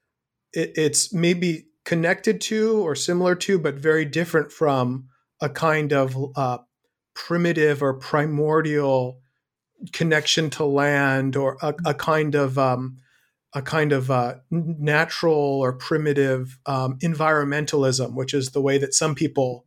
it, 0.53 0.73
it's 0.77 1.13
maybe 1.13 1.67
connected 1.85 2.41
to 2.43 2.81
or 2.87 2.95
similar 2.95 3.35
to, 3.35 3.59
but 3.59 3.75
very 3.75 4.05
different 4.05 4.53
from 4.53 5.09
a 5.41 5.49
kind 5.49 5.93
of 5.93 6.17
uh, 6.37 6.59
primitive 7.15 7.83
or 7.83 7.95
primordial 7.95 9.21
connection 9.93 10.51
to 10.51 10.65
land 10.65 11.37
or 11.37 11.57
a, 11.63 11.75
a 11.85 11.95
kind 11.95 12.35
of 12.35 12.59
um, 12.59 12.99
a 13.55 13.63
kind 13.63 13.93
of 13.93 14.11
uh, 14.11 14.35
natural 14.51 15.61
or 15.61 15.73
primitive 15.73 16.59
um, 16.67 16.99
environmentalism, 16.99 18.15
which 18.15 18.35
is 18.35 18.51
the 18.51 18.61
way 18.61 18.79
that 18.79 18.95
some 18.95 19.15
people 19.15 19.65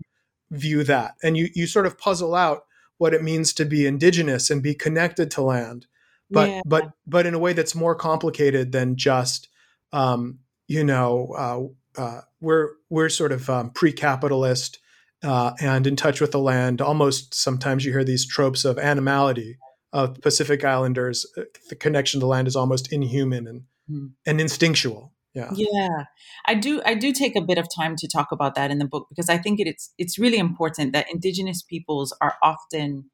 view 0.51 0.83
that. 0.83 1.15
And 1.23 1.37
you 1.37 1.49
you 1.53 1.67
sort 1.67 1.85
of 1.85 1.97
puzzle 1.97 2.35
out 2.35 2.65
what 2.97 3.13
it 3.13 3.23
means 3.23 3.53
to 3.53 3.65
be 3.65 3.87
indigenous 3.87 4.49
and 4.49 4.61
be 4.61 4.75
connected 4.75 5.31
to 5.31 5.41
land, 5.41 5.87
but 6.29 6.49
yeah. 6.49 6.61
but 6.65 6.91
but 7.07 7.25
in 7.25 7.33
a 7.33 7.39
way 7.39 7.53
that's 7.53 7.75
more 7.75 7.95
complicated 7.95 8.71
than 8.71 8.95
just 8.95 9.49
um, 9.91 10.39
you 10.67 10.83
know 10.83 11.73
uh, 11.97 12.01
uh, 12.01 12.21
we're 12.39 12.69
we're 12.89 13.09
sort 13.09 13.31
of 13.31 13.49
um, 13.49 13.71
pre-capitalist 13.71 14.77
uh, 15.23 15.53
and 15.59 15.87
in 15.87 15.95
touch 15.95 16.21
with 16.21 16.31
the 16.31 16.39
land. 16.39 16.81
Almost 16.81 17.33
sometimes 17.33 17.85
you 17.85 17.91
hear 17.91 18.03
these 18.03 18.25
tropes 18.25 18.65
of 18.65 18.77
animality 18.79 19.57
of 19.93 20.21
Pacific 20.21 20.63
Islanders. 20.63 21.25
Uh, 21.37 21.43
the 21.69 21.75
connection 21.75 22.19
to 22.19 22.25
land 22.25 22.47
is 22.47 22.55
almost 22.55 22.91
inhuman 22.91 23.47
and 23.47 23.63
mm. 23.89 24.11
and 24.25 24.41
instinctual. 24.41 25.13
Yeah. 25.33 25.51
Yeah. 25.53 26.05
I 26.45 26.55
do 26.55 26.81
I 26.85 26.93
do 26.93 27.13
take 27.13 27.35
a 27.35 27.41
bit 27.41 27.57
of 27.57 27.67
time 27.73 27.95
to 27.97 28.07
talk 28.07 28.31
about 28.31 28.55
that 28.55 28.69
in 28.69 28.79
the 28.79 28.87
book 28.87 29.07
because 29.09 29.29
I 29.29 29.37
think 29.37 29.59
it's 29.59 29.93
it's 29.97 30.19
really 30.19 30.37
important 30.37 30.91
that 30.93 31.09
indigenous 31.11 31.61
peoples 31.61 32.13
are 32.21 32.35
often 32.43 33.05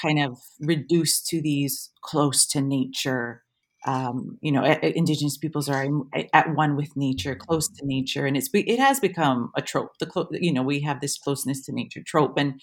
kind 0.00 0.18
of 0.18 0.38
reduced 0.60 1.26
to 1.28 1.40
these 1.40 1.90
close 2.02 2.46
to 2.48 2.60
nature 2.60 3.42
um, 3.84 4.38
you 4.40 4.52
know, 4.52 4.64
indigenous 4.64 5.36
peoples 5.36 5.68
are 5.68 5.86
at 6.32 6.54
one 6.54 6.76
with 6.76 6.96
nature, 6.96 7.34
close 7.34 7.68
to 7.68 7.86
nature, 7.86 8.26
and 8.26 8.36
it's 8.36 8.48
it 8.52 8.78
has 8.78 9.00
become 9.00 9.50
a 9.56 9.62
trope. 9.62 9.98
The 9.98 10.06
clo- 10.06 10.28
you 10.32 10.52
know 10.52 10.62
we 10.62 10.80
have 10.80 11.00
this 11.00 11.18
closeness 11.18 11.64
to 11.66 11.72
nature 11.72 12.02
trope, 12.04 12.34
and 12.36 12.60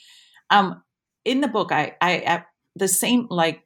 um, 0.49 0.81
in 1.25 1.41
the 1.41 1.47
book, 1.47 1.71
I, 1.71 1.95
I, 2.01 2.11
I 2.25 2.43
the 2.75 2.87
same 2.87 3.27
like 3.29 3.63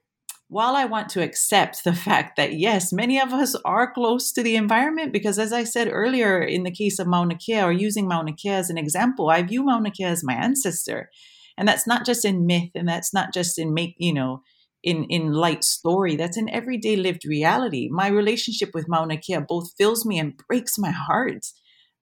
while 0.47 0.75
I 0.75 0.85
want 0.85 1.09
to 1.09 1.21
accept 1.21 1.83
the 1.83 1.93
fact 2.07 2.37
that 2.37 2.53
yes, 2.53 2.91
many 2.91 3.19
of 3.19 3.33
us 3.33 3.55
are 3.65 3.91
close 3.91 4.31
to 4.31 4.41
the 4.41 4.55
environment, 4.55 5.13
because 5.13 5.37
as 5.37 5.53
I 5.53 5.63
said 5.63 5.89
earlier, 5.91 6.41
in 6.41 6.63
the 6.63 6.71
case 6.71 6.97
of 6.97 7.07
Mauna 7.07 7.35
Kea, 7.35 7.61
or 7.61 7.71
using 7.71 8.07
Mauna 8.07 8.33
Kea 8.33 8.49
as 8.49 8.69
an 8.71 8.77
example, 8.79 9.29
I 9.29 9.43
view 9.43 9.63
Mauna 9.63 9.91
Kea 9.91 10.05
as 10.05 10.23
my 10.23 10.33
ancestor, 10.33 11.09
and 11.55 11.67
that's 11.67 11.85
not 11.85 12.03
just 12.03 12.25
in 12.25 12.47
myth, 12.47 12.71
and 12.73 12.87
that's 12.87 13.13
not 13.13 13.31
just 13.31 13.59
in 13.59 13.75
make 13.75 13.95
you 13.99 14.13
know 14.13 14.41
in 14.83 15.05
in 15.05 15.31
light 15.31 15.63
story 15.63 16.15
that's 16.15 16.37
an 16.37 16.49
everyday 16.49 16.95
lived 16.95 17.25
reality. 17.25 17.89
My 17.89 18.07
relationship 18.07 18.71
with 18.73 18.89
mauna 18.89 19.17
kea 19.17 19.39
both 19.39 19.71
fills 19.77 20.05
me 20.05 20.19
and 20.19 20.37
breaks 20.47 20.77
my 20.77 20.91
heart. 20.91 21.47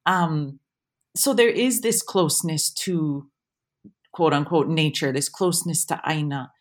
Um, 0.06 0.60
so 1.16 1.34
there 1.34 1.50
is 1.50 1.82
this 1.82 2.02
closeness 2.02 2.72
to 2.74 3.28
quote 4.12 4.34
unquote 4.34 4.68
nature 4.68 5.12
this 5.12 5.30
closeness 5.30 5.86
to 5.86 6.02
aina. 6.08 6.52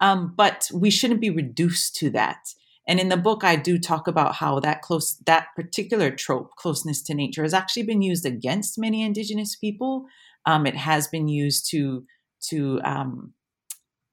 Um, 0.00 0.34
but 0.36 0.70
we 0.72 0.90
shouldn't 0.90 1.20
be 1.20 1.30
reduced 1.30 1.96
to 1.96 2.10
that. 2.10 2.38
And 2.86 2.98
in 2.98 3.08
the 3.08 3.16
book 3.16 3.44
i 3.44 3.56
do 3.56 3.78
talk 3.78 4.06
about 4.06 4.34
how 4.36 4.60
that 4.60 4.82
close 4.82 5.16
that 5.26 5.48
particular 5.56 6.10
trope 6.10 6.50
closeness 6.56 7.02
to 7.04 7.14
nature 7.14 7.42
has 7.42 7.54
actually 7.54 7.84
been 7.84 8.02
used 8.02 8.26
against 8.26 8.78
many 8.78 9.02
indigenous 9.02 9.56
people. 9.56 10.04
Um, 10.44 10.66
it 10.66 10.76
has 10.76 11.08
been 11.08 11.28
used 11.28 11.70
to 11.70 12.04
to 12.48 12.80
um, 12.84 13.34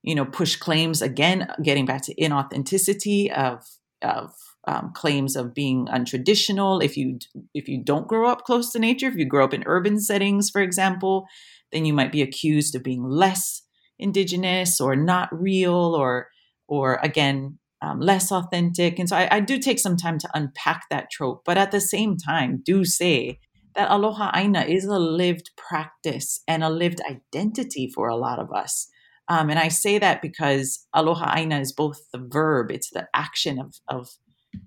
you 0.07 0.15
know, 0.15 0.23
push 0.23 0.55
claims 0.55 1.01
again, 1.01 1.49
getting 1.61 1.85
back 1.85 2.01
to 2.03 2.15
inauthenticity 2.15 3.29
of 3.29 3.61
of 4.01 4.31
um, 4.65 4.93
claims 4.95 5.35
of 5.35 5.53
being 5.53 5.87
untraditional. 5.87 6.81
If 6.81 6.95
you 6.95 7.19
if 7.53 7.67
you 7.67 7.83
don't 7.83 8.07
grow 8.07 8.29
up 8.29 8.45
close 8.45 8.71
to 8.71 8.79
nature, 8.79 9.07
if 9.07 9.15
you 9.15 9.25
grow 9.25 9.43
up 9.43 9.53
in 9.53 9.65
urban 9.65 9.99
settings, 9.99 10.49
for 10.49 10.61
example, 10.61 11.25
then 11.73 11.83
you 11.83 11.91
might 11.93 12.13
be 12.13 12.21
accused 12.21 12.73
of 12.73 12.83
being 12.83 13.03
less 13.03 13.63
indigenous 13.99 14.79
or 14.79 14.95
not 14.95 15.27
real 15.29 15.93
or 15.93 16.29
or 16.69 17.01
again 17.03 17.59
um, 17.81 17.99
less 17.99 18.31
authentic. 18.31 18.99
And 18.99 19.09
so 19.09 19.17
I, 19.17 19.27
I 19.29 19.39
do 19.41 19.59
take 19.59 19.77
some 19.77 19.97
time 19.97 20.19
to 20.19 20.29
unpack 20.33 20.83
that 20.89 21.11
trope, 21.11 21.41
but 21.45 21.57
at 21.57 21.71
the 21.71 21.81
same 21.81 22.15
time, 22.15 22.61
do 22.63 22.85
say 22.85 23.39
that 23.75 23.91
aloha 23.91 24.31
aina 24.33 24.61
is 24.61 24.85
a 24.85 24.99
lived 24.99 25.51
practice 25.57 26.41
and 26.47 26.63
a 26.63 26.69
lived 26.69 27.01
identity 27.09 27.91
for 27.93 28.07
a 28.07 28.15
lot 28.15 28.39
of 28.39 28.53
us. 28.53 28.87
Um, 29.29 29.49
and 29.49 29.59
I 29.59 29.67
say 29.67 29.99
that 29.99 30.21
because 30.21 30.85
aloha 30.93 31.33
aina 31.35 31.59
is 31.59 31.73
both 31.73 31.99
the 32.13 32.25
verb, 32.29 32.71
it's 32.71 32.89
the 32.91 33.07
action 33.13 33.59
of, 33.59 33.75
of 33.89 34.07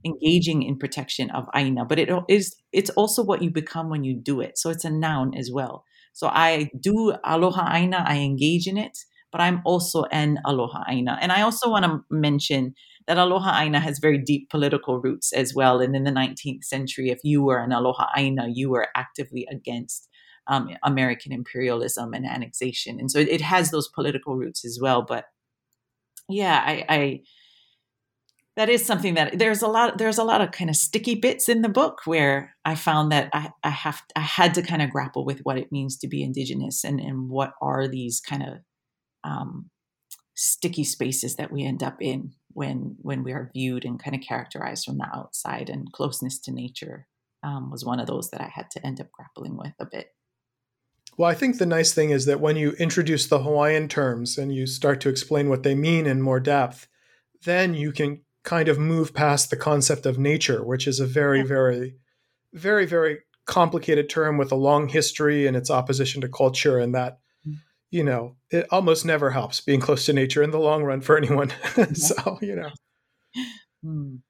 engaging 0.04 0.62
in 0.62 0.78
protection 0.78 1.30
of 1.30 1.46
aina, 1.54 1.84
but 1.84 1.98
it 1.98 2.11
is 2.28 2.54
it's 2.72 2.90
also 2.90 3.22
what 3.24 3.42
you 3.42 3.50
become 3.50 3.88
when 3.88 4.04
you 4.04 4.14
do 4.14 4.40
it. 4.40 4.58
So 4.58 4.70
it's 4.70 4.84
a 4.84 4.90
noun 4.90 5.34
as 5.34 5.50
well. 5.52 5.84
So 6.12 6.28
I 6.28 6.70
do 6.80 7.14
aloha 7.24 7.74
aina, 7.74 8.04
I 8.06 8.18
engage 8.18 8.66
in 8.66 8.76
it, 8.76 8.96
but 9.32 9.40
I'm 9.40 9.62
also 9.64 10.04
an 10.12 10.38
aloha 10.44 10.84
aina. 10.88 11.18
And 11.20 11.32
I 11.32 11.42
also 11.42 11.70
want 11.70 11.84
to 11.84 12.00
mention 12.11 12.74
that 13.06 13.18
aloha 13.18 13.58
aina 13.61 13.80
has 13.80 13.98
very 13.98 14.18
deep 14.18 14.50
political 14.50 15.00
roots 15.00 15.32
as 15.32 15.54
well. 15.54 15.80
And 15.80 15.96
in 15.96 16.04
the 16.04 16.11
19th 16.11 16.64
century, 16.64 17.11
if 17.11 17.20
you 17.24 17.42
were 17.42 17.61
an 17.61 17.72
aloha 17.72 18.06
aina, 18.16 18.48
you 18.52 18.70
were 18.70 18.88
actively 18.94 19.46
against 19.50 20.08
um, 20.47 20.68
American 20.82 21.32
imperialism 21.32 22.12
and 22.12 22.26
annexation. 22.26 22.99
And 22.99 23.11
so 23.11 23.18
it, 23.18 23.28
it, 23.28 23.41
has 23.41 23.70
those 23.70 23.88
political 23.88 24.36
roots 24.36 24.64
as 24.64 24.78
well. 24.80 25.03
But 25.03 25.26
yeah, 26.28 26.62
I, 26.64 26.84
I 26.88 27.20
that 28.57 28.68
is 28.68 28.84
something 28.84 29.14
that 29.14 29.38
there's 29.38 29.62
a 29.62 29.68
lot 29.68 29.99
there's 29.99 30.18
a 30.18 30.24
lot 30.24 30.41
of 30.41 30.51
kind 30.51 30.68
of 30.68 30.76
sticky 30.76 31.14
bits 31.14 31.49
in 31.49 31.62
the 31.62 31.68
book 31.68 32.01
where 32.05 32.55
I 32.64 32.74
found 32.74 33.12
that 33.12 33.30
I, 33.32 33.51
I 33.62 33.70
have 33.70 34.03
I 34.16 34.20
had 34.20 34.55
to 34.55 34.62
kind 34.62 34.82
of 34.82 34.91
grapple 34.91 35.24
with 35.24 35.41
what 35.41 35.59
it 35.59 35.72
means 35.72 35.97
to 35.99 36.09
be 36.09 36.22
indigenous 36.22 36.84
and 36.84 37.01
and 37.01 37.28
what 37.28 37.53
are 37.62 37.88
these 37.88 38.20
kind 38.20 38.43
of 38.43 38.59
um, 39.24 39.70
sticky 40.34 40.84
spaces 40.84 41.36
that 41.36 41.53
we 41.53 41.64
end 41.64 41.82
up 41.82 41.97
in 42.01 42.32
when 42.53 42.97
when 43.01 43.22
we 43.22 43.32
are 43.32 43.51
viewed 43.55 43.84
and 43.84 44.03
kind 44.03 44.16
of 44.16 44.22
characterized 44.22 44.84
from 44.84 44.99
the 44.99 45.09
outside 45.14 45.70
and 45.70 45.93
closeness 45.93 46.38
to 46.41 46.53
nature 46.53 47.07
um, 47.43 47.70
was 47.70 47.84
one 47.84 48.01
of 48.01 48.07
those 48.07 48.30
that 48.30 48.41
I 48.41 48.51
had 48.53 48.70
to 48.72 48.86
end 48.86 49.01
up 49.01 49.11
grappling 49.12 49.57
with 49.57 49.72
a 49.78 49.86
bit. 49.86 50.09
Well, 51.21 51.29
I 51.29 51.35
think 51.35 51.59
the 51.59 51.66
nice 51.66 51.93
thing 51.93 52.09
is 52.09 52.25
that 52.25 52.41
when 52.41 52.57
you 52.57 52.71
introduce 52.79 53.27
the 53.27 53.41
Hawaiian 53.41 53.89
terms 53.89 54.39
and 54.39 54.55
you 54.55 54.66
start 54.66 55.03
to 55.03 55.11
explain 55.11 55.51
what 55.51 55.64
they 55.64 55.75
mean 55.75 56.07
in 56.07 56.23
more 56.23 56.41
depth, 56.41 56.89
then 57.45 57.75
you 57.75 57.93
can 57.93 58.23
kind 58.43 58.68
of 58.68 58.79
move 58.79 59.12
past 59.12 59.51
the 59.51 59.57
concept 59.59 60.07
of 60.07 60.18
nature, 60.18 60.64
which 60.64 60.87
is 60.87 60.99
a 60.99 61.05
very, 61.05 61.43
very, 61.43 61.97
very, 62.55 62.87
very 62.87 63.18
complicated 63.45 64.09
term 64.09 64.39
with 64.39 64.51
a 64.51 64.55
long 64.55 64.89
history 64.89 65.47
and 65.47 65.59
its 65.59 65.71
opposition 65.71 66.23
to 66.23 66.29
culture. 66.31 66.79
And 66.79 66.95
that, 66.95 67.18
mm. 67.47 67.57
you 67.91 68.03
know, 68.03 68.37
it 68.51 68.66
almost 68.71 69.05
never 69.05 69.29
helps 69.29 69.61
being 69.61 69.81
close 69.81 70.07
to 70.07 70.14
nature 70.14 70.43
in 70.43 70.53
the 70.53 70.59
long 70.59 70.85
run 70.85 71.03
for 71.03 71.18
anyone. 71.18 71.53
so, 71.93 72.39
you 72.41 72.57
know. 72.57 72.71
Mm. 73.85 74.21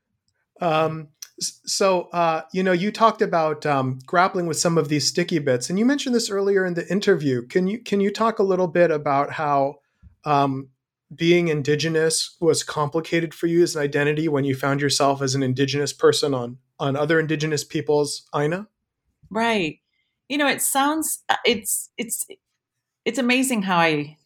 Um, 0.60 1.08
so, 1.40 2.02
uh, 2.12 2.42
you 2.52 2.62
know, 2.62 2.72
you 2.72 2.92
talked 2.92 3.22
about 3.22 3.64
um, 3.64 3.98
grappling 4.04 4.46
with 4.46 4.58
some 4.58 4.76
of 4.76 4.88
these 4.88 5.06
sticky 5.06 5.38
bits, 5.38 5.70
and 5.70 5.78
you 5.78 5.84
mentioned 5.84 6.14
this 6.14 6.30
earlier 6.30 6.66
in 6.66 6.74
the 6.74 6.86
interview. 6.88 7.46
Can 7.46 7.66
you 7.66 7.78
can 7.78 8.00
you 8.00 8.12
talk 8.12 8.38
a 8.38 8.42
little 8.42 8.66
bit 8.66 8.90
about 8.90 9.32
how 9.32 9.76
um, 10.24 10.68
being 11.14 11.48
indigenous 11.48 12.36
was 12.40 12.62
complicated 12.62 13.32
for 13.34 13.46
you 13.46 13.62
as 13.62 13.74
an 13.74 13.82
identity 13.82 14.28
when 14.28 14.44
you 14.44 14.54
found 14.54 14.80
yourself 14.80 15.22
as 15.22 15.34
an 15.34 15.42
indigenous 15.42 15.92
person 15.92 16.34
on 16.34 16.58
on 16.78 16.96
other 16.96 17.18
indigenous 17.18 17.64
people's 17.64 18.28
Aina? 18.34 18.68
Right. 19.30 19.78
You 20.28 20.38
know, 20.38 20.46
it 20.46 20.60
sounds 20.60 21.22
uh, 21.28 21.36
it's 21.44 21.90
it's 21.96 22.26
it's 23.04 23.18
amazing 23.18 23.62
how 23.62 23.78
I 23.78 24.18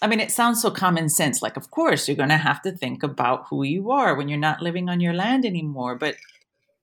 I 0.00 0.06
mean, 0.06 0.20
it 0.20 0.30
sounds 0.30 0.62
so 0.62 0.70
common 0.70 1.08
sense. 1.08 1.42
Like, 1.42 1.56
of 1.56 1.70
course, 1.70 2.06
you're 2.06 2.16
going 2.16 2.28
to 2.28 2.36
have 2.36 2.62
to 2.62 2.72
think 2.72 3.02
about 3.02 3.46
who 3.50 3.64
you 3.64 3.90
are 3.90 4.14
when 4.16 4.28
you're 4.28 4.38
not 4.38 4.62
living 4.62 4.88
on 4.88 5.00
your 5.00 5.14
land 5.14 5.44
anymore. 5.44 5.96
But 5.96 6.14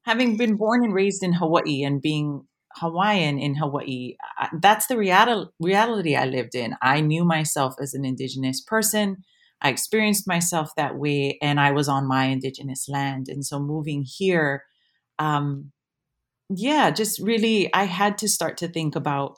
having 0.03 0.37
been 0.37 0.55
born 0.57 0.83
and 0.83 0.93
raised 0.93 1.23
in 1.23 1.33
Hawaii 1.33 1.83
and 1.83 2.01
being 2.01 2.45
Hawaiian 2.75 3.39
in 3.39 3.55
Hawaii, 3.55 4.15
that's 4.59 4.87
the 4.87 4.97
reality, 4.97 6.15
I 6.15 6.25
lived 6.25 6.55
in. 6.55 6.75
I 6.81 6.99
knew 6.99 7.23
myself 7.23 7.75
as 7.79 7.93
an 7.93 8.03
Indigenous 8.03 8.61
person. 8.61 9.23
I 9.61 9.69
experienced 9.69 10.27
myself 10.27 10.71
that 10.75 10.97
way, 10.97 11.37
and 11.41 11.59
I 11.59 11.71
was 11.71 11.87
on 11.87 12.05
my 12.05 12.25
Indigenous 12.25 12.89
land. 12.89 13.27
And 13.29 13.45
so 13.45 13.59
moving 13.59 14.03
here, 14.05 14.63
um, 15.17 15.71
yeah, 16.49 16.91
just 16.91 17.19
really, 17.21 17.73
I 17.73 17.85
had 17.85 18.17
to 18.19 18.27
start 18.27 18.57
to 18.57 18.67
think 18.67 18.95
about 18.95 19.37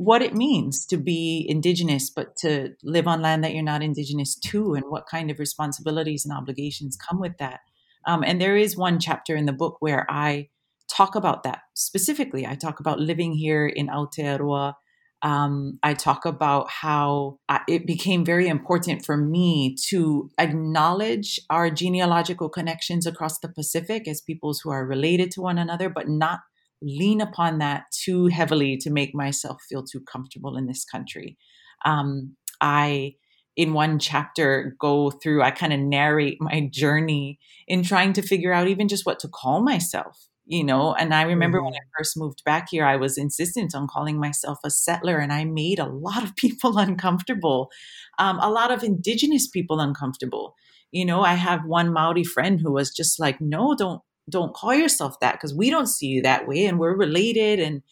what 0.00 0.22
it 0.22 0.34
means 0.34 0.86
to 0.86 0.96
be 0.96 1.44
indigenous 1.46 2.08
but 2.08 2.34
to 2.34 2.70
live 2.82 3.06
on 3.06 3.20
land 3.20 3.44
that 3.44 3.52
you're 3.52 3.62
not 3.62 3.82
indigenous 3.82 4.34
to 4.34 4.72
and 4.72 4.86
what 4.88 5.04
kind 5.06 5.30
of 5.30 5.38
responsibilities 5.38 6.24
and 6.24 6.34
obligations 6.34 6.96
come 6.96 7.20
with 7.20 7.36
that. 7.36 7.60
Um, 8.06 8.24
and 8.24 8.40
there 8.40 8.56
is 8.56 8.78
one 8.78 8.98
chapter 8.98 9.36
in 9.36 9.44
the 9.44 9.52
book 9.52 9.76
where 9.80 10.06
i 10.08 10.48
talk 10.88 11.14
about 11.14 11.42
that 11.42 11.60
specifically. 11.74 12.46
I 12.46 12.54
talk 12.54 12.80
about 12.80 12.98
living 12.98 13.34
here 13.34 13.66
in 13.66 13.88
aotearoa. 13.88 14.72
Um, 15.20 15.78
i 15.82 15.92
talk 15.92 16.24
about 16.24 16.70
how 16.70 17.38
it 17.68 17.86
became 17.86 18.24
very 18.24 18.48
important 18.48 19.04
for 19.04 19.18
me 19.18 19.76
to 19.88 20.30
acknowledge 20.38 21.38
our 21.50 21.68
genealogical 21.68 22.48
connections 22.48 23.06
across 23.06 23.38
the 23.38 23.50
pacific 23.50 24.08
as 24.08 24.22
peoples 24.22 24.60
who 24.60 24.70
are 24.70 24.86
related 24.86 25.30
to 25.32 25.42
one 25.42 25.58
another 25.58 25.90
but 25.90 26.08
not 26.08 26.40
lean 26.82 27.20
upon 27.20 27.58
that 27.58 27.84
too 27.92 28.26
heavily 28.26 28.76
to 28.78 28.90
make 28.90 29.14
myself 29.14 29.62
feel 29.68 29.82
too 29.82 30.00
comfortable 30.00 30.56
in 30.56 30.66
this 30.66 30.84
country. 30.84 31.36
Um, 31.84 32.36
I, 32.60 33.14
in 33.56 33.72
one 33.72 33.98
chapter, 33.98 34.76
go 34.80 35.10
through, 35.10 35.42
I 35.42 35.50
kind 35.50 35.72
of 35.72 35.80
narrate 35.80 36.38
my 36.40 36.68
journey 36.72 37.38
in 37.66 37.82
trying 37.82 38.12
to 38.14 38.22
figure 38.22 38.52
out 38.52 38.68
even 38.68 38.88
just 38.88 39.06
what 39.06 39.18
to 39.20 39.28
call 39.28 39.62
myself, 39.62 40.28
you 40.46 40.64
know. 40.64 40.94
And 40.94 41.14
I 41.14 41.22
remember 41.22 41.58
mm-hmm. 41.58 41.66
when 41.66 41.74
I 41.74 41.78
mm-hmm. 41.78 41.98
first 41.98 42.16
moved 42.16 42.42
back 42.44 42.68
here, 42.70 42.84
I 42.84 42.96
was 42.96 43.18
insistent 43.18 43.74
on 43.74 43.86
calling 43.88 44.18
myself 44.18 44.58
a 44.64 44.70
settler, 44.70 45.18
and 45.18 45.32
I 45.32 45.44
made 45.44 45.78
a 45.78 45.86
lot 45.86 46.22
of 46.22 46.36
people 46.36 46.78
uncomfortable, 46.78 47.70
um, 48.18 48.38
a 48.40 48.50
lot 48.50 48.70
of 48.70 48.82
indigenous 48.82 49.48
people 49.48 49.80
uncomfortable. 49.80 50.54
You 50.92 51.04
know, 51.04 51.22
I 51.22 51.34
have 51.34 51.64
one 51.66 51.92
Maori 51.92 52.24
friend 52.24 52.60
who 52.60 52.72
was 52.72 52.90
just 52.90 53.20
like, 53.20 53.40
no, 53.40 53.76
don't 53.76 54.02
don't 54.30 54.54
call 54.54 54.74
yourself 54.74 55.18
that 55.20 55.32
because 55.34 55.54
we 55.54 55.70
don't 55.70 55.88
see 55.88 56.06
you 56.06 56.22
that 56.22 56.46
way 56.46 56.64
and 56.66 56.78
we're 56.78 56.96
related 56.96 57.58
and 57.58 57.82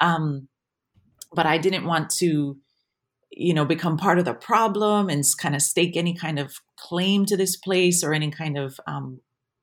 um 0.00 0.48
but 1.34 1.46
i 1.46 1.58
didn't 1.58 1.84
want 1.84 2.10
to 2.10 2.56
you 3.34 3.54
know 3.54 3.64
become 3.64 3.96
part 3.96 4.18
of 4.18 4.24
the 4.24 4.34
problem 4.34 5.08
and 5.08 5.24
kind 5.38 5.54
of 5.54 5.62
stake 5.62 5.96
any 5.96 6.14
kind 6.14 6.38
of 6.38 6.54
claim 6.76 7.24
to 7.26 7.36
this 7.36 7.56
place 7.56 8.04
or 8.04 8.12
any 8.12 8.30
kind 8.30 8.58
of 8.58 8.78
um, 8.86 9.20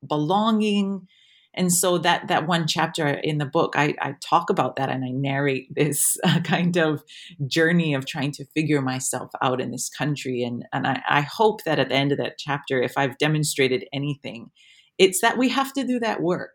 belonging. 0.07 1.07
And 1.55 1.73
so 1.73 1.97
that 1.99 2.27
that 2.27 2.47
one 2.47 2.67
chapter 2.67 3.07
in 3.07 3.37
the 3.39 3.45
book 3.45 3.73
I, 3.75 3.95
I 3.99 4.15
talk 4.23 4.49
about 4.49 4.75
that 4.75 4.89
and 4.89 5.03
i 5.03 5.09
narrate 5.09 5.67
this 5.75 6.15
uh, 6.23 6.39
kind 6.41 6.77
of 6.77 7.03
journey 7.47 7.93
of 7.93 8.05
trying 8.05 8.31
to 8.33 8.45
figure 8.55 8.81
myself 8.81 9.31
out 9.41 9.59
in 9.59 9.71
this 9.71 9.89
country 9.89 10.43
and 10.43 10.63
and 10.71 10.87
I, 10.87 11.01
I 11.09 11.21
hope 11.21 11.63
that 11.63 11.79
at 11.79 11.89
the 11.89 11.95
end 11.95 12.11
of 12.11 12.19
that 12.19 12.37
chapter 12.37 12.81
if 12.81 12.93
i've 12.97 13.17
demonstrated 13.17 13.85
anything 13.91 14.51
it's 14.99 15.21
that 15.21 15.37
we 15.37 15.49
have 15.49 15.73
to 15.73 15.83
do 15.83 15.99
that 15.99 16.21
work 16.21 16.51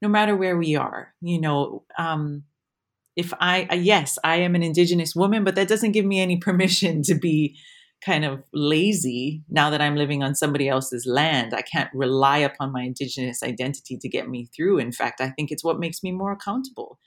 no 0.00 0.08
matter 0.08 0.34
where 0.34 0.56
we 0.56 0.76
are 0.76 1.12
you 1.20 1.38
know 1.40 1.84
um, 1.98 2.44
if 3.16 3.34
i 3.40 3.66
uh, 3.70 3.74
yes 3.74 4.18
i 4.24 4.36
am 4.36 4.54
an 4.54 4.62
indigenous 4.62 5.14
woman 5.14 5.44
but 5.44 5.54
that 5.54 5.68
doesn't 5.68 5.92
give 5.92 6.06
me 6.06 6.20
any 6.20 6.38
permission 6.38 7.02
to 7.02 7.14
be 7.14 7.56
kind 8.04 8.24
of 8.24 8.42
lazy 8.54 9.42
now 9.48 9.68
that 9.70 9.80
i'm 9.80 9.96
living 9.96 10.22
on 10.22 10.34
somebody 10.34 10.68
else's 10.68 11.04
land. 11.06 11.52
I 11.52 11.62
can't 11.62 11.90
rely 11.92 12.38
upon 12.38 12.72
my 12.72 12.82
indigenous 12.82 13.42
identity 13.42 13.98
to 13.98 14.08
get 14.08 14.28
me 14.28 14.48
through. 14.56 14.78
In 14.78 14.92
fact 14.92 15.20
i 15.20 15.30
think 15.30 15.50
it's 15.50 15.64
what 15.64 15.78
makes 15.78 16.02
me 16.02 16.12
more 16.12 16.32
accountable. 16.32 16.98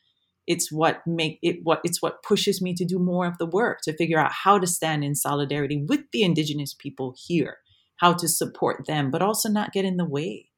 It's 0.45 0.71
what 0.71 1.01
make 1.07 1.39
it 1.41 1.59
what 1.63 1.79
it's 1.83 2.01
what 2.01 2.21
pushes 2.21 2.61
me 2.61 2.73
to 2.75 2.85
do 2.85 2.99
more 2.99 3.25
of 3.25 3.37
the 3.37 3.45
work 3.45 3.79
to 3.83 3.95
figure 3.95 4.19
out 4.19 4.31
how 4.31 4.59
to 4.59 4.67
stand 4.67 5.03
in 5.03 5.15
solidarity 5.15 5.83
with 5.87 6.01
the 6.11 6.23
indigenous 6.23 6.73
people 6.73 7.15
here 7.17 7.57
how 7.97 8.13
to 8.13 8.27
support 8.27 8.85
them 8.85 9.09
but 9.09 9.21
also 9.21 9.47
not 9.47 9.71
get 9.71 9.85
in 9.85 9.95
the 9.95 10.05
way 10.05 10.49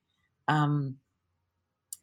um, 0.48 0.98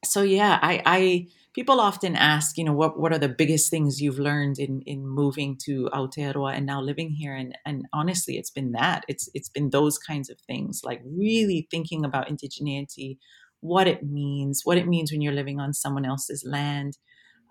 so 0.05 0.23
yeah, 0.23 0.59
I, 0.63 0.83
I 0.85 1.27
people 1.55 1.81
often 1.81 2.17
ask, 2.17 2.59
you 2.59 2.65
know, 2.65 2.73
what 2.73 2.99
what 2.99 3.13
are 3.13 3.19
the 3.19 3.29
biggest 3.29 3.71
things 3.71 4.01
you've 4.01 4.19
learned 4.19 4.59
in 4.59 4.83
in 4.83 5.07
moving 5.07 5.57
to 5.65 5.89
Aotearoa 5.93 6.57
and 6.57 6.67
now 6.67 6.81
living 6.81 7.11
here? 7.11 7.35
And 7.35 7.57
and 7.65 7.87
honestly, 7.93 8.37
it's 8.37 8.51
been 8.51 8.73
that. 8.73 9.05
It's 9.09 9.29
it's 9.35 9.49
been 9.49 9.71
those 9.71 9.99
kinds 9.99 10.29
of 10.29 10.41
things, 10.41 10.81
like 10.85 11.01
really 11.05 11.69
thinking 11.71 12.05
about 12.05 12.29
indigeneity, 12.29 13.19
what 13.61 13.87
it 13.87 14.03
means, 14.03 14.63
what 14.65 14.79
it 14.79 14.89
means 14.89 15.13
when 15.13 15.21
you're 15.21 15.33
living 15.33 15.61
on 15.61 15.73
someone 15.73 16.05
else's 16.05 16.45
land. 16.45 16.99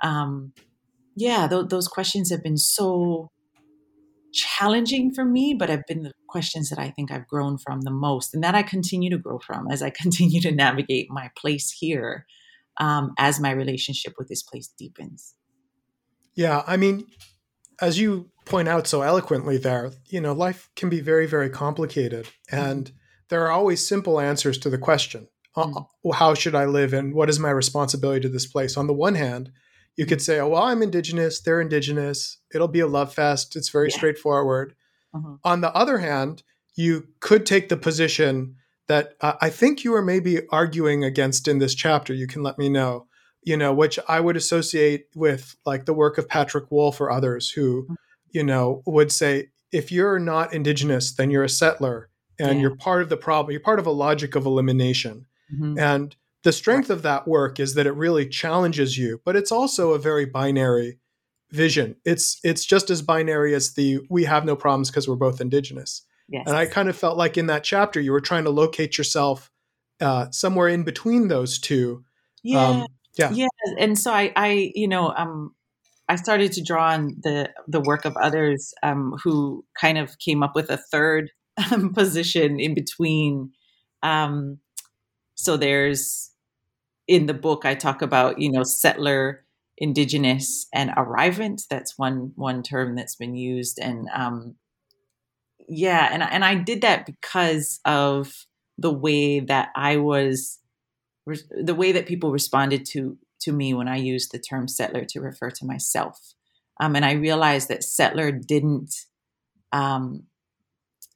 Um, 0.04 0.54
yeah, 1.16 1.48
th- 1.48 1.70
those 1.70 1.88
questions 1.88 2.32
have 2.32 2.44
been 2.44 2.58
so 2.58 3.32
challenging 4.34 5.14
for 5.14 5.26
me, 5.26 5.54
but 5.54 5.70
have 5.70 5.86
been 5.88 6.04
the 6.04 6.14
questions 6.28 6.70
that 6.70 6.80
I 6.80 6.90
think 6.92 7.12
I've 7.12 7.28
grown 7.28 7.58
from 7.58 7.82
the 7.82 7.92
most 7.92 8.34
and 8.34 8.44
that 8.44 8.56
I 8.56 8.64
continue 8.64 9.10
to 9.10 9.18
grow 9.18 9.40
from 9.40 9.70
as 9.70 9.82
I 9.82 9.90
continue 10.02 10.42
to 10.42 10.52
navigate 10.52 11.08
my 11.10 11.30
place 11.38 11.72
here 11.72 12.26
um, 12.80 13.14
as 13.18 13.40
my 13.40 13.52
relationship 13.52 14.14
with 14.18 14.28
this 14.28 14.44
place 14.44 14.70
deepens. 14.78 15.36
Yeah, 16.34 16.64
I 16.66 16.78
mean, 16.78 17.08
as 17.82 18.00
you 18.00 18.32
point 18.46 18.68
out 18.68 18.88
so 18.88 19.02
eloquently 19.02 19.58
there, 19.58 19.92
you 20.08 20.22
know, 20.22 20.34
life 20.34 20.70
can 20.76 20.90
be 20.90 21.02
very, 21.02 21.28
very 21.28 21.50
complicated. 21.50 22.30
And 22.50 22.86
mm-hmm. 22.86 22.96
there 23.30 23.46
are 23.46 23.52
always 23.52 23.86
simple 23.86 24.20
answers 24.20 24.58
to 24.60 24.70
the 24.70 24.78
question 24.78 25.28
mm-hmm. 25.56 26.12
how 26.12 26.34
should 26.34 26.56
I 26.56 26.66
live 26.66 26.94
and 26.94 27.14
what 27.14 27.30
is 27.30 27.40
my 27.40 27.52
responsibility 27.52 28.22
to 28.22 28.30
this 28.30 28.46
place? 28.46 28.78
On 28.78 28.88
the 28.88 28.94
one 28.94 29.16
hand, 29.16 29.52
You 29.98 30.06
could 30.06 30.22
say, 30.22 30.40
oh, 30.40 30.50
well, 30.50 30.64
I'm 30.64 30.82
indigenous, 30.82 31.42
they're 31.42 31.62
indigenous. 31.62 32.38
It'll 32.54 32.68
be 32.68 32.80
a 32.80 32.88
love 32.88 33.14
fest. 33.14 33.56
It's 33.56 33.70
very 33.70 33.90
Yeah. 33.90 33.98
straightforward. 33.98 34.74
Mhm. 35.14 35.40
On 35.44 35.62
the 35.62 35.74
other 35.76 35.98
hand, 36.00 36.44
you 36.76 37.08
could 37.20 37.46
take 37.46 37.70
the 37.70 37.78
position 37.78 38.56
that 38.88 39.16
uh, 39.22 39.34
I 39.42 39.50
think 39.50 39.84
you 39.84 39.94
are 39.94 40.02
maybe 40.02 40.42
arguing 40.50 41.04
against 41.04 41.48
in 41.48 41.60
this 41.60 41.76
chapter. 41.76 42.14
You 42.14 42.28
can 42.28 42.42
let 42.44 42.58
me 42.58 42.70
know, 42.70 43.08
you 43.44 43.58
know, 43.58 43.74
which 43.74 44.00
I 44.08 44.20
would 44.20 44.38
associate 44.38 45.08
with 45.16 45.56
like 45.66 45.86
the 45.86 45.94
work 45.94 46.18
of 46.18 46.28
Patrick 46.28 46.72
Wolfe 46.72 47.00
or 47.02 47.12
others 47.12 47.50
who, 47.52 47.88
you 48.32 48.44
know, 48.44 48.82
would 48.86 49.12
say 49.12 49.50
if 49.72 49.92
you're 49.92 50.20
not 50.20 50.54
indigenous, 50.54 51.14
then 51.14 51.30
you're 51.32 51.44
a 51.44 51.50
settler 51.50 52.10
and 52.40 52.56
Yeah. 52.56 52.62
you're 52.62 52.76
part 52.76 53.02
of 53.02 53.10
the 53.10 53.18
problem. 53.18 53.52
You're 53.52 53.62
part 53.62 53.80
of 53.80 53.86
a 53.86 53.92
logic 53.92 54.36
of 54.36 54.46
elimination. 54.46 55.26
Mhm. 55.54 55.78
And 55.80 56.16
the 56.44 56.52
strength 56.52 56.90
of 56.90 57.04
that 57.04 57.28
work 57.28 57.60
is 57.60 57.76
that 57.76 57.86
it 57.86 57.94
really 57.94 58.28
challenges 58.28 58.98
you, 58.98 59.22
but 59.26 59.36
it's 59.36 59.52
also 59.52 59.92
a 59.92 60.00
very 60.00 60.26
binary 60.26 61.00
vision. 61.52 61.96
It's 62.06 62.40
it's 62.44 62.66
just 62.66 62.90
as 62.90 63.02
binary 63.02 63.54
as 63.54 63.74
the 63.74 64.00
we 64.10 64.24
have 64.24 64.46
no 64.46 64.56
problems 64.56 64.90
because 64.90 65.08
we're 65.08 65.16
both 65.16 65.42
indigenous. 65.42 66.04
Yes. 66.30 66.46
And 66.48 66.56
I 66.56 66.66
kind 66.66 66.90
of 66.90 66.96
felt 66.96 67.18
like 67.18 67.38
in 67.38 67.48
that 67.48 67.64
chapter 67.64 68.00
you 68.00 68.12
were 68.12 68.22
trying 68.22 68.46
to 68.46 68.50
locate 68.50 68.98
yourself 68.98 69.52
uh, 70.00 70.32
somewhere 70.32 70.70
in 70.70 70.84
between 70.84 71.28
those 71.28 71.60
two. 71.60 72.04
yeah. 72.44 72.68
Um, 72.68 72.86
yeah. 73.18 73.32
yeah 73.32 73.48
and 73.78 73.98
so 73.98 74.12
i 74.12 74.32
i 74.36 74.72
you 74.74 74.88
know 74.88 75.14
um 75.16 75.54
i 76.08 76.16
started 76.16 76.52
to 76.54 76.64
draw 76.64 76.94
on 76.94 77.18
the 77.22 77.50
the 77.68 77.82
work 77.82 78.06
of 78.06 78.16
others 78.18 78.74
um 78.84 79.18
who 79.24 79.66
kind 79.80 79.98
of 79.98 80.18
came 80.20 80.44
up 80.44 80.56
with 80.56 80.70
a 80.70 80.78
third 80.78 81.32
um, 81.72 81.94
position 81.94 82.60
in 82.60 82.74
between 82.74 83.52
um 84.04 84.60
so 85.36 85.58
there's 85.58 86.31
in 87.12 87.26
the 87.26 87.34
book 87.34 87.66
i 87.66 87.76
talk 87.76 88.02
about 88.02 88.40
you 88.40 88.52
know 88.52 88.64
settler 88.64 89.44
indigenous 89.78 90.68
and 90.74 90.92
arrivant 90.96 91.64
that's 91.70 91.98
one 91.98 92.32
one 92.36 92.64
term 92.64 92.96
that's 92.96 93.16
been 93.16 93.36
used 93.36 93.80
and 93.80 94.08
um 94.14 94.56
yeah 95.68 96.10
and 96.12 96.24
and 96.24 96.46
i 96.46 96.56
did 96.56 96.82
that 96.82 97.06
because 97.06 97.80
of 97.86 98.46
the 98.78 98.92
way 98.92 99.40
that 99.40 99.70
i 99.76 99.98
was 99.98 100.60
the 101.52 101.76
way 101.76 101.92
that 101.92 102.08
people 102.08 102.32
responded 102.32 102.86
to 102.86 103.18
to 103.42 103.52
me 103.52 103.74
when 103.74 103.88
I 103.88 103.98
used 103.98 104.32
the 104.32 104.40
term 104.40 104.68
settler 104.68 105.04
to 105.06 105.20
refer 105.20 105.50
to 105.52 105.66
myself. 105.66 106.34
Um, 106.80 106.96
and 106.96 107.04
I 107.04 107.14
realized 107.14 107.68
that 107.68 107.84
settler 107.84 108.32
didn't 108.32 108.94
um, 109.72 110.24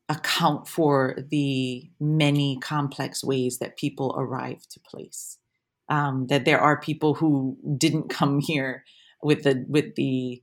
account 0.09 0.67
for 0.67 1.17
the 1.29 1.89
many 1.99 2.57
complex 2.61 3.23
ways 3.23 3.59
that 3.59 3.77
people 3.77 4.15
arrive 4.17 4.67
to 4.71 4.79
place. 4.79 5.37
Um, 5.87 6.25
that 6.27 6.45
there 6.45 6.59
are 6.59 6.79
people 6.79 7.13
who 7.13 7.57
didn't 7.77 8.09
come 8.09 8.39
here 8.39 8.83
with 9.21 9.43
the 9.43 9.65
with 9.67 9.95
the 9.95 10.41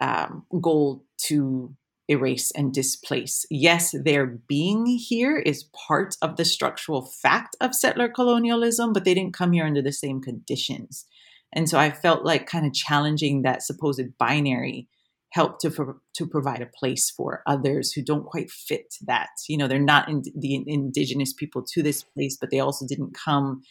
um, 0.00 0.44
goal 0.60 1.04
to 1.28 1.74
erase 2.08 2.50
and 2.50 2.72
displace. 2.72 3.46
Yes, 3.50 3.94
their 4.04 4.26
being 4.26 4.86
here 4.86 5.38
is 5.38 5.70
part 5.88 6.16
of 6.20 6.36
the 6.36 6.44
structural 6.44 7.06
fact 7.06 7.56
of 7.60 7.74
settler 7.74 8.08
colonialism, 8.08 8.92
but 8.92 9.04
they 9.04 9.14
didn't 9.14 9.34
come 9.34 9.52
here 9.52 9.64
under 9.64 9.80
the 9.80 9.92
same 9.92 10.20
conditions. 10.20 11.06
And 11.54 11.68
so 11.68 11.78
I 11.78 11.90
felt 11.90 12.24
like 12.24 12.46
kind 12.46 12.66
of 12.66 12.74
challenging 12.74 13.42
that 13.42 13.62
supposed 13.62 14.18
binary 14.18 14.88
helped 15.30 15.60
to 15.62 15.70
pro- 15.70 16.00
to 16.14 16.26
provide 16.26 16.62
a 16.62 16.66
place 16.66 17.10
for 17.10 17.42
others 17.46 17.92
who 17.92 18.02
don't 18.02 18.26
quite 18.26 18.50
fit 18.50 18.94
that. 19.06 19.30
You 19.48 19.56
know, 19.56 19.66
they're 19.66 19.78
not 19.80 20.08
in, 20.08 20.22
the 20.36 20.62
indigenous 20.66 21.32
people 21.32 21.64
to 21.72 21.82
this 21.82 22.02
place, 22.02 22.36
but 22.40 22.50
they 22.50 22.60
also 22.60 22.86
didn't 22.86 23.14
come 23.14 23.62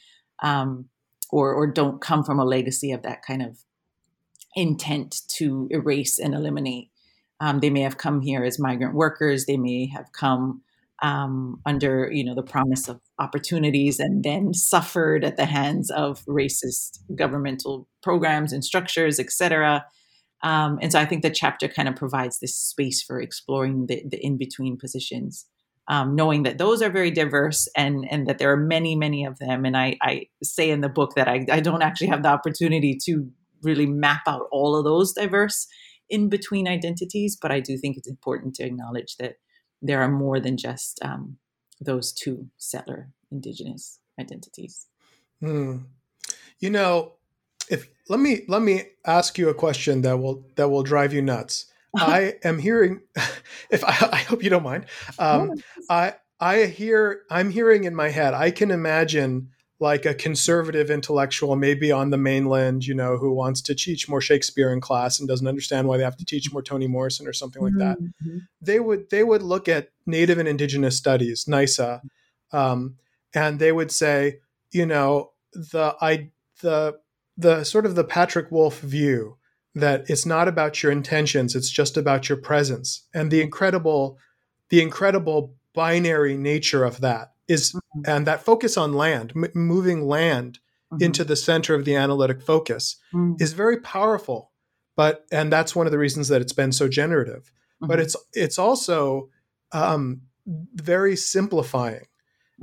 um, 0.42 0.90
or 1.34 1.54
or 1.54 1.66
don't 1.66 2.00
come 2.00 2.24
from 2.24 2.40
a 2.40 2.46
legacy 2.46 2.92
of 2.94 3.02
that 3.02 3.22
kind 3.26 3.42
of 3.42 3.58
intent 4.56 5.22
to 5.38 5.68
erase 5.72 6.20
and 6.20 6.36
eliminate. 6.36 6.90
Um, 7.40 7.60
they 7.60 7.72
may 7.72 7.82
have 7.82 7.98
come 7.98 8.22
here 8.22 8.44
as 8.44 8.60
migrant 8.60 8.94
workers. 8.94 9.46
They 9.46 9.58
may 9.58 9.88
have 9.88 10.12
come 10.12 10.62
um, 11.02 11.60
under, 11.66 12.10
you 12.12 12.24
know, 12.24 12.36
the 12.36 12.52
promise 12.52 12.88
of 12.88 13.02
opportunities 13.18 14.00
and 14.00 14.24
then 14.24 14.54
suffered 14.54 15.26
at 15.26 15.36
the 15.38 15.46
hands 15.46 15.90
of 15.92 16.24
racist 16.26 17.00
governmental 17.16 17.88
programs 18.02 18.54
and 18.54 18.64
structures, 18.64 19.20
et 19.20 19.32
cetera. 19.32 19.86
Um, 20.44 20.78
and 20.82 20.92
so 20.92 21.00
I 21.00 21.06
think 21.06 21.24
the 21.24 21.32
chapter 21.32 21.68
kind 21.68 21.90
of 21.90 21.96
provides 21.96 22.40
this 22.40 22.56
space 22.56 23.02
for 23.02 23.20
exploring 23.20 23.88
the, 23.88 24.04
the 24.08 24.24
in 24.24 24.38
between 24.38 24.78
positions, 24.78 25.46
um, 25.88 26.16
knowing 26.16 26.44
that 26.44 26.58
those 26.58 26.82
are 26.82 26.90
very 26.90 27.12
diverse 27.12 27.68
and 27.76 28.06
and 28.10 28.28
that 28.28 28.38
there 28.38 28.52
are 28.52 28.58
many 28.58 28.96
many 28.96 29.26
of 29.26 29.40
them. 29.40 29.66
And 29.66 29.76
I, 29.76 29.98
I 30.02 30.28
say 30.42 30.70
in 30.70 30.82
the 30.82 30.90
book 30.90 31.16
that 31.16 31.28
I, 31.28 31.46
I 31.52 31.60
don't 31.60 31.82
actually 31.82 32.08
have 32.08 32.24
the 32.24 32.30
opportunity 32.30 32.98
to 33.06 33.30
really 33.62 33.86
map 33.86 34.22
out 34.28 34.48
all 34.52 34.76
of 34.76 34.84
those 34.84 35.14
diverse 35.14 35.68
in 36.10 36.30
between 36.30 36.68
identities, 36.68 37.38
but 37.42 37.52
I 37.52 37.60
do 37.60 37.78
think 37.78 37.98
it's 37.98 38.10
important 38.10 38.56
to 38.56 38.64
acknowledge 38.64 39.18
that 39.18 39.36
there 39.82 40.02
are 40.02 40.10
more 40.10 40.40
than 40.40 40.58
just 40.58 41.00
um, 41.04 41.38
those 41.82 42.14
two 42.14 42.48
settler 42.58 43.10
indigenous 43.32 44.00
identities. 44.20 44.88
Hmm. 45.40 45.78
You 46.60 46.70
know, 46.70 47.14
if 47.70 47.88
let 48.10 48.20
me 48.20 48.42
let 48.48 48.62
me 48.62 48.84
ask 49.06 49.38
you 49.38 49.50
a 49.50 49.54
question 49.54 50.02
that 50.02 50.18
will 50.18 50.46
that 50.56 50.70
will 50.70 50.84
drive 50.84 51.14
you 51.14 51.22
nuts. 51.22 51.66
I 51.96 52.36
am 52.44 52.60
hearing, 52.60 53.02
if 53.70 53.84
I, 53.84 54.10
I 54.12 54.18
hope 54.18 54.44
you 54.44 54.50
don't 54.50 54.64
mind. 54.64 54.86
Um, 55.20 55.54
I 55.90 56.16
I 56.40 56.66
hear 56.66 57.22
I'm 57.30 57.52
hearing 57.52 57.86
in 57.86 57.96
my 57.96 58.10
head. 58.10 58.34
I 58.34 58.52
can 58.52 58.72
imagine 58.72 59.50
like 59.80 60.06
a 60.06 60.14
conservative 60.14 60.90
intellectual, 60.90 61.56
maybe 61.56 61.92
on 61.92 62.10
the 62.10 62.18
mainland, 62.18 62.86
you 62.86 62.94
know, 62.94 63.18
who 63.18 63.34
wants 63.34 63.62
to 63.62 63.76
teach 63.76 64.08
more 64.08 64.22
Shakespeare 64.22 64.72
in 64.72 64.80
class 64.80 65.20
and 65.20 65.28
doesn't 65.28 65.48
understand 65.48 65.88
why 65.88 65.98
they 65.98 66.04
have 66.04 66.16
to 66.18 66.26
teach 66.26 66.52
more 66.54 66.62
Toni 66.62 66.88
Morrison 66.88 67.28
or 67.28 67.34
something 67.34 67.62
like 67.62 67.78
that. 67.78 68.00
Mm-hmm. 68.00 68.38
They 68.62 68.80
would 68.80 69.10
they 69.10 69.24
would 69.24 69.44
look 69.44 69.68
at 69.68 69.90
Native 70.06 70.38
and 70.38 70.48
Indigenous 70.48 70.98
Studies, 70.98 71.46
NAISA, 71.46 72.02
um, 72.52 72.96
and 73.34 73.60
they 73.60 73.72
would 73.72 73.92
say, 73.92 74.40
you 74.72 74.86
know, 74.86 75.32
the 75.54 75.96
I 76.02 76.32
the 76.62 77.00
the 77.38 77.64
sort 77.64 77.86
of 77.86 77.96
the 77.96 78.04
Patrick 78.04 78.52
Wolfe 78.52 78.80
view 78.80 79.38
that 79.76 80.10
it's 80.10 80.26
not 80.26 80.48
about 80.48 80.84
your 80.84 80.92
intentions, 80.92 81.56
it's 81.56 81.70
just 81.70 81.98
about 81.98 82.30
your 82.30 82.38
presence, 82.38 83.08
and 83.14 83.32
the 83.32 83.42
incredible 83.42 84.18
the 84.70 84.82
incredible 84.82 85.56
binary 85.76 86.38
nature 86.38 86.84
of 86.84 87.02
that 87.02 87.32
is 87.48 87.76
and 88.06 88.26
that 88.28 88.44
focus 88.44 88.78
on 88.78 88.94
land 88.94 89.34
m- 89.36 89.52
moving 89.54 90.06
land 90.08 90.60
Mm-hmm. 90.92 91.06
into 91.06 91.24
the 91.24 91.36
center 91.36 91.74
of 91.74 91.86
the 91.86 91.96
analytic 91.96 92.40
focus 92.42 92.98
Mm. 93.14 93.42
is 93.42 93.54
very 93.54 93.80
powerful 93.82 94.52
but 94.96 95.26
and 95.32 95.52
that's 95.52 95.76
one 95.76 95.88
of 95.88 95.92
the 95.92 95.98
reasons 95.98 96.28
that 96.28 96.40
it's 96.42 96.54
been 96.54 96.72
so 96.72 96.88
generative 96.88 97.52
but 97.82 97.98
Mhm. 97.98 98.04
it's 98.04 98.16
it's 98.34 98.60
also 98.60 99.30
um, 99.72 100.22
very 100.76 101.16
simplifying 101.16 102.06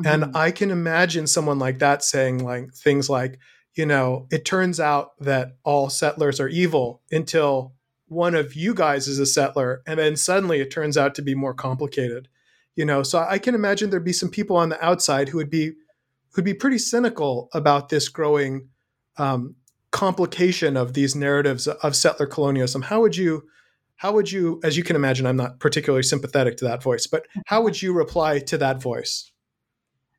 and 0.05 0.25
i 0.37 0.53
can 0.53 0.71
imagine 0.71 1.27
someone 1.27 1.59
like 1.59 1.81
that 1.81 2.05
saying 2.05 2.39
like 2.45 2.73
things 2.73 3.11
like 3.11 3.39
you 3.75 3.87
know 3.87 4.27
it 4.31 4.45
turns 4.45 4.81
out 4.81 5.13
that 5.21 5.57
all 5.65 5.91
settlers 5.91 6.41
are 6.41 6.49
evil 6.49 7.03
until 7.11 7.73
one 8.09 8.35
of 8.35 8.55
you 8.55 8.75
guys 8.75 9.07
is 9.07 9.19
a 9.19 9.27
settler 9.27 9.83
and 9.87 9.99
then 9.99 10.17
suddenly 10.17 10.61
it 10.61 10.71
turns 10.71 10.97
out 10.99 11.15
to 11.15 11.23
be 11.23 11.35
more 11.35 11.55
complicated 11.55 12.29
you 12.77 12.85
know? 12.85 13.03
So 13.03 13.19
i 13.19 13.39
can 13.39 13.55
imagine 13.55 13.91
there'd 13.91 14.05
be 14.05 14.13
some 14.13 14.31
people 14.31 14.57
on 14.57 14.71
the 14.71 14.85
outside 14.85 15.29
who 15.29 15.39
would 15.39 15.51
be 15.51 15.73
who'd 16.33 16.45
be 16.45 16.55
pretty 16.55 16.79
cynical 16.79 17.49
about 17.53 17.89
this 17.89 18.09
growing 18.09 18.69
um, 19.19 19.57
complication 19.91 20.77
of 20.77 20.95
these 20.95 21.17
narratives 21.17 21.67
of 21.67 21.97
settler 21.97 22.27
colonialism. 22.27 22.83
How 22.83 23.01
would 23.01 23.17
you 23.17 23.49
how 23.97 24.13
would 24.13 24.31
you 24.31 24.61
as 24.65 24.77
you 24.79 24.83
can 24.83 24.97
imagine 24.97 25.27
i'm 25.27 25.37
not 25.37 25.61
particularly 25.61 26.03
sympathetic 26.03 26.57
to 26.57 26.65
that 26.65 26.83
voice 26.83 27.07
but 27.07 27.27
how 27.45 27.61
would 27.61 27.83
you 27.83 27.93
reply 27.93 28.39
to 28.39 28.57
that 28.59 28.81
voice? 28.81 29.31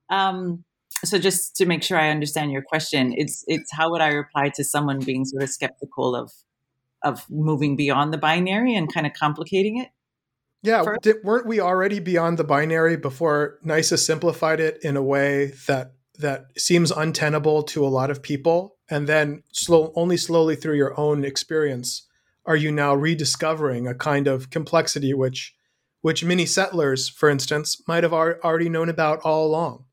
Um, 0.09 0.63
so 1.03 1.17
just 1.17 1.55
to 1.57 1.65
make 1.65 1.83
sure 1.83 1.97
I 1.97 2.09
understand 2.09 2.51
your 2.51 2.61
question, 2.61 3.13
it's 3.17 3.43
it's 3.47 3.71
how 3.71 3.91
would 3.91 4.01
I 4.01 4.09
reply 4.09 4.49
to 4.55 4.63
someone 4.63 4.99
being 4.99 5.25
sort 5.25 5.43
of 5.43 5.49
skeptical 5.49 6.15
of 6.15 6.31
of 7.03 7.25
moving 7.29 7.75
beyond 7.75 8.13
the 8.13 8.17
binary 8.17 8.75
and 8.75 8.93
kind 8.93 9.07
of 9.07 9.13
complicating 9.13 9.77
it? 9.77 9.89
Yeah, 10.63 10.83
did, 11.01 11.17
weren't 11.23 11.47
we 11.47 11.59
already 11.59 11.99
beyond 11.99 12.37
the 12.37 12.43
binary 12.43 12.95
before 12.95 13.57
NAISA 13.65 13.97
simplified 13.97 14.59
it 14.59 14.77
in 14.83 14.95
a 14.95 15.01
way 15.01 15.53
that 15.67 15.93
that 16.19 16.45
seems 16.55 16.91
untenable 16.91 17.63
to 17.63 17.83
a 17.83 17.89
lot 17.89 18.11
of 18.11 18.21
people, 18.21 18.77
and 18.89 19.07
then 19.07 19.41
slow, 19.51 19.91
only 19.95 20.17
slowly 20.17 20.55
through 20.55 20.75
your 20.75 20.97
own 20.99 21.25
experience 21.25 22.07
are 22.45 22.55
you 22.55 22.71
now 22.71 22.93
rediscovering 22.93 23.87
a 23.87 23.95
kind 23.95 24.27
of 24.27 24.49
complexity 24.49 25.13
which 25.13 25.55
which 26.01 26.23
many 26.23 26.45
settlers, 26.47 27.07
for 27.09 27.29
instance, 27.29 27.81
might 27.87 28.03
have 28.03 28.13
already 28.13 28.69
known 28.69 28.89
about 28.89 29.19
all 29.21 29.45
along. 29.45 29.85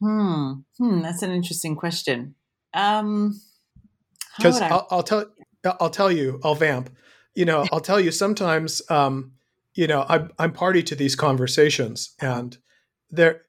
Hmm. 0.00 0.52
Hmm. 0.78 1.00
That's 1.02 1.22
an 1.22 1.30
interesting 1.30 1.76
question. 1.76 2.34
Um, 2.72 3.40
because 4.36 4.60
I- 4.60 4.68
I'll, 4.68 4.86
I'll 4.90 5.02
tell 5.02 5.26
I'll 5.80 5.90
tell 5.90 6.12
you 6.12 6.40
I'll 6.44 6.54
vamp 6.54 6.90
you 7.34 7.44
know 7.44 7.64
I'll 7.72 7.80
tell 7.80 8.00
you 8.00 8.10
sometimes 8.10 8.82
um, 8.90 9.32
you 9.74 9.86
know 9.86 10.04
I'm, 10.08 10.30
I'm 10.38 10.52
party 10.52 10.82
to 10.84 10.94
these 10.94 11.14
conversations 11.16 12.14
and 12.20 12.56
there 13.10 13.42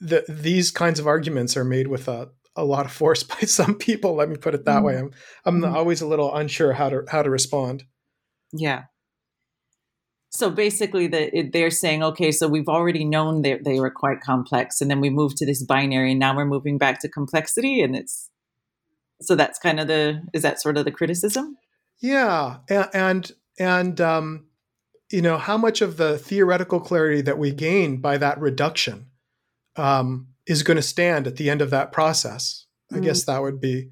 the, 0.00 0.24
these 0.28 0.70
kinds 0.70 0.98
of 0.98 1.06
arguments 1.06 1.56
are 1.56 1.64
made 1.64 1.88
with 1.88 2.08
a, 2.08 2.30
a 2.56 2.64
lot 2.64 2.86
of 2.86 2.92
force 2.92 3.22
by 3.24 3.40
some 3.40 3.74
people. 3.74 4.14
Let 4.14 4.28
me 4.28 4.36
put 4.36 4.54
it 4.54 4.64
that 4.64 4.76
mm-hmm. 4.76 4.84
way. 4.84 4.98
I'm 4.98 5.10
I'm 5.44 5.60
mm-hmm. 5.60 5.76
always 5.76 6.00
a 6.00 6.06
little 6.06 6.34
unsure 6.34 6.72
how 6.72 6.88
to 6.88 7.04
how 7.08 7.22
to 7.22 7.30
respond. 7.30 7.84
Yeah. 8.52 8.84
So 10.30 10.50
basically, 10.50 11.06
the, 11.06 11.50
they're 11.52 11.70
saying, 11.70 12.02
okay, 12.02 12.32
so 12.32 12.48
we've 12.48 12.68
already 12.68 13.04
known 13.04 13.42
that 13.42 13.64
they 13.64 13.80
were 13.80 13.90
quite 13.90 14.20
complex, 14.20 14.80
and 14.80 14.90
then 14.90 15.00
we 15.00 15.10
moved 15.10 15.38
to 15.38 15.46
this 15.46 15.62
binary, 15.62 16.10
and 16.10 16.20
now 16.20 16.36
we're 16.36 16.44
moving 16.44 16.78
back 16.78 17.00
to 17.00 17.08
complexity, 17.08 17.80
and 17.80 17.96
it's 17.96 18.30
so 19.20 19.34
that's 19.34 19.58
kind 19.58 19.80
of 19.80 19.88
the 19.88 20.22
is 20.32 20.42
that 20.42 20.60
sort 20.60 20.76
of 20.76 20.84
the 20.84 20.92
criticism? 20.92 21.56
Yeah, 22.00 22.58
and 22.68 22.88
and, 22.92 23.32
and 23.58 24.00
um, 24.00 24.46
you 25.10 25.22
know 25.22 25.38
how 25.38 25.56
much 25.56 25.80
of 25.80 25.96
the 25.96 26.18
theoretical 26.18 26.80
clarity 26.80 27.22
that 27.22 27.38
we 27.38 27.50
gain 27.52 28.00
by 28.00 28.18
that 28.18 28.38
reduction 28.38 29.06
um, 29.76 30.28
is 30.46 30.62
going 30.62 30.76
to 30.76 30.82
stand 30.82 31.26
at 31.26 31.36
the 31.36 31.50
end 31.50 31.62
of 31.62 31.70
that 31.70 31.92
process. 31.92 32.66
I 32.92 32.96
mm 32.96 33.02
guess 33.02 33.24
that 33.24 33.42
would 33.42 33.60
be. 33.60 33.90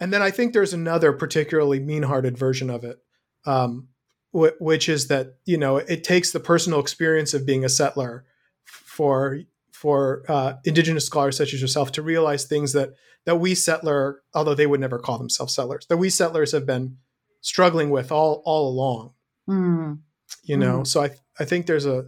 And 0.00 0.12
then 0.12 0.20
I 0.20 0.32
think 0.32 0.52
there's 0.52 0.74
another 0.74 1.12
particularly 1.12 1.78
mean-hearted 1.78 2.36
version 2.36 2.70
of 2.70 2.82
it, 2.82 2.98
um, 3.46 3.86
wh- 4.32 4.60
which 4.60 4.88
is 4.88 5.08
that 5.08 5.36
you 5.44 5.56
know 5.56 5.76
it 5.76 6.04
takes 6.04 6.32
the 6.32 6.40
personal 6.40 6.80
experience 6.80 7.34
of 7.34 7.46
being 7.46 7.64
a 7.64 7.68
settler 7.68 8.24
for 8.64 9.40
for 9.72 10.22
uh, 10.28 10.54
indigenous 10.64 11.06
scholars 11.06 11.36
such 11.36 11.52
as 11.52 11.60
yourself 11.60 11.92
to 11.92 12.02
realize 12.02 12.44
things 12.44 12.72
that 12.72 12.90
that 13.24 13.36
we 13.36 13.54
settler, 13.54 14.22
although 14.34 14.54
they 14.54 14.66
would 14.66 14.80
never 14.80 14.98
call 14.98 15.18
themselves 15.18 15.54
settlers, 15.54 15.86
that 15.86 15.96
we 15.96 16.10
settlers 16.10 16.52
have 16.52 16.66
been 16.66 16.96
struggling 17.40 17.90
with 17.90 18.12
all 18.12 18.42
all 18.44 18.68
along. 18.68 19.12
Mm. 19.48 19.98
You 20.44 20.56
know, 20.56 20.80
mm. 20.80 20.86
so 20.86 21.02
I 21.02 21.10
I 21.38 21.44
think 21.44 21.66
there's 21.66 21.86
a 21.86 22.06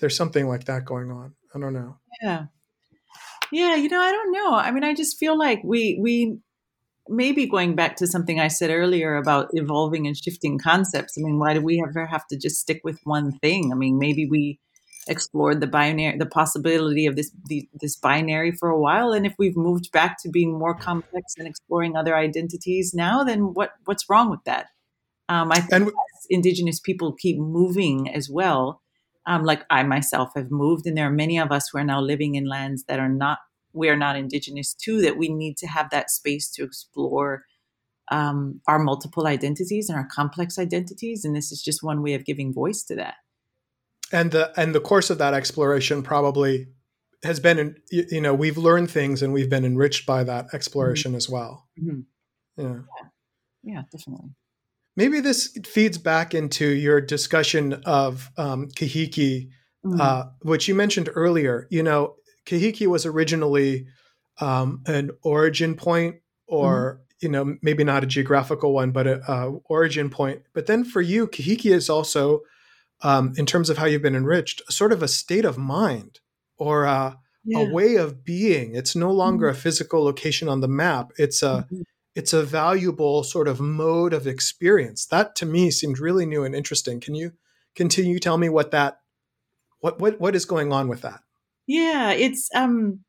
there's 0.00 0.16
something 0.16 0.48
like 0.48 0.64
that 0.64 0.84
going 0.84 1.10
on. 1.10 1.34
I 1.54 1.58
don't 1.58 1.74
know. 1.74 1.96
Yeah. 2.22 2.46
Yeah, 3.52 3.74
you 3.74 3.88
know, 3.88 4.00
I 4.00 4.12
don't 4.12 4.32
know. 4.32 4.54
I 4.54 4.70
mean, 4.70 4.84
I 4.84 4.94
just 4.94 5.18
feel 5.18 5.36
like 5.36 5.60
we 5.64 5.98
we 6.00 6.38
maybe 7.10 7.46
going 7.46 7.74
back 7.74 7.96
to 7.96 8.06
something 8.06 8.40
I 8.40 8.48
said 8.48 8.70
earlier 8.70 9.16
about 9.16 9.48
evolving 9.52 10.06
and 10.06 10.16
shifting 10.16 10.58
concepts. 10.58 11.16
I 11.18 11.22
mean, 11.22 11.38
why 11.38 11.54
do 11.54 11.60
we 11.60 11.84
ever 11.86 12.06
have 12.06 12.26
to 12.28 12.38
just 12.38 12.56
stick 12.56 12.80
with 12.84 12.98
one 13.04 13.32
thing? 13.38 13.72
I 13.72 13.74
mean, 13.74 13.98
maybe 13.98 14.26
we 14.26 14.58
explored 15.08 15.60
the 15.60 15.66
binary, 15.66 16.16
the 16.16 16.26
possibility 16.26 17.06
of 17.06 17.16
this 17.16 17.30
the, 17.46 17.68
this 17.74 17.96
binary 17.96 18.52
for 18.52 18.68
a 18.68 18.78
while, 18.78 19.12
and 19.12 19.26
if 19.26 19.34
we've 19.38 19.56
moved 19.56 19.90
back 19.92 20.16
to 20.22 20.28
being 20.28 20.58
more 20.58 20.74
complex 20.74 21.34
and 21.36 21.48
exploring 21.48 21.96
other 21.96 22.16
identities 22.16 22.94
now, 22.94 23.24
then 23.24 23.54
what 23.54 23.70
what's 23.84 24.08
wrong 24.08 24.30
with 24.30 24.44
that? 24.44 24.66
Um, 25.28 25.50
I 25.52 25.60
think 25.60 25.88
and, 25.88 25.92
Indigenous 26.28 26.80
people 26.80 27.12
keep 27.12 27.38
moving 27.38 28.08
as 28.12 28.28
well 28.30 28.80
um, 29.26 29.44
like 29.44 29.64
I 29.70 29.82
myself 29.82 30.30
have 30.34 30.50
moved, 30.50 30.86
and 30.86 30.96
there 30.96 31.06
are 31.06 31.12
many 31.12 31.38
of 31.38 31.52
us 31.52 31.68
who 31.68 31.78
are 31.78 31.84
now 31.84 32.00
living 32.00 32.34
in 32.34 32.46
lands 32.46 32.84
that 32.88 32.98
are 32.98 33.08
not 33.08 33.38
we 33.72 33.88
are 33.88 33.96
not 33.96 34.16
indigenous 34.16 34.74
to. 34.74 35.00
That 35.00 35.16
we 35.16 35.28
need 35.28 35.56
to 35.58 35.66
have 35.66 35.90
that 35.90 36.10
space 36.10 36.50
to 36.52 36.64
explore 36.64 37.44
um, 38.10 38.60
our 38.66 38.78
multiple 38.78 39.26
identities 39.26 39.88
and 39.88 39.96
our 39.96 40.06
complex 40.06 40.58
identities, 40.58 41.24
and 41.24 41.34
this 41.34 41.52
is 41.52 41.62
just 41.62 41.82
one 41.82 42.02
way 42.02 42.14
of 42.14 42.24
giving 42.24 42.52
voice 42.52 42.82
to 42.84 42.96
that. 42.96 43.14
And 44.12 44.32
the 44.32 44.52
and 44.60 44.74
the 44.74 44.80
course 44.80 45.10
of 45.10 45.18
that 45.18 45.34
exploration 45.34 46.02
probably 46.02 46.68
has 47.22 47.38
been, 47.38 47.76
you 47.90 48.20
know, 48.20 48.34
we've 48.34 48.56
learned 48.56 48.90
things 48.90 49.22
and 49.22 49.32
we've 49.32 49.50
been 49.50 49.64
enriched 49.64 50.06
by 50.06 50.24
that 50.24 50.46
exploration 50.54 51.10
mm-hmm. 51.10 51.16
as 51.18 51.28
well. 51.28 51.68
Mm-hmm. 51.78 52.00
Yeah. 52.56 52.80
yeah, 53.02 53.08
yeah, 53.62 53.82
definitely. 53.92 54.30
Maybe 54.96 55.20
this 55.20 55.56
feeds 55.66 55.98
back 55.98 56.34
into 56.34 56.66
your 56.66 57.00
discussion 57.00 57.74
of 57.84 58.30
um, 58.36 58.68
Kahiki, 58.68 59.50
mm-hmm. 59.84 60.00
uh, 60.00 60.24
which 60.42 60.66
you 60.66 60.74
mentioned 60.74 61.10
earlier. 61.14 61.68
You 61.70 61.82
know, 61.82 62.16
Kahiki 62.46 62.86
was 62.86 63.06
originally 63.06 63.86
um, 64.40 64.82
an 64.86 65.10
origin 65.22 65.74
point, 65.74 66.16
or 66.46 66.94
mm-hmm. 66.94 67.02
you 67.20 67.28
know, 67.28 67.56
maybe 67.62 67.84
not 67.84 68.04
a 68.04 68.06
geographical 68.06 68.72
one, 68.72 68.90
but 68.90 69.06
a, 69.06 69.20
a, 69.30 69.50
origin 69.66 70.10
point. 70.10 70.42
But 70.54 70.66
then 70.66 70.84
for 70.84 71.00
you, 71.00 71.26
Kahiki 71.26 71.72
is 71.72 71.90
also, 71.90 72.40
um, 73.02 73.34
in 73.36 73.46
terms 73.46 73.70
of 73.70 73.78
how 73.78 73.86
you've 73.86 74.02
been 74.02 74.16
enriched, 74.16 74.62
sort 74.72 74.92
of 74.92 75.02
a 75.02 75.08
state 75.08 75.44
of 75.44 75.58
mind 75.58 76.20
or 76.56 76.84
a, 76.84 77.18
yeah. 77.44 77.60
a 77.60 77.72
way 77.72 77.96
of 77.96 78.24
being. 78.24 78.74
It's 78.74 78.96
no 78.96 79.10
longer 79.10 79.46
mm-hmm. 79.46 79.58
a 79.58 79.60
physical 79.60 80.04
location 80.04 80.48
on 80.48 80.60
the 80.60 80.68
map. 80.68 81.12
It's 81.18 81.42
a 81.42 81.66
mm-hmm 81.66 81.82
it's 82.14 82.32
a 82.32 82.42
valuable 82.42 83.22
sort 83.22 83.48
of 83.48 83.60
mode 83.60 84.12
of 84.12 84.26
experience. 84.26 85.06
That 85.06 85.36
to 85.36 85.46
me 85.46 85.70
seemed 85.70 85.98
really 85.98 86.26
new 86.26 86.44
and 86.44 86.54
interesting. 86.54 87.00
Can 87.00 87.14
you 87.14 87.32
continue 87.74 88.18
tell 88.18 88.36
me 88.36 88.48
what 88.48 88.72
that 88.72 89.00
what 89.78 90.00
what 90.00 90.20
what 90.20 90.34
is 90.34 90.44
going 90.44 90.72
on 90.72 90.88
with 90.88 91.02
that? 91.02 91.20
Yeah, 91.66 92.12
it's 92.12 92.48
um 92.54 93.00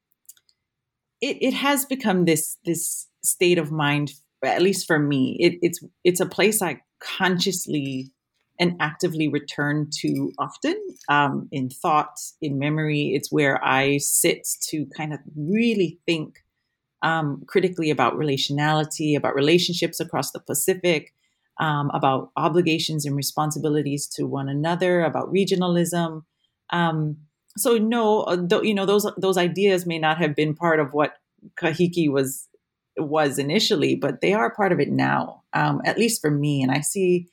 it 1.22 1.38
it 1.42 1.54
has 1.54 1.86
become 1.86 2.26
this 2.26 2.58
this 2.66 3.08
state 3.24 3.58
of 3.58 3.72
mind 3.72 4.14
at 4.44 4.62
least 4.62 4.88
for 4.88 4.98
me. 5.00 5.38
It, 5.40 5.60
it's 5.62 5.84
it's 6.04 6.20
a 6.20 6.26
place 6.26 6.62
I 6.62 6.82
consciously 7.00 8.12
and 8.60 8.76
actively 8.80 9.28
return 9.28 9.90
to 10.02 10.32
often 10.38 10.76
um, 11.10 11.48
in 11.52 11.70
thought, 11.70 12.20
in 12.42 12.60
memory. 12.60 13.14
It's 13.16 13.32
where 13.32 13.64
I 13.64 13.98
sit 13.98 14.48
to 14.70 14.86
kind 14.96 15.14
of 15.14 15.20
really 15.36 16.00
think 16.06 16.44
um, 17.02 17.44
critically 17.48 17.90
about 17.90 18.14
relationality, 18.16 19.18
about 19.18 19.36
relationships 19.36 20.00
across 20.00 20.32
the 20.32 20.40
Pacific, 20.40 21.14
um, 21.60 21.90
about 21.94 22.32
obligations 22.38 23.06
and 23.06 23.16
responsibilities 23.16 24.08
to 24.16 24.26
one 24.26 24.50
another, 24.50 25.02
about 25.04 25.34
regionalism. 25.34 26.24
Um, 26.72 27.18
so 27.58 27.78
no, 27.78 28.22
uh, 28.22 28.62
you 28.62 28.74
know 28.74 28.86
those 28.86 29.10
those 29.18 29.38
ideas 29.38 29.86
may 29.86 30.00
not 30.00 30.18
have 30.18 30.36
been 30.36 30.56
part 30.56 30.80
of 30.80 30.94
what 30.94 31.16
Kahiki 31.60 32.10
was 32.12 32.48
was 32.98 33.40
initially, 33.40 33.96
but 33.96 34.22
they 34.22 34.34
are 34.34 34.54
part 34.54 34.72
of 34.72 34.80
it 34.80 34.90
now, 34.90 35.44
um, 35.54 35.82
at 35.86 35.98
least 35.98 36.22
for 36.22 36.32
me. 36.32 36.62
And 36.62 36.72
I 36.72 36.82
see 36.82 37.28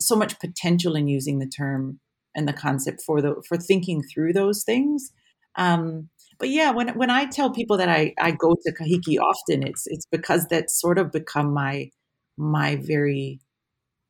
so 0.00 0.16
much 0.16 0.38
potential 0.38 0.96
in 0.96 1.08
using 1.08 1.38
the 1.38 1.46
term 1.48 2.00
and 2.34 2.48
the 2.48 2.52
concept 2.52 3.02
for 3.04 3.20
the 3.22 3.42
for 3.48 3.56
thinking 3.56 4.02
through 4.02 4.32
those 4.32 4.64
things. 4.64 5.10
Um, 5.56 6.08
but 6.38 6.50
yeah, 6.50 6.70
when 6.70 6.96
when 6.96 7.10
I 7.10 7.26
tell 7.26 7.50
people 7.50 7.76
that 7.78 7.88
I 7.88 8.14
I 8.20 8.30
go 8.32 8.54
to 8.54 8.72
Kahiki 8.72 9.18
often, 9.18 9.66
it's 9.66 9.86
it's 9.86 10.06
because 10.10 10.46
that's 10.48 10.80
sort 10.80 10.98
of 10.98 11.12
become 11.12 11.52
my 11.52 11.90
my 12.36 12.76
very 12.76 13.40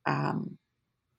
um, 0.06 0.58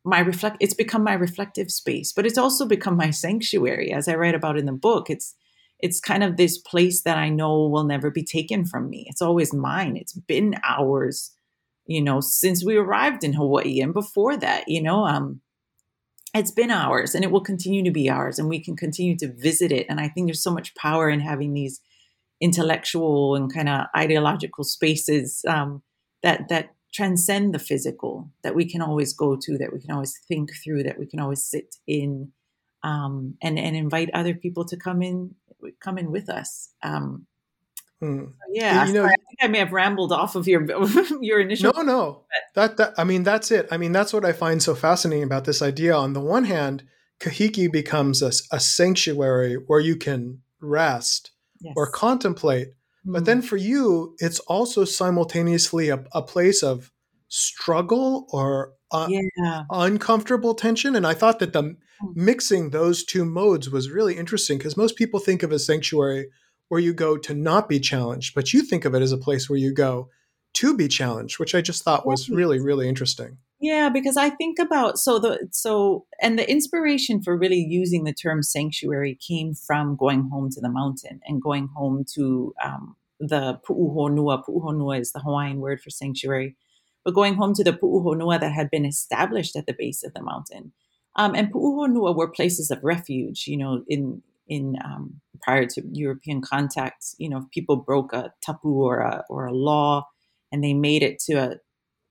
my 0.06 0.20
reflect. 0.20 0.58
It's 0.60 0.74
become 0.74 1.04
my 1.04 1.14
reflective 1.14 1.72
space, 1.72 2.14
but 2.14 2.26
it's 2.26 2.38
also 2.38 2.66
become 2.66 2.96
my 2.96 3.12
sanctuary, 3.12 3.92
as 3.92 4.08
I 4.08 4.16
write 4.16 4.36
about 4.36 4.58
in 4.58 4.66
the 4.66 4.72
book. 4.72 5.10
It's 5.10 5.36
it's 5.80 6.00
kind 6.00 6.24
of 6.24 6.36
this 6.36 6.58
place 6.58 7.04
that 7.04 7.18
I 7.18 7.30
know 7.30 7.68
will 7.68 7.86
never 7.86 8.12
be 8.12 8.24
taken 8.24 8.66
from 8.66 8.90
me. 8.90 9.06
It's 9.10 9.22
always 9.22 9.54
mine. 9.54 9.96
It's 9.96 10.14
been 10.14 10.56
ours, 10.68 11.32
you 11.86 12.02
know, 12.02 12.20
since 12.20 12.66
we 12.66 12.76
arrived 12.76 13.24
in 13.24 13.34
Hawaii 13.34 13.80
and 13.80 13.94
before 13.94 14.38
that, 14.38 14.66
you 14.68 14.82
know. 14.82 15.06
Um, 15.06 15.42
it's 16.36 16.52
been 16.52 16.70
ours 16.70 17.16
and 17.16 17.24
it 17.24 17.32
will 17.32 17.42
continue 17.42 17.84
to 17.84 17.92
be 17.92 18.08
ours 18.08 18.38
and 18.38 18.50
we 18.50 18.64
can 18.64 18.76
continue 18.76 19.18
to 19.18 19.34
visit 19.34 19.72
it 19.72 19.88
and 19.90 20.00
i 20.00 20.08
think 20.08 20.28
there's 20.28 20.44
so 20.44 20.54
much 20.54 20.76
power 20.76 21.10
in 21.10 21.20
having 21.20 21.54
these 21.54 21.82
intellectual 22.42 23.36
and 23.36 23.54
kind 23.54 23.68
of 23.68 23.86
ideological 23.96 24.64
spaces 24.64 25.44
um, 25.48 25.82
that 26.24 26.48
that 26.50 26.70
transcend 26.94 27.54
the 27.54 27.60
physical 27.60 28.32
that 28.44 28.56
we 28.56 28.66
can 28.66 28.82
always 28.82 29.14
go 29.14 29.36
to 29.36 29.58
that 29.58 29.72
we 29.72 29.80
can 29.80 29.92
always 29.92 30.18
think 30.28 30.52
through 30.64 30.84
that 30.84 30.98
we 30.98 31.06
can 31.06 31.20
always 31.20 31.44
sit 31.44 31.76
in 31.88 32.32
um, 32.84 33.36
and 33.42 33.60
and 33.60 33.76
invite 33.76 34.10
other 34.14 34.34
people 34.34 34.66
to 34.66 34.78
come 34.78 35.02
in 35.02 35.36
come 35.80 35.98
in 35.98 36.12
with 36.12 36.30
us 36.30 36.70
um, 36.84 37.28
Hmm. 38.02 38.26
Yeah, 38.54 38.88
you 38.88 38.94
know, 38.94 39.04
I 39.04 39.10
think 39.10 39.40
I 39.42 39.48
may 39.48 39.60
have 39.60 39.74
rambled 39.74 40.14
off 40.14 40.36
of 40.36 40.48
your 40.48 40.66
your 41.22 41.42
initial. 41.42 41.74
No, 41.76 41.82
no, 41.82 42.24
that 42.56 42.78
that 42.78 42.94
I 42.98 43.04
mean 43.04 43.24
that's 43.24 43.52
it. 43.52 43.68
I 43.72 43.78
mean 43.78 43.92
that's 43.92 44.14
what 44.14 44.24
I 44.24 44.32
find 44.32 44.64
so 44.64 44.74
fascinating 44.74 45.24
about 45.24 45.44
this 45.44 45.62
idea. 45.62 45.94
On 45.94 46.14
the 46.14 46.22
one 46.22 46.46
hand, 46.46 46.84
Kahiki 47.20 47.70
becomes 47.70 48.22
a, 48.22 48.32
a 48.54 48.60
sanctuary 48.60 49.56
where 49.56 49.82
you 49.82 49.98
can 49.98 50.42
rest 50.62 51.32
yes. 51.60 51.74
or 51.76 51.92
contemplate. 51.92 52.70
But 53.12 53.26
then 53.26 53.40
hmm. 53.40 53.48
for 53.48 53.58
you, 53.58 54.16
it's 54.20 54.40
also 54.42 54.86
simultaneously 54.86 55.90
a, 55.90 56.04
a 56.14 56.22
place 56.22 56.64
of 56.64 56.92
struggle 57.28 58.28
or 58.32 58.74
uh, 58.92 59.08
yeah. 59.10 59.64
uncomfortable 59.70 60.56
tension. 60.56 60.96
And 60.96 61.06
I 61.06 61.14
thought 61.14 61.40
that 61.40 61.54
the 61.54 61.62
hmm. 61.64 61.76
mixing 62.16 62.70
those 62.70 63.04
two 63.04 63.26
modes 63.26 63.70
was 63.70 63.92
really 63.92 64.18
interesting 64.18 64.58
because 64.58 64.78
most 64.78 64.96
people 64.96 65.20
think 65.20 65.44
of 65.44 65.52
a 65.52 65.60
sanctuary 65.60 66.30
where 66.70 66.80
you 66.80 66.94
go 66.94 67.18
to 67.18 67.34
not 67.34 67.68
be 67.68 67.80
challenged, 67.80 68.36
but 68.36 68.54
you 68.54 68.62
think 68.62 68.86
of 68.86 68.94
it 68.94 69.02
as 69.02 69.12
a 69.12 69.18
place 69.18 69.50
where 69.50 69.60
you 69.60 69.74
go 69.74 70.10
to 70.54 70.76
be 70.76 70.88
challenged, 70.88 71.40
which 71.40 71.54
I 71.54 71.62
just 71.62 71.84
thought 71.84 72.06
was 72.06 72.30
really, 72.30 72.60
really 72.60 72.88
interesting. 72.88 73.38
Yeah, 73.62 73.90
because 73.90 74.16
I 74.16 74.30
think 74.30 74.58
about 74.58 74.98
so 74.98 75.20
the 75.20 75.50
so 75.52 76.06
and 76.22 76.40
the 76.40 76.50
inspiration 76.50 77.22
for 77.22 77.38
really 77.38 77.60
using 77.60 78.06
the 78.06 78.14
term 78.14 78.42
sanctuary 78.42 79.16
came 79.16 79.54
from 79.54 79.98
going 79.98 80.30
home 80.30 80.50
to 80.52 80.62
the 80.62 80.70
mountain 80.70 81.20
and 81.28 81.42
going 81.42 81.68
home 81.76 82.06
to 82.14 82.54
um, 82.64 82.96
the 83.20 83.60
pu'uhonua. 83.68 84.44
Pu'uhonua 84.46 85.00
is 85.00 85.12
the 85.12 85.20
Hawaiian 85.20 85.60
word 85.60 85.82
for 85.82 85.90
sanctuary, 85.90 86.56
but 87.04 87.14
going 87.14 87.36
home 87.36 87.54
to 87.56 87.64
the 87.64 87.74
pu'uhonua 87.74 88.40
that 88.40 88.52
had 88.52 88.70
been 88.70 88.86
established 88.86 89.56
at 89.56 89.66
the 89.66 89.76
base 89.78 90.04
of 90.04 90.14
the 90.14 90.22
mountain. 90.22 90.74
Um, 91.16 91.36
and 91.36 91.52
pu'uhonua 91.52 92.16
were 92.16 92.30
places 92.30 92.72
of 92.72 92.84
refuge. 92.84 93.46
You 93.48 93.58
know, 93.58 93.84
in 93.88 94.22
in 94.48 94.76
um, 94.84 95.22
prior 95.42 95.66
to 95.66 95.84
European 95.92 96.42
contact. 96.42 97.16
You 97.18 97.30
know, 97.30 97.38
if 97.38 97.50
people 97.52 97.78
broke 97.78 98.14
a 98.14 98.34
tapu 98.46 98.70
or 98.70 99.00
a 99.00 99.24
or 99.30 99.46
a 99.46 99.54
law, 99.54 100.08
and 100.52 100.64
they 100.64 100.74
made 100.74 101.04
it 101.04 101.20
to 101.28 101.34
a 101.34 101.56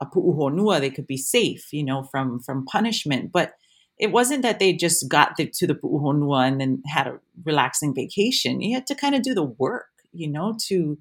a 0.01 0.07
pu'uhonua, 0.07 0.81
they 0.81 0.91
could 0.91 1.07
be 1.07 1.17
safe, 1.17 1.73
you 1.73 1.85
know, 1.85 2.05
from 2.05 2.41
from 2.41 2.65
punishment. 2.65 3.33
But 3.33 3.55
it 3.99 4.13
wasn't 4.13 4.43
that 4.43 4.61
they 4.61 4.73
just 4.73 5.09
got 5.09 5.37
the, 5.37 5.51
to 5.55 5.67
the 5.67 5.75
pu'uhonua 5.75 6.47
and 6.47 6.61
then 6.61 6.83
had 6.87 7.09
a 7.09 7.19
relaxing 7.45 7.95
vacation. 7.95 8.61
You 8.61 8.77
had 8.77 8.87
to 8.87 8.95
kind 8.95 9.15
of 9.17 9.23
do 9.23 9.35
the 9.35 9.43
work, 9.43 9.89
you 10.19 10.31
know, 10.31 10.57
to 10.67 10.99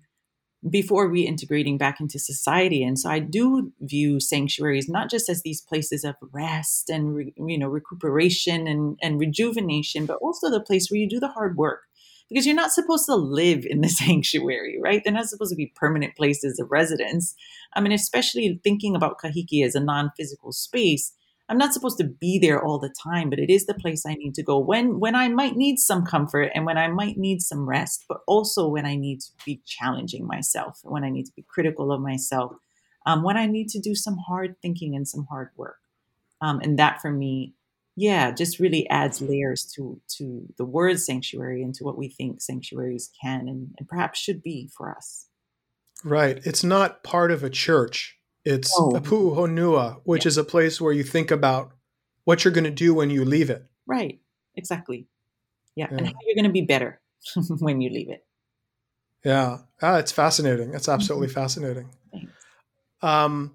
before 0.68 1.10
reintegrating 1.10 1.78
back 1.78 2.00
into 2.00 2.20
society. 2.20 2.84
And 2.84 2.98
so 3.00 3.10
I 3.10 3.20
do 3.20 3.72
view 3.80 4.20
sanctuaries 4.20 4.90
not 4.90 5.10
just 5.10 5.30
as 5.30 5.44
these 5.44 5.62
places 5.62 6.04
of 6.04 6.16
rest 6.34 6.90
and 6.90 7.16
re, 7.16 7.34
you 7.38 7.58
know 7.58 7.68
recuperation 7.68 8.68
and, 8.68 8.98
and 9.02 9.20
rejuvenation, 9.20 10.06
but 10.06 10.18
also 10.18 10.50
the 10.50 10.60
place 10.62 10.90
where 10.90 11.00
you 11.00 11.08
do 11.08 11.20
the 11.20 11.28
hard 11.28 11.58
work 11.58 11.82
because 12.30 12.46
you're 12.46 12.56
not 12.56 12.72
supposed 12.72 13.06
to 13.06 13.16
live 13.16 13.66
in 13.66 13.82
the 13.82 13.90
sanctuary, 14.04 14.78
right? 14.82 15.02
They're 15.04 15.14
not 15.14 15.28
supposed 15.28 15.52
to 15.52 15.56
be 15.56 15.72
permanent 15.76 16.16
places 16.16 16.60
of 16.60 16.72
residence. 16.72 17.36
I 17.74 17.82
mean, 17.82 17.92
especially 17.92 18.60
thinking 18.64 18.96
about 18.96 19.20
Kahiki 19.20 19.64
as 19.64 19.76
a 19.76 19.80
non 19.80 20.12
physical 20.18 20.52
space. 20.52 21.14
I'm 21.50 21.58
not 21.58 21.74
supposed 21.74 21.98
to 22.00 22.04
be 22.04 22.40
there 22.40 22.62
all 22.62 22.78
the 22.78 22.94
time, 23.04 23.30
but 23.30 23.40
it 23.40 23.50
is 23.50 23.66
the 23.66 23.74
place 23.74 24.06
I 24.06 24.16
need 24.16 24.36
to 24.36 24.44
go 24.44 24.60
when 24.60 25.00
when 25.00 25.16
I 25.16 25.30
might 25.30 25.56
need 25.56 25.80
some 25.80 26.06
comfort 26.06 26.52
and 26.54 26.66
when 26.66 26.78
I 26.78 26.88
might 26.88 27.18
need 27.18 27.42
some 27.42 27.68
rest, 27.68 28.06
but 28.10 28.20
also 28.28 28.68
when 28.68 28.86
I 28.86 28.96
need 28.96 29.22
to 29.22 29.32
be 29.46 29.62
challenging 29.66 30.28
myself, 30.28 30.80
when 30.84 31.04
I 31.04 31.10
need 31.10 31.26
to 31.26 31.34
be 31.36 31.46
critical 31.48 31.92
of 31.92 32.02
myself, 32.02 32.54
um, 33.06 33.24
when 33.24 33.38
I 33.38 33.46
need 33.46 33.70
to 33.70 33.80
do 33.80 33.96
some 33.96 34.18
hard 34.28 34.56
thinking 34.62 34.96
and 34.96 35.08
some 35.08 35.26
hard 35.30 35.50
work. 35.56 35.78
Um, 36.42 36.60
and 36.60 36.78
that 36.78 37.02
for 37.02 37.12
me 37.12 37.56
yeah, 38.00 38.30
just 38.30 38.60
really 38.60 38.88
adds 38.90 39.22
layers 39.22 39.66
to 39.76 40.00
to 40.18 40.48
the 40.58 40.66
word 40.66 41.00
sanctuary 41.00 41.64
and 41.64 41.74
to 41.74 41.84
what 41.84 41.98
we 41.98 42.08
think 42.08 42.42
sanctuaries 42.42 43.10
can 43.20 43.48
and, 43.48 43.74
and 43.78 43.88
perhaps 43.88 44.20
should 44.20 44.44
be 44.44 44.70
for 44.78 44.96
us. 44.96 45.26
Right. 46.04 46.40
It's 46.46 46.64
not 46.64 47.04
part 47.04 47.32
of 47.32 47.44
a 47.44 47.50
church. 47.50 48.17
It's 48.48 48.74
oh. 48.80 48.96
a 48.96 49.02
pu'uhonua, 49.02 50.00
which 50.06 50.24
yeah. 50.24 50.30
is 50.30 50.38
a 50.38 50.44
place 50.44 50.80
where 50.80 50.94
you 50.94 51.04
think 51.04 51.32
about 51.32 51.74
what 52.24 52.46
you're 52.46 52.54
going 52.54 52.64
to 52.64 52.72
do 52.72 52.94
when 52.94 53.10
you 53.10 53.26
leave 53.26 53.50
it. 53.50 53.66
Right. 53.86 54.22
Exactly. 54.56 55.06
Yeah. 55.76 55.88
yeah. 55.92 55.98
And 55.98 56.08
how 56.08 56.14
you're 56.26 56.36
going 56.36 56.46
to 56.46 56.52
be 56.52 56.62
better 56.62 57.02
when 57.60 57.82
you 57.82 57.90
leave 57.90 58.10
it. 58.10 58.26
Yeah. 59.26 59.58
Ah, 59.82 59.98
it's 59.98 60.14
fascinating. 60.14 60.74
It's 60.74 60.88
absolutely 60.88 61.28
mm-hmm. 61.28 61.42
fascinating. 61.42 61.90
Thanks. 62.12 62.32
Um, 63.02 63.54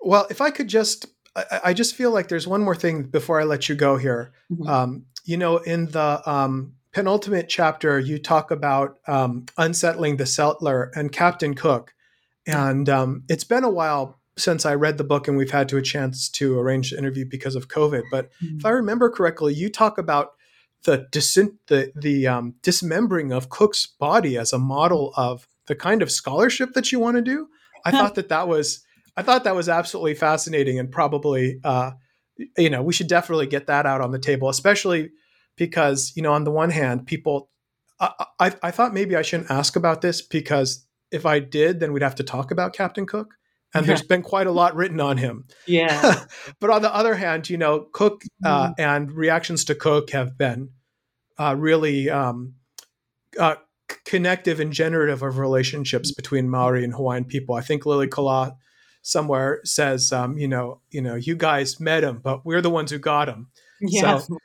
well, 0.00 0.26
if 0.30 0.40
I 0.40 0.50
could 0.50 0.68
just 0.68 1.06
I, 1.36 1.60
I, 1.64 1.74
just 1.74 1.94
feel 1.94 2.10
like 2.10 2.28
there's 2.28 2.48
one 2.48 2.62
more 2.62 2.74
thing 2.74 3.02
before 3.02 3.38
I 3.38 3.44
let 3.44 3.68
you 3.68 3.74
go 3.74 3.98
here. 3.98 4.32
Mm-hmm. 4.50 4.66
Um, 4.66 5.06
you 5.24 5.36
know, 5.36 5.58
in 5.58 5.86
the 5.90 6.22
um, 6.24 6.72
penultimate 6.92 7.50
chapter, 7.50 8.00
you 8.00 8.18
talk 8.18 8.50
about 8.50 8.98
um, 9.06 9.44
unsettling 9.58 10.16
the 10.16 10.24
settler 10.24 10.90
and 10.94 11.12
Captain 11.12 11.54
Cook. 11.54 11.92
And 12.46 12.88
um, 12.88 13.24
it's 13.28 13.44
been 13.44 13.64
a 13.64 13.70
while 13.70 14.18
since 14.38 14.66
I 14.66 14.74
read 14.74 14.98
the 14.98 15.04
book, 15.04 15.28
and 15.28 15.36
we've 15.36 15.50
had 15.50 15.68
to 15.70 15.78
a 15.78 15.82
chance 15.82 16.28
to 16.30 16.58
arrange 16.58 16.90
the 16.90 16.98
interview 16.98 17.24
because 17.24 17.56
of 17.56 17.68
COVID. 17.68 18.02
But 18.10 18.30
mm-hmm. 18.42 18.58
if 18.58 18.66
I 18.66 18.70
remember 18.70 19.10
correctly, 19.10 19.54
you 19.54 19.70
talk 19.70 19.98
about 19.98 20.32
the 20.84 21.06
the 21.66 21.92
the 21.96 22.26
um, 22.26 22.54
dismembering 22.62 23.32
of 23.32 23.48
Cook's 23.48 23.86
body 23.86 24.36
as 24.36 24.52
a 24.52 24.58
model 24.58 25.12
of 25.16 25.48
the 25.66 25.74
kind 25.74 26.02
of 26.02 26.10
scholarship 26.10 26.74
that 26.74 26.92
you 26.92 27.00
want 27.00 27.16
to 27.16 27.22
do. 27.22 27.48
I 27.84 27.92
thought 27.92 28.16
that 28.16 28.28
that 28.30 28.48
was 28.48 28.84
I 29.16 29.22
thought 29.22 29.44
that 29.44 29.54
was 29.56 29.68
absolutely 29.68 30.14
fascinating 30.14 30.78
and 30.78 30.90
probably, 30.90 31.58
uh, 31.64 31.92
you 32.58 32.68
know, 32.68 32.82
we 32.82 32.92
should 32.92 33.08
definitely 33.08 33.46
get 33.46 33.66
that 33.66 33.86
out 33.86 34.00
on 34.00 34.10
the 34.10 34.18
table, 34.18 34.48
especially 34.48 35.10
because, 35.56 36.12
you 36.14 36.22
know, 36.22 36.32
on 36.32 36.44
the 36.44 36.50
one 36.50 36.70
hand, 36.70 37.06
people, 37.06 37.50
I, 37.98 38.26
I, 38.38 38.54
I 38.64 38.70
thought 38.70 38.92
maybe 38.92 39.16
I 39.16 39.22
shouldn't 39.22 39.50
ask 39.50 39.74
about 39.74 40.02
this 40.02 40.20
because 40.20 40.85
if 41.10 41.26
I 41.26 41.38
did, 41.38 41.80
then 41.80 41.92
we'd 41.92 42.02
have 42.02 42.16
to 42.16 42.24
talk 42.24 42.50
about 42.50 42.72
Captain 42.72 43.06
Cook. 43.06 43.34
And 43.74 43.84
yeah. 43.84 43.88
there's 43.88 44.02
been 44.08 44.22
quite 44.22 44.46
a 44.46 44.52
lot 44.52 44.74
written 44.74 45.00
on 45.00 45.16
him. 45.16 45.46
Yeah. 45.66 46.24
but 46.60 46.70
on 46.70 46.82
the 46.82 46.94
other 46.94 47.14
hand, 47.14 47.48
you 47.50 47.58
know, 47.58 47.86
Cook 47.92 48.22
uh, 48.44 48.68
mm. 48.68 48.74
and 48.78 49.12
reactions 49.12 49.64
to 49.66 49.74
Cook 49.74 50.10
have 50.10 50.36
been 50.38 50.70
uh, 51.38 51.54
really 51.56 52.10
um, 52.10 52.54
uh, 53.38 53.56
connective 54.04 54.60
and 54.60 54.72
generative 54.72 55.22
of 55.22 55.38
relationships 55.38 56.12
between 56.12 56.48
Maori 56.48 56.84
and 56.84 56.94
Hawaiian 56.94 57.24
people. 57.24 57.54
I 57.54 57.60
think 57.60 57.84
Lilikala 57.84 58.56
somewhere 59.02 59.60
says, 59.64 60.12
um, 60.12 60.36
you 60.36 60.48
know, 60.48 60.80
you 60.90 61.00
know, 61.00 61.14
you 61.14 61.36
guys 61.36 61.78
met 61.78 62.02
him, 62.02 62.20
but 62.22 62.44
we're 62.44 62.62
the 62.62 62.70
ones 62.70 62.90
who 62.90 62.98
got 62.98 63.28
him. 63.28 63.48
Yeah. 63.80 64.18
So, 64.18 64.38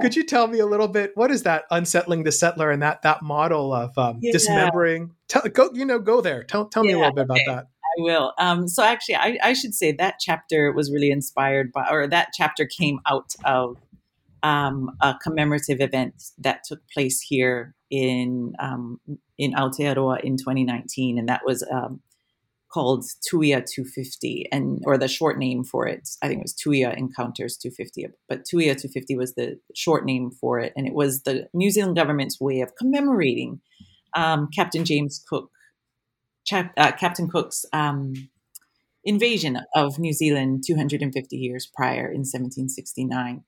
could 0.00 0.16
you 0.16 0.24
tell 0.24 0.46
me 0.46 0.58
a 0.58 0.66
little 0.66 0.88
bit 0.88 1.12
what 1.14 1.30
is 1.30 1.42
that 1.44 1.64
unsettling 1.70 2.24
the 2.24 2.32
settler 2.32 2.70
and 2.70 2.82
that 2.82 3.02
that 3.02 3.22
model 3.22 3.72
of 3.72 3.96
um, 3.98 4.18
yeah. 4.20 4.32
dismembering? 4.32 5.12
Tell, 5.28 5.42
go, 5.42 5.70
you 5.72 5.84
know, 5.84 5.98
go 5.98 6.20
there. 6.20 6.44
Tell 6.44 6.66
tell 6.66 6.84
yeah, 6.84 6.92
me 6.92 6.94
a 6.94 6.98
little 6.98 7.14
bit 7.14 7.24
about 7.24 7.38
that. 7.46 7.66
I 7.98 8.02
will. 8.02 8.32
Um, 8.38 8.68
so 8.68 8.84
actually, 8.84 9.16
I, 9.16 9.38
I, 9.42 9.52
should 9.52 9.74
say 9.74 9.90
that 9.92 10.16
chapter 10.20 10.72
was 10.72 10.92
really 10.92 11.10
inspired 11.10 11.72
by, 11.72 11.88
or 11.90 12.06
that 12.06 12.28
chapter 12.32 12.64
came 12.64 13.00
out 13.04 13.34
of 13.44 13.78
um, 14.42 14.90
a 15.00 15.16
commemorative 15.20 15.80
event 15.80 16.22
that 16.38 16.62
took 16.64 16.80
place 16.88 17.20
here 17.20 17.74
in 17.90 18.54
um, 18.58 19.00
in 19.38 19.52
Aotearoa 19.54 20.22
in 20.22 20.36
2019, 20.36 21.18
and 21.18 21.28
that 21.28 21.42
was 21.44 21.66
um, 21.72 22.00
called 22.72 23.04
Tuia 23.28 23.64
250 23.64 24.48
and 24.52 24.80
or 24.86 24.96
the 24.96 25.08
short 25.08 25.38
name 25.38 25.64
for 25.64 25.86
it 25.86 26.08
I 26.22 26.28
think 26.28 26.40
it 26.40 26.44
was 26.44 26.54
Tuia 26.54 26.96
Encounters 26.96 27.56
250 27.56 28.08
but 28.28 28.40
Tuia 28.40 28.74
250 28.74 29.16
was 29.16 29.34
the 29.34 29.58
short 29.74 30.04
name 30.04 30.30
for 30.30 30.58
it 30.60 30.72
and 30.76 30.86
it 30.86 30.94
was 30.94 31.22
the 31.22 31.48
New 31.52 31.70
Zealand 31.70 31.96
government's 31.96 32.40
way 32.40 32.60
of 32.60 32.76
commemorating 32.76 33.60
um, 34.14 34.48
Captain 34.54 34.84
James 34.84 35.24
Cook 35.28 35.50
Chap, 36.44 36.72
uh, 36.76 36.92
Captain 36.92 37.28
Cook's 37.28 37.64
um, 37.72 38.14
invasion 39.04 39.60
of 39.74 39.98
New 39.98 40.12
Zealand 40.12 40.64
250 40.66 41.36
years 41.36 41.70
prior 41.74 42.06
in 42.06 42.20
1769 42.20 43.44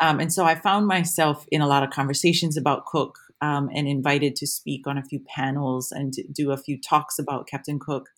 um, 0.00 0.20
and 0.20 0.32
so 0.32 0.44
I 0.44 0.54
found 0.54 0.86
myself 0.86 1.46
in 1.50 1.60
a 1.60 1.66
lot 1.66 1.82
of 1.82 1.90
conversations 1.90 2.56
about 2.56 2.86
Cook 2.86 3.18
um, 3.40 3.70
and 3.74 3.86
invited 3.86 4.36
to 4.36 4.46
speak 4.46 4.86
on 4.86 4.98
a 4.98 5.04
few 5.04 5.20
panels 5.20 5.92
and 5.92 6.14
do 6.32 6.52
a 6.52 6.56
few 6.56 6.78
talks 6.80 7.18
about 7.18 7.46
Captain 7.46 7.78
Cook 7.78 8.08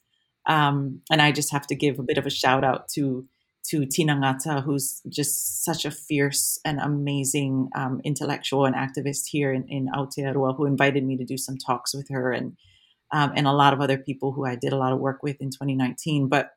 um, 0.49 1.03
and 1.11 1.23
I 1.23 1.31
just 1.31 1.53
have 1.53 1.67
to 1.69 1.75
give 1.75 1.99
a 1.99 2.03
bit 2.03 2.19
of 2.19 2.27
a 2.27 2.31
shout 2.31 2.65
out 2.65 2.89
to 2.95 3.27
to 3.71 3.85
Tina 3.85 4.15
Ngata, 4.15 4.65
who's 4.65 5.03
just 5.11 5.63
such 5.63 5.85
a 5.85 5.91
fierce 5.91 6.59
and 6.65 6.81
amazing 6.81 7.69
um, 7.75 8.01
intellectual 8.03 8.65
and 8.65 8.75
activist 8.75 9.27
here 9.27 9.53
in, 9.53 9.69
in 9.69 9.89
Aotearoa, 9.95 10.57
who 10.57 10.65
invited 10.65 11.05
me 11.05 11.19
to 11.19 11.25
do 11.25 11.37
some 11.37 11.59
talks 11.59 11.95
with 11.95 12.09
her 12.09 12.33
and 12.33 12.57
um, 13.13 13.33
and 13.37 13.47
a 13.47 13.53
lot 13.53 13.73
of 13.73 13.81
other 13.81 13.99
people 13.99 14.33
who 14.33 14.47
I 14.47 14.55
did 14.55 14.73
a 14.73 14.77
lot 14.77 14.93
of 14.93 15.01
work 15.01 15.23
with 15.23 15.37
in 15.41 15.51
2019. 15.51 16.29
But 16.29 16.51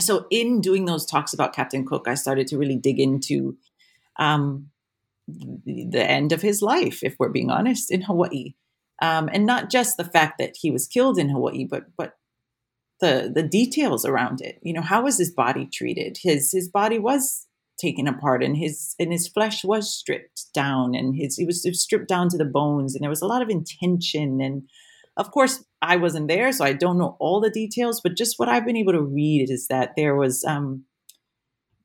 so 0.00 0.26
in 0.30 0.60
doing 0.60 0.84
those 0.84 1.04
talks 1.04 1.32
about 1.32 1.54
Captain 1.54 1.86
Cook, 1.86 2.06
I 2.08 2.14
started 2.14 2.46
to 2.48 2.58
really 2.58 2.76
dig 2.76 3.00
into 3.00 3.56
um, 4.18 4.70
the, 5.26 6.02
end 6.02 6.32
of 6.32 6.40
his 6.40 6.62
life, 6.62 7.02
if 7.02 7.16
we're 7.18 7.28
being 7.28 7.50
honest, 7.50 7.90
in 7.90 8.02
Hawaii. 8.02 8.54
Um, 9.00 9.28
and 9.32 9.44
not 9.46 9.70
just 9.70 9.96
the 9.96 10.04
fact 10.04 10.38
that 10.38 10.56
he 10.58 10.70
was 10.70 10.88
killed 10.88 11.18
in 11.18 11.28
Hawaii, 11.28 11.64
but 11.64 11.84
but 11.96 12.14
the 13.00 13.30
the 13.34 13.42
details 13.42 14.04
around 14.04 14.40
it. 14.40 14.58
You 14.62 14.72
know, 14.72 14.82
how 14.82 15.02
was 15.02 15.18
his 15.18 15.30
body 15.30 15.66
treated? 15.66 16.18
His 16.22 16.52
his 16.52 16.68
body 16.68 16.98
was 16.98 17.46
taken 17.78 18.08
apart 18.08 18.42
and 18.42 18.56
his 18.56 18.94
and 18.98 19.12
his 19.12 19.28
flesh 19.28 19.64
was 19.64 19.92
stripped 19.92 20.46
down 20.52 20.94
and 20.94 21.14
his 21.14 21.36
he 21.36 21.44
was 21.44 21.66
stripped 21.80 22.08
down 22.08 22.28
to 22.28 22.36
the 22.36 22.44
bones 22.44 22.94
and 22.94 23.02
there 23.02 23.10
was 23.10 23.22
a 23.22 23.26
lot 23.26 23.40
of 23.40 23.48
intention 23.48 24.40
and 24.40 24.62
of 25.16 25.30
course 25.30 25.64
I 25.80 25.96
wasn't 25.96 26.28
there 26.28 26.50
so 26.52 26.64
I 26.64 26.72
don't 26.72 26.98
know 26.98 27.16
all 27.20 27.40
the 27.40 27.50
details 27.50 28.00
but 28.00 28.16
just 28.16 28.38
what 28.38 28.48
I've 28.48 28.66
been 28.66 28.76
able 28.76 28.92
to 28.92 29.02
read 29.02 29.48
is 29.48 29.68
that 29.68 29.92
there 29.96 30.16
was 30.16 30.44
um 30.44 30.84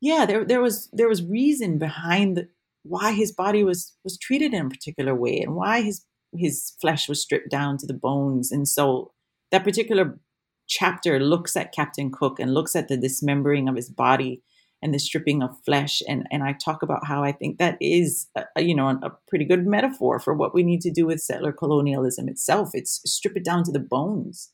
yeah 0.02 0.26
there 0.26 0.44
there 0.44 0.62
was 0.62 0.90
there 0.92 1.08
was 1.08 1.24
reason 1.24 1.78
behind 1.78 2.38
the, 2.38 2.48
why 2.82 3.14
his 3.14 3.32
body 3.32 3.64
was 3.64 3.94
was 4.04 4.18
treated 4.18 4.54
in 4.54 4.66
a 4.66 4.70
particular 4.70 5.14
way 5.14 5.40
and 5.40 5.56
why 5.56 5.82
his 5.82 6.04
his 6.36 6.76
flesh 6.82 7.08
was 7.08 7.22
stripped 7.22 7.52
down 7.52 7.78
to 7.78 7.86
the 7.86 7.94
bones 7.94 8.52
and 8.52 8.68
so 8.68 9.14
that 9.52 9.64
particular 9.64 10.20
chapter 10.68 11.20
looks 11.20 11.56
at 11.56 11.74
Captain 11.74 12.12
Cook 12.12 12.40
and 12.40 12.54
looks 12.54 12.76
at 12.76 12.88
the 12.88 12.98
dismembering 12.98 13.68
of 13.68 13.76
his 13.76 13.90
body 13.90 14.42
and 14.82 14.94
the 14.94 15.00
stripping 15.00 15.42
of 15.42 15.58
flesh. 15.64 16.02
And, 16.08 16.28
and 16.30 16.44
I 16.44 16.54
talk 16.54 16.84
about 16.84 17.08
how 17.08 17.24
I 17.24 17.32
think 17.32 17.58
that 17.58 17.78
is, 17.80 18.28
a, 18.36 18.62
you 18.62 18.76
know, 18.76 18.90
a 18.90 19.12
pretty 19.30 19.46
good 19.46 19.66
metaphor 19.66 20.20
for 20.20 20.34
what 20.34 20.54
we 20.54 20.62
need 20.62 20.82
to 20.82 20.92
do 20.92 21.06
with 21.06 21.22
settler 21.22 21.54
colonialism 21.54 22.28
itself. 22.28 22.72
It's 22.74 23.02
strip 23.06 23.38
it 23.38 23.46
down 23.46 23.64
to 23.64 23.72
the 23.72 23.80
bones, 23.80 24.52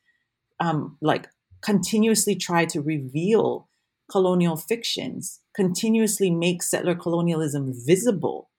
um, 0.59 0.97
like 1.01 1.29
continuously 1.61 2.35
try 2.35 2.65
to 2.65 2.79
reveal 2.81 3.67
colonial 4.11 4.55
fictions, 4.55 5.41
continuously 5.55 6.29
make 6.29 6.61
settler 6.61 6.95
colonialism 6.95 7.73
visible, 7.85 8.49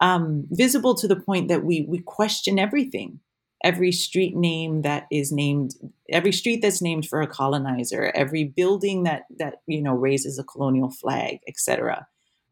um, 0.00 0.46
visible 0.50 0.94
to 0.96 1.06
the 1.06 1.20
point 1.20 1.48
that 1.48 1.64
we 1.64 1.86
we 1.88 2.00
question 2.00 2.58
everything 2.58 3.20
every 3.62 3.92
street 3.92 4.34
name 4.34 4.82
that 4.82 5.06
is 5.10 5.30
named 5.30 5.74
every 6.10 6.32
street 6.32 6.62
that's 6.62 6.82
named 6.82 7.06
for 7.06 7.20
a 7.20 7.26
colonizer 7.26 8.10
every 8.14 8.44
building 8.44 9.04
that 9.04 9.22
that 9.38 9.56
you 9.66 9.82
know 9.82 9.94
raises 9.94 10.38
a 10.38 10.44
colonial 10.44 10.90
flag 10.90 11.38
etc 11.46 12.06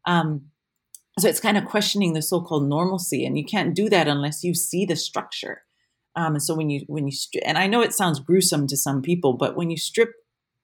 um, 0.05 0.45
so 1.19 1.27
it's 1.27 1.39
kind 1.39 1.57
of 1.57 1.65
questioning 1.65 2.13
the 2.13 2.21
so-called 2.21 2.67
normalcy 2.67 3.25
and 3.25 3.37
you 3.37 3.45
can't 3.45 3.75
do 3.75 3.89
that 3.89 4.07
unless 4.07 4.43
you 4.43 4.55
see 4.55 4.85
the 4.85 4.95
structure. 4.95 5.63
Um, 6.15 6.35
and 6.35 6.43
so 6.43 6.55
when 6.55 6.69
you 6.69 6.81
when 6.87 7.07
you 7.07 7.13
and 7.45 7.57
i 7.57 7.67
know 7.67 7.81
it 7.81 7.93
sounds 7.93 8.19
gruesome 8.19 8.65
to 8.67 8.75
some 8.75 9.01
people 9.01 9.33
but 9.33 9.55
when 9.55 9.69
you 9.69 9.77
strip 9.77 10.09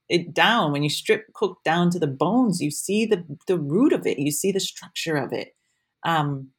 it 0.09 0.33
down 0.33 0.71
when 0.71 0.81
you 0.81 0.89
strip 0.89 1.31
cook 1.33 1.59
down 1.63 1.91
to 1.91 1.99
the 1.99 2.07
bones 2.07 2.61
you 2.61 2.71
see 2.71 3.05
the 3.05 3.23
the 3.47 3.57
root 3.57 3.93
of 3.93 4.07
it 4.07 4.17
you 4.17 4.31
see 4.31 4.51
the 4.51 4.59
structure 4.59 5.15
of 5.15 5.31
it. 5.31 5.55
Um, 6.03 6.49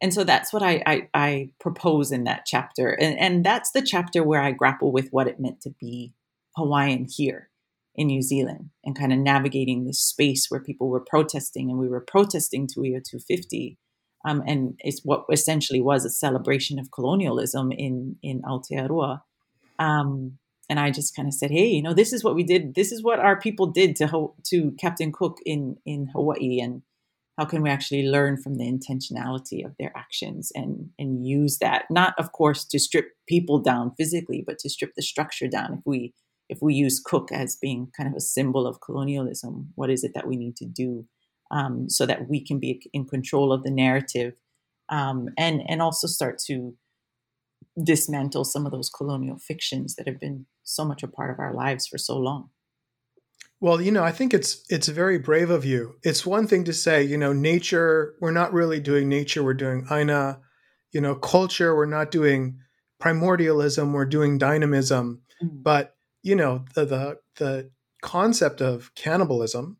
and 0.00 0.14
so 0.14 0.22
that's 0.22 0.52
what 0.52 0.62
I, 0.62 0.82
I, 0.86 1.08
I 1.12 1.50
propose 1.60 2.12
in 2.12 2.24
that 2.24 2.44
chapter 2.46 2.90
and, 2.90 3.18
and 3.18 3.44
that's 3.44 3.72
the 3.72 3.82
chapter 3.82 4.22
where 4.22 4.42
i 4.42 4.52
grapple 4.52 4.92
with 4.92 5.08
what 5.10 5.28
it 5.28 5.40
meant 5.40 5.60
to 5.62 5.70
be 5.80 6.14
hawaiian 6.56 7.06
here 7.08 7.50
in 7.94 8.08
new 8.08 8.22
zealand 8.22 8.70
and 8.84 8.98
kind 8.98 9.12
of 9.12 9.18
navigating 9.18 9.84
this 9.84 10.00
space 10.00 10.46
where 10.48 10.60
people 10.60 10.88
were 10.88 11.04
protesting 11.04 11.70
and 11.70 11.78
we 11.78 11.88
were 11.88 12.00
protesting 12.00 12.66
Tuia 12.66 13.02
250 13.02 13.78
um, 14.24 14.42
and 14.46 14.78
it's 14.80 15.00
what 15.04 15.24
essentially 15.32 15.80
was 15.80 16.04
a 16.04 16.10
celebration 16.10 16.78
of 16.78 16.90
colonialism 16.90 17.72
in 17.72 18.16
in 18.22 18.42
Aotearoa. 18.42 19.22
Um, 19.78 20.38
and 20.68 20.78
I 20.78 20.90
just 20.90 21.14
kind 21.14 21.28
of 21.28 21.34
said, 21.34 21.50
"Hey, 21.50 21.68
you 21.68 21.82
know, 21.82 21.94
this 21.94 22.12
is 22.12 22.24
what 22.24 22.34
we 22.34 22.42
did. 22.42 22.74
This 22.74 22.92
is 22.92 23.02
what 23.02 23.20
our 23.20 23.38
people 23.38 23.66
did 23.66 23.96
to 23.96 24.32
to 24.46 24.72
Captain 24.72 25.12
Cook 25.12 25.38
in 25.46 25.76
in 25.86 26.08
Hawaii, 26.08 26.60
and 26.60 26.82
how 27.38 27.44
can 27.44 27.62
we 27.62 27.70
actually 27.70 28.02
learn 28.02 28.36
from 28.36 28.56
the 28.56 28.64
intentionality 28.64 29.64
of 29.64 29.72
their 29.78 29.96
actions 29.96 30.50
and 30.54 30.90
and 30.98 31.26
use 31.26 31.58
that? 31.58 31.84
Not, 31.88 32.14
of 32.18 32.32
course, 32.32 32.64
to 32.64 32.78
strip 32.80 33.12
people 33.28 33.60
down 33.60 33.92
physically, 33.96 34.42
but 34.44 34.58
to 34.58 34.68
strip 34.68 34.94
the 34.96 35.02
structure 35.02 35.46
down. 35.46 35.74
If 35.74 35.86
we 35.86 36.12
if 36.48 36.58
we 36.60 36.74
use 36.74 37.00
Cook 37.00 37.30
as 37.30 37.56
being 37.56 37.92
kind 37.96 38.08
of 38.08 38.16
a 38.16 38.20
symbol 38.20 38.66
of 38.66 38.80
colonialism, 38.80 39.72
what 39.76 39.88
is 39.88 40.02
it 40.02 40.12
that 40.14 40.26
we 40.26 40.36
need 40.36 40.56
to 40.56 40.66
do 40.66 41.06
um, 41.52 41.88
so 41.88 42.06
that 42.06 42.28
we 42.28 42.44
can 42.44 42.58
be 42.58 42.82
in 42.92 43.06
control 43.06 43.52
of 43.52 43.62
the 43.62 43.70
narrative 43.70 44.34
um, 44.88 45.28
and 45.38 45.62
and 45.68 45.80
also 45.80 46.08
start 46.08 46.38
to 46.46 46.74
dismantle 47.80 48.44
some 48.44 48.66
of 48.66 48.72
those 48.72 48.90
colonial 48.90 49.38
fictions 49.38 49.94
that 49.94 50.08
have 50.08 50.18
been 50.18 50.46
so 50.64 50.84
much 50.84 51.04
a 51.04 51.08
part 51.08 51.30
of 51.30 51.38
our 51.38 51.54
lives 51.54 51.86
for 51.86 51.98
so 51.98 52.16
long. 52.16 52.50
Well, 53.60 53.80
you 53.80 53.90
know, 53.90 54.04
I 54.04 54.12
think 54.12 54.32
it's 54.32 54.64
it's 54.68 54.88
very 54.88 55.18
brave 55.18 55.50
of 55.50 55.64
you. 55.64 55.96
It's 56.02 56.24
one 56.24 56.46
thing 56.46 56.64
to 56.64 56.72
say, 56.72 57.02
you 57.02 57.18
know, 57.18 57.32
nature, 57.32 58.14
we're 58.20 58.30
not 58.30 58.52
really 58.52 58.80
doing 58.80 59.08
nature, 59.08 59.42
we're 59.42 59.54
doing 59.54 59.86
aina, 59.90 60.40
you 60.92 61.00
know, 61.00 61.16
culture, 61.16 61.74
we're 61.74 61.86
not 61.86 62.10
doing 62.10 62.58
primordialism, 63.00 63.92
we're 63.92 64.04
doing 64.04 64.38
dynamism. 64.38 65.22
Mm-hmm. 65.42 65.62
But, 65.62 65.96
you 66.22 66.36
know, 66.36 66.64
the 66.74 66.84
the 66.84 67.18
the 67.36 67.70
concept 68.00 68.60
of 68.60 68.94
cannibalism 68.94 69.78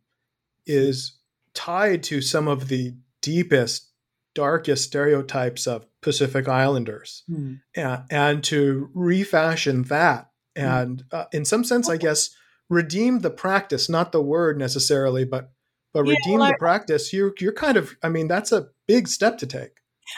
is 0.66 1.18
tied 1.54 2.02
to 2.04 2.20
some 2.20 2.48
of 2.48 2.68
the 2.68 2.94
deepest, 3.20 3.90
darkest 4.34 4.84
stereotypes 4.84 5.66
of 5.66 5.86
Pacific 6.00 6.48
Islanders, 6.48 7.24
mm. 7.30 7.60
and, 7.74 8.02
and, 8.10 8.44
to 8.44 8.90
refashion 8.94 9.82
that, 9.84 10.30
hmm. 10.56 10.62
and 10.64 11.04
uh, 11.10 11.24
in 11.32 11.44
some 11.44 11.64
sense, 11.64 11.88
I 11.88 11.96
guess, 11.96 12.30
redeem 12.68 13.20
the 13.20 13.30
practice, 13.30 13.88
not 13.88 14.12
the 14.12 14.22
word 14.22 14.58
necessarily, 14.58 15.24
but 15.24 15.50
but 15.94 16.06
yeah, 16.06 16.14
redeem 16.14 16.40
well, 16.40 16.48
the 16.48 16.54
I, 16.54 16.58
practice. 16.58 17.12
You're 17.12 17.32
you're 17.40 17.52
kind 17.52 17.76
of, 17.76 17.96
I 18.02 18.08
mean, 18.08 18.28
that's 18.28 18.52
a 18.52 18.68
big 18.86 19.08
step 19.08 19.38
to 19.38 19.46
take. 19.46 19.72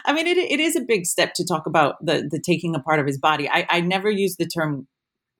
I 0.05 0.13
mean, 0.13 0.27
it, 0.27 0.39
it 0.39 0.61
is 0.61 0.77
a 0.77 0.81
big 0.81 1.07
step 1.07 1.35
to 1.35 1.45
talk 1.45 1.67
about 1.67 2.05
the 2.05 2.29
the 2.31 2.41
taking 2.41 2.75
a 2.75 2.81
part 2.81 3.01
of 3.01 3.07
his 3.07 3.19
body. 3.19 3.49
I, 3.49 3.67
I 3.69 3.81
never 3.81 4.11
use 4.11 4.37
the 4.37 4.47
term 4.47 4.87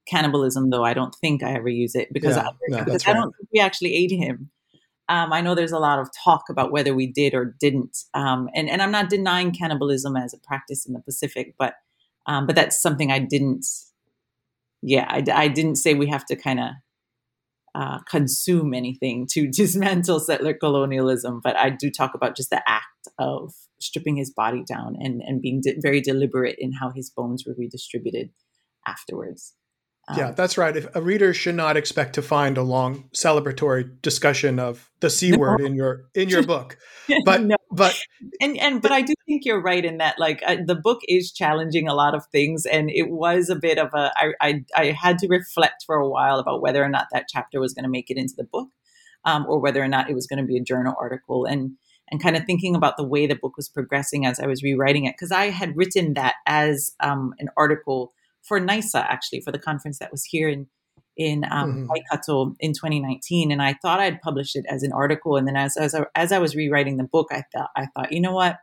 cannibalism, 0.09 0.71
though. 0.71 0.85
I 0.85 0.95
don't 0.95 1.15
think 1.21 1.43
I 1.43 1.53
ever 1.53 1.69
use 1.69 1.95
it 1.95 2.09
because, 2.13 2.37
yeah, 2.37 2.49
I, 2.49 2.53
no, 2.69 2.85
because 2.85 3.07
I 3.07 3.13
don't 3.13 3.33
think 3.37 3.49
we 3.53 3.61
actually 3.61 3.95
ate 3.95 4.11
him. 4.11 4.51
Um, 5.09 5.33
I 5.33 5.41
know 5.41 5.55
there's 5.57 5.73
a 5.73 5.79
lot 5.79 5.99
of 5.99 6.09
talk 6.25 6.45
about 6.49 6.71
whether 6.71 6.95
we 6.95 7.09
did 7.09 7.35
or 7.35 7.57
didn't, 7.61 7.99
um, 8.15 8.49
and 8.55 8.71
and 8.71 8.81
I'm 8.81 8.93
not 8.93 9.11
denying 9.11 9.53
cannibalism 9.53 10.17
as 10.17 10.33
a 10.33 10.39
practice 10.39 10.87
in 10.87 10.95
the 10.95 11.01
Pacific, 11.01 11.55
but 11.59 11.75
um, 12.27 12.47
but 12.47 12.55
that's 12.55 12.81
something 12.81 13.11
I 13.11 13.19
didn't. 13.19 13.67
Yeah, 14.83 15.07
I, 15.09 15.25
I 15.33 15.49
didn't 15.49 15.77
say 15.77 15.95
we 15.95 16.07
have 16.09 16.25
to 16.27 16.37
kind 16.37 16.61
of 16.61 16.71
uh, 17.75 17.99
consume 18.09 18.75
anything 18.75 19.27
to 19.33 19.49
dismantle 19.53 20.21
settler 20.21 20.55
colonialism, 20.55 21.41
but 21.43 21.57
I 21.57 21.71
do 21.71 21.91
talk 21.91 22.15
about 22.15 22.37
just 22.37 22.51
the 22.51 22.63
act 22.69 23.09
of 23.19 23.53
stripping 23.81 24.17
his 24.17 24.31
body 24.31 24.63
down 24.65 24.97
and 25.01 25.23
and 25.23 25.41
being 25.41 25.61
de- 25.63 25.79
very 25.81 26.01
deliberate 26.01 26.57
in 26.59 26.73
how 26.73 26.91
his 26.91 27.11
bones 27.11 27.45
were 27.47 27.55
redistributed 27.57 28.31
afterwards. 28.87 29.55
Um, 30.09 30.19
yeah, 30.19 30.31
that's 30.33 30.59
right. 30.59 30.77
If 30.77 30.95
a 30.95 31.01
reader 31.01 31.33
should 31.33 31.55
not 31.55 31.77
expect 31.77 32.15
to 32.15 32.23
find 32.23 32.59
a 32.59 32.63
long 32.63 33.09
celebratory 33.15 34.01
discussion 34.03 34.59
of 34.59 34.91
the 35.01 35.11
c 35.11 35.37
word 35.37 35.61
in 35.61 35.75
your 35.75 36.11
in 36.15 36.29
your 36.29 36.43
book, 36.47 36.77
but 37.25 37.43
no. 37.43 37.57
But 37.71 37.97
and 38.41 38.59
and 38.59 38.83
but 38.83 38.91
I 38.91 39.01
do 39.03 39.15
think 39.27 39.45
you're 39.45 39.63
right 39.63 39.85
in 39.85 39.99
that 39.99 40.19
like 40.19 40.43
uh, 40.45 40.57
the 40.65 40.75
book 40.75 41.01
is 41.07 41.31
challenging 41.31 41.87
a 41.87 41.95
lot 41.95 42.17
of 42.17 42.27
things, 42.33 42.67
and 42.67 42.91
it 42.91 43.11
was 43.11 43.49
a 43.49 43.55
bit 43.55 43.79
of 43.79 43.91
a 43.95 44.13
I 44.17 44.33
I, 44.41 44.65
I 44.77 44.85
had 44.87 45.19
to 45.19 45.29
reflect 45.29 45.85
for 45.87 45.97
a 45.97 46.09
while 46.09 46.41
about 46.41 46.63
whether 46.63 46.83
or 46.83 46.89
not 46.89 47.07
that 47.13 47.27
chapter 47.29 47.61
was 47.61 47.73
going 47.73 47.85
to 47.85 47.91
make 47.91 48.11
it 48.11 48.17
into 48.17 48.35
the 48.37 48.45
book, 48.45 48.69
um, 49.25 49.47
or 49.49 49.61
whether 49.61 49.83
or 49.83 49.89
not 49.89 50.11
it 50.11 50.15
was 50.15 50.27
going 50.27 50.41
to 50.41 50.47
be 50.47 50.57
a 50.57 50.63
journal 50.63 50.97
article, 50.99 51.45
and 51.45 51.77
and 52.11 52.21
kind 52.21 52.37
of 52.37 52.45
thinking 52.45 52.75
about 52.75 52.97
the 52.97 53.07
way 53.07 53.27
the 53.27 53.37
book 53.37 53.57
was 53.57 53.69
progressing 53.69 54.27
as 54.27 54.41
I 54.41 54.47
was 54.47 54.65
rewriting 54.65 55.05
it 55.05 55.15
because 55.15 55.31
I 55.31 55.51
had 55.51 55.77
written 55.77 56.15
that 56.15 56.35
as 56.47 56.91
um, 56.99 57.35
an 57.39 57.51
article 57.57 58.13
for 58.43 58.61
NAISA 58.61 59.05
actually 59.05 59.43
for 59.43 59.53
the 59.53 59.59
conference 59.59 59.99
that 60.01 60.11
was 60.11 60.25
here 60.25 60.49
in 60.49 60.67
in 61.21 61.45
um, 61.51 61.73
mm-hmm. 61.73 61.87
Waikato 61.87 62.57
in 62.61 62.73
2019, 62.73 63.53
and 63.53 63.61
I 63.61 63.75
thought 63.75 64.01
I'd 64.01 64.23
publish 64.23 64.57
it 64.57 64.65
as 64.71 64.83
an 64.83 64.91
article. 64.93 65.37
And 65.37 65.47
then 65.47 65.55
as 65.55 65.77
as 65.77 65.95
I, 65.95 66.07
as 66.15 66.33
I 66.33 66.39
was 66.39 66.57
rewriting 66.57 66.97
the 66.97 67.05
book, 67.05 67.29
I 67.31 67.45
thought 67.55 67.69
I 67.77 67.87
thought 67.95 68.11
you 68.11 68.23
know 68.23 68.33
what, 68.33 68.57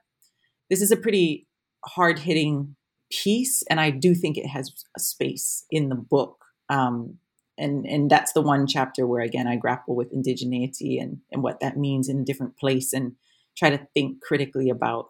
this 0.67 0.81
is 0.81 0.89
a 0.89 0.97
pretty 0.97 1.45
hard 1.85 2.17
hitting 2.17 2.75
piece, 3.11 3.61
and 3.69 3.79
I 3.79 3.91
do 3.91 4.15
think 4.15 4.37
it 4.37 4.47
has 4.47 4.73
a 4.97 4.99
space 4.99 5.65
in 5.69 5.89
the 5.89 5.95
book. 5.95 6.43
Um, 6.67 7.19
and 7.59 7.85
and 7.85 8.09
that's 8.09 8.33
the 8.33 8.41
one 8.41 8.65
chapter 8.65 9.05
where 9.05 9.21
again 9.21 9.47
I 9.47 9.55
grapple 9.55 9.95
with 9.95 10.11
indigeneity 10.11 10.99
and 10.99 11.19
and 11.31 11.43
what 11.43 11.59
that 11.59 11.77
means 11.77 12.09
in 12.09 12.21
a 12.21 12.25
different 12.25 12.57
place, 12.57 12.91
and 12.91 13.13
try 13.55 13.69
to 13.69 13.87
think 13.93 14.23
critically 14.23 14.71
about 14.71 15.09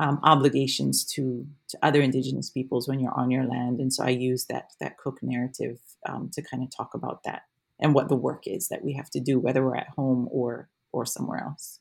um, 0.00 0.18
obligations 0.22 1.04
to 1.04 1.46
to 1.68 1.78
other 1.82 2.00
indigenous 2.00 2.48
peoples 2.48 2.88
when 2.88 2.98
you're 2.98 3.16
on 3.16 3.30
your 3.30 3.44
land 3.44 3.78
and 3.78 3.92
so 3.92 4.02
i 4.02 4.08
use 4.08 4.46
that 4.46 4.72
that 4.80 4.96
cook 4.96 5.18
narrative 5.22 5.78
um, 6.08 6.30
to 6.32 6.42
kind 6.42 6.62
of 6.62 6.74
talk 6.74 6.94
about 6.94 7.22
that 7.24 7.42
and 7.78 7.94
what 7.94 8.08
the 8.08 8.16
work 8.16 8.46
is 8.46 8.68
that 8.68 8.82
we 8.82 8.94
have 8.94 9.10
to 9.10 9.20
do 9.20 9.38
whether 9.38 9.62
we're 9.62 9.76
at 9.76 9.90
home 9.90 10.26
or 10.32 10.70
or 10.92 11.04
somewhere 11.04 11.44
else 11.44 11.80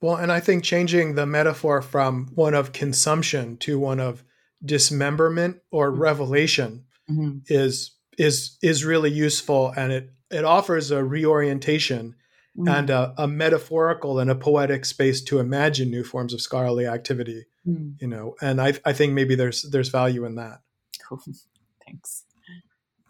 well 0.00 0.16
and 0.16 0.32
i 0.32 0.40
think 0.40 0.64
changing 0.64 1.14
the 1.14 1.26
metaphor 1.26 1.82
from 1.82 2.26
one 2.34 2.54
of 2.54 2.72
consumption 2.72 3.58
to 3.58 3.78
one 3.78 4.00
of 4.00 4.24
dismemberment 4.64 5.58
or 5.70 5.90
mm-hmm. 5.90 6.00
revelation 6.00 6.84
mm-hmm. 7.10 7.38
is 7.48 7.92
is 8.16 8.56
is 8.62 8.86
really 8.86 9.10
useful 9.10 9.72
and 9.76 9.92
it 9.92 10.10
it 10.30 10.44
offers 10.44 10.90
a 10.90 11.04
reorientation 11.04 12.14
mm. 12.56 12.70
and 12.70 12.90
a, 12.90 13.14
a, 13.18 13.26
metaphorical 13.26 14.18
and 14.18 14.30
a 14.30 14.34
poetic 14.34 14.84
space 14.84 15.22
to 15.22 15.38
imagine 15.38 15.90
new 15.90 16.04
forms 16.04 16.32
of 16.32 16.40
scholarly 16.40 16.86
activity. 16.86 17.46
Mm. 17.66 17.94
You 18.00 18.08
know, 18.08 18.34
and 18.40 18.60
I, 18.60 18.74
I 18.84 18.92
think 18.92 19.12
maybe 19.12 19.34
there's 19.34 19.62
there's 19.62 19.88
value 19.88 20.24
in 20.24 20.36
that. 20.36 20.60
Cool. 21.08 21.20
Thanks. 21.86 22.24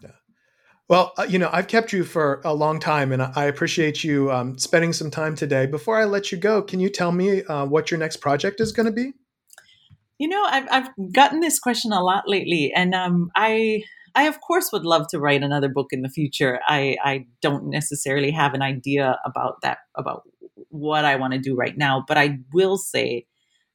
Yeah. 0.01 0.11
Well, 0.87 1.13
uh, 1.17 1.25
you 1.27 1.39
know, 1.39 1.49
I've 1.51 1.67
kept 1.67 1.93
you 1.93 2.03
for 2.03 2.41
a 2.43 2.53
long 2.53 2.79
time, 2.79 3.11
and 3.11 3.21
I 3.21 3.45
appreciate 3.45 4.03
you 4.03 4.31
um, 4.31 4.57
spending 4.57 4.93
some 4.93 5.11
time 5.11 5.35
today. 5.35 5.65
Before 5.65 5.97
I 5.97 6.05
let 6.05 6.31
you 6.31 6.37
go, 6.37 6.61
can 6.61 6.79
you 6.79 6.89
tell 6.89 7.11
me 7.11 7.43
uh, 7.43 7.65
what 7.65 7.91
your 7.91 7.99
next 7.99 8.17
project 8.17 8.59
is 8.61 8.71
going 8.71 8.87
to 8.87 8.91
be? 8.91 9.13
You 10.17 10.29
know, 10.29 10.43
I've 10.45 10.67
I've 10.71 10.89
gotten 11.13 11.41
this 11.41 11.59
question 11.59 11.91
a 11.91 12.01
lot 12.01 12.23
lately, 12.27 12.71
and 12.73 12.95
um, 12.95 13.29
I 13.35 13.83
I 14.15 14.23
of 14.23 14.39
course 14.41 14.71
would 14.71 14.85
love 14.85 15.07
to 15.09 15.19
write 15.19 15.43
another 15.43 15.69
book 15.69 15.87
in 15.91 16.01
the 16.01 16.09
future. 16.09 16.59
I, 16.67 16.97
I 17.03 17.25
don't 17.41 17.69
necessarily 17.69 18.31
have 18.31 18.53
an 18.53 18.61
idea 18.61 19.19
about 19.25 19.61
that 19.61 19.79
about 19.95 20.23
what 20.69 21.05
I 21.05 21.17
want 21.17 21.33
to 21.33 21.39
do 21.39 21.55
right 21.55 21.77
now, 21.77 22.03
but 22.07 22.17
I 22.17 22.39
will 22.53 22.77
say 22.77 23.25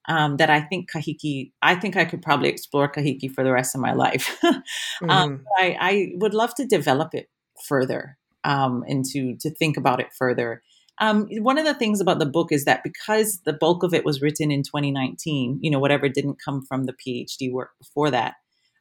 um, 0.09 0.39
that 0.39 0.51
I 0.51 0.61
think 0.61 0.91
kahiki. 0.91 1.53
I 1.63 1.75
think 1.75 1.97
I 1.97 2.05
could 2.05 2.23
probably 2.23 2.49
explore 2.49 2.91
kahiki 2.91 3.33
for 3.33 3.45
the 3.45 3.53
rest 3.53 3.75
of 3.75 3.81
my 3.81 3.93
life. 3.93 4.39
um, 4.45 4.63
mm-hmm. 5.03 5.43
I, 5.59 5.77
I, 5.81 6.13
would 6.15 6.35
love 6.35 6.55
to 6.55 6.67
develop 6.67 7.15
it 7.15 7.29
further 7.69 8.17
um, 8.45 8.83
and 8.89 9.05
to 9.13 9.37
to 9.41 9.51
think 9.55 9.77
about 9.77 10.01
it 10.01 10.09
further. 10.17 10.63
Um, 11.01 11.29
one 11.39 11.57
of 11.57 11.65
the 11.65 11.75
things 11.75 12.01
about 12.01 12.19
the 12.19 12.27
book 12.27 12.53
is 12.53 12.65
that 12.67 12.83
because 12.83 13.41
the 13.47 13.55
bulk 13.55 13.83
of 13.83 13.95
it 13.95 14.05
was 14.05 14.21
written 14.21 14.51
in 14.51 14.63
2019, 14.63 15.59
you 15.63 15.71
know, 15.71 15.79
whatever 15.79 16.09
didn't 16.11 16.39
come 16.45 16.63
from 16.67 16.85
the 16.85 16.93
PhD 16.93 17.51
work 17.51 17.71
before 17.79 18.11
that, 18.11 18.35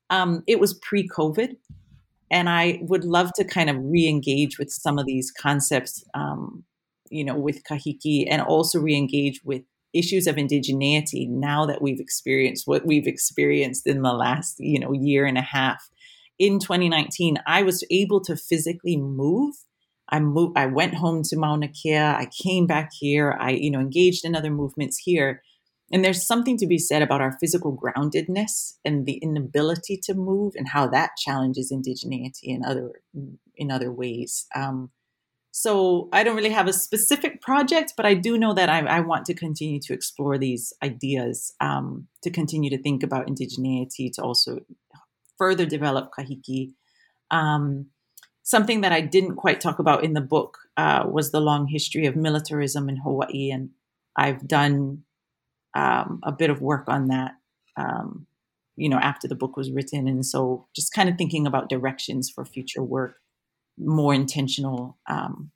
um, 0.09 0.43
it 0.47 0.59
was 0.59 0.73
pre 0.73 1.07
COVID. 1.07 1.55
And 2.31 2.47
I 2.47 2.79
would 2.83 3.03
love 3.03 3.31
to 3.37 3.43
kind 3.43 3.69
of 3.69 3.77
re 3.79 4.07
engage 4.07 4.59
with 4.59 4.71
some 4.71 4.99
of 4.99 5.07
these 5.07 5.31
concepts, 5.31 6.03
um, 6.13 6.63
you 7.09 7.23
know, 7.23 7.35
with 7.35 7.63
Kahiki 7.63 8.27
and 8.29 8.41
also 8.41 8.79
re 8.79 8.95
engage 8.95 9.41
with 9.43 9.63
issues 9.93 10.27
of 10.27 10.35
indigeneity 10.35 11.27
now 11.27 11.65
that 11.65 11.81
we've 11.81 11.99
experienced 11.99 12.67
what 12.67 12.85
we've 12.85 13.07
experienced 13.07 13.87
in 13.87 14.03
the 14.03 14.13
last, 14.13 14.57
you 14.59 14.79
know, 14.79 14.93
year 14.93 15.25
and 15.25 15.39
a 15.39 15.41
half. 15.41 15.89
In 16.37 16.59
2019, 16.59 17.37
I 17.47 17.63
was 17.63 17.83
able 17.89 18.21
to 18.21 18.35
physically 18.35 18.95
move 18.95 19.55
I 20.09 20.19
moved, 20.19 20.57
I 20.57 20.65
went 20.65 20.95
home 20.95 21.21
to 21.23 21.37
Mauna 21.37 21.67
Kea. 21.67 21.97
I 21.97 22.27
came 22.43 22.65
back 22.65 22.91
here. 22.93 23.37
I, 23.39 23.51
you 23.51 23.71
know, 23.71 23.79
engaged 23.79 24.25
in 24.25 24.35
other 24.35 24.51
movements 24.51 24.97
here. 24.97 25.41
And 25.91 26.05
there's 26.05 26.25
something 26.25 26.57
to 26.57 26.67
be 26.67 26.77
said 26.77 27.01
about 27.01 27.21
our 27.21 27.37
physical 27.39 27.75
groundedness 27.75 28.77
and 28.85 29.05
the 29.05 29.17
inability 29.17 29.97
to 30.03 30.13
move 30.13 30.53
and 30.55 30.67
how 30.69 30.87
that 30.87 31.11
challenges 31.17 31.71
indigeneity 31.71 32.43
in 32.43 32.63
other 32.63 33.01
in 33.55 33.71
other 33.71 33.91
ways. 33.91 34.45
Um, 34.55 34.91
so 35.51 36.09
I 36.13 36.23
don't 36.23 36.35
really 36.35 36.51
have 36.51 36.67
a 36.67 36.73
specific 36.73 37.41
project, 37.41 37.93
but 37.97 38.05
I 38.05 38.13
do 38.13 38.37
know 38.37 38.53
that 38.53 38.69
I, 38.69 38.79
I 38.85 38.99
want 38.99 39.25
to 39.25 39.33
continue 39.33 39.79
to 39.81 39.93
explore 39.93 40.37
these 40.37 40.73
ideas, 40.83 41.53
um, 41.59 42.07
to 42.21 42.29
continue 42.29 42.69
to 42.69 42.81
think 42.81 43.03
about 43.03 43.27
indigeneity, 43.27 44.11
to 44.13 44.21
also 44.21 44.59
further 45.37 45.65
develop 45.65 46.11
kahiki. 46.17 46.73
Um, 47.31 47.87
something 48.43 48.81
that 48.81 48.91
I 48.91 49.01
didn't 49.01 49.35
quite 49.35 49.59
talk 49.59 49.79
about 49.79 50.03
in 50.03 50.13
the 50.13 50.21
book 50.21 50.59
uh, 50.77 51.05
was 51.09 51.31
the 51.31 51.41
long 51.41 51.67
history 51.67 52.05
of 52.05 52.15
militarism 52.15 52.87
in 52.87 52.97
Hawaii, 52.97 53.49
and 53.51 53.71
I've 54.15 54.47
done 54.47 55.03
um, 55.79 56.19
a 56.23 56.31
bit 56.31 56.49
of 56.49 56.61
work 56.61 56.85
on 56.87 57.07
that. 57.07 57.35
Um, 57.77 58.25
you 58.75 58.89
know, 58.89 58.97
after 58.97 59.27
the 59.27 59.35
book 59.35 59.57
was 59.57 59.71
written, 59.71 60.07
and 60.07 60.25
so 60.25 60.67
just 60.75 60.93
kind 60.93 61.09
of 61.09 61.17
thinking 61.17 61.45
about 61.45 61.69
directions 61.69 62.29
for 62.29 62.45
future 62.45 62.83
work 62.83 63.15
more 63.77 64.13
intentional. 64.13 64.97
Um, 65.07 65.51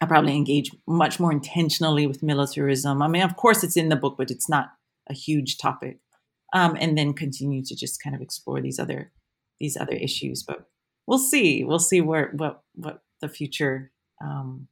I 0.00 0.06
probably 0.06 0.36
engage 0.36 0.70
much 0.86 1.18
more 1.18 1.32
intentionally 1.32 2.06
with 2.06 2.22
militarism. 2.22 3.02
I 3.02 3.08
mean, 3.08 3.22
of 3.22 3.36
course, 3.36 3.64
it's 3.64 3.76
in 3.76 3.88
the 3.88 3.96
book, 3.96 4.16
but 4.16 4.30
it's 4.30 4.48
not 4.48 4.70
a 5.08 5.14
huge 5.14 5.58
topic. 5.58 5.98
Um, 6.52 6.76
and 6.80 6.96
then 6.96 7.12
continue 7.12 7.62
to 7.64 7.76
just 7.76 8.02
kind 8.02 8.16
of 8.16 8.22
explore 8.22 8.60
these 8.60 8.78
other 8.78 9.12
these 9.60 9.76
other 9.76 9.92
issues. 9.92 10.42
But 10.42 10.66
we'll 11.06 11.18
see. 11.18 11.64
We'll 11.64 11.78
see 11.78 12.00
where 12.00 12.30
what 12.36 12.62
what 12.74 13.02
the 13.20 13.28
future 13.28 13.90
um, 14.22 14.68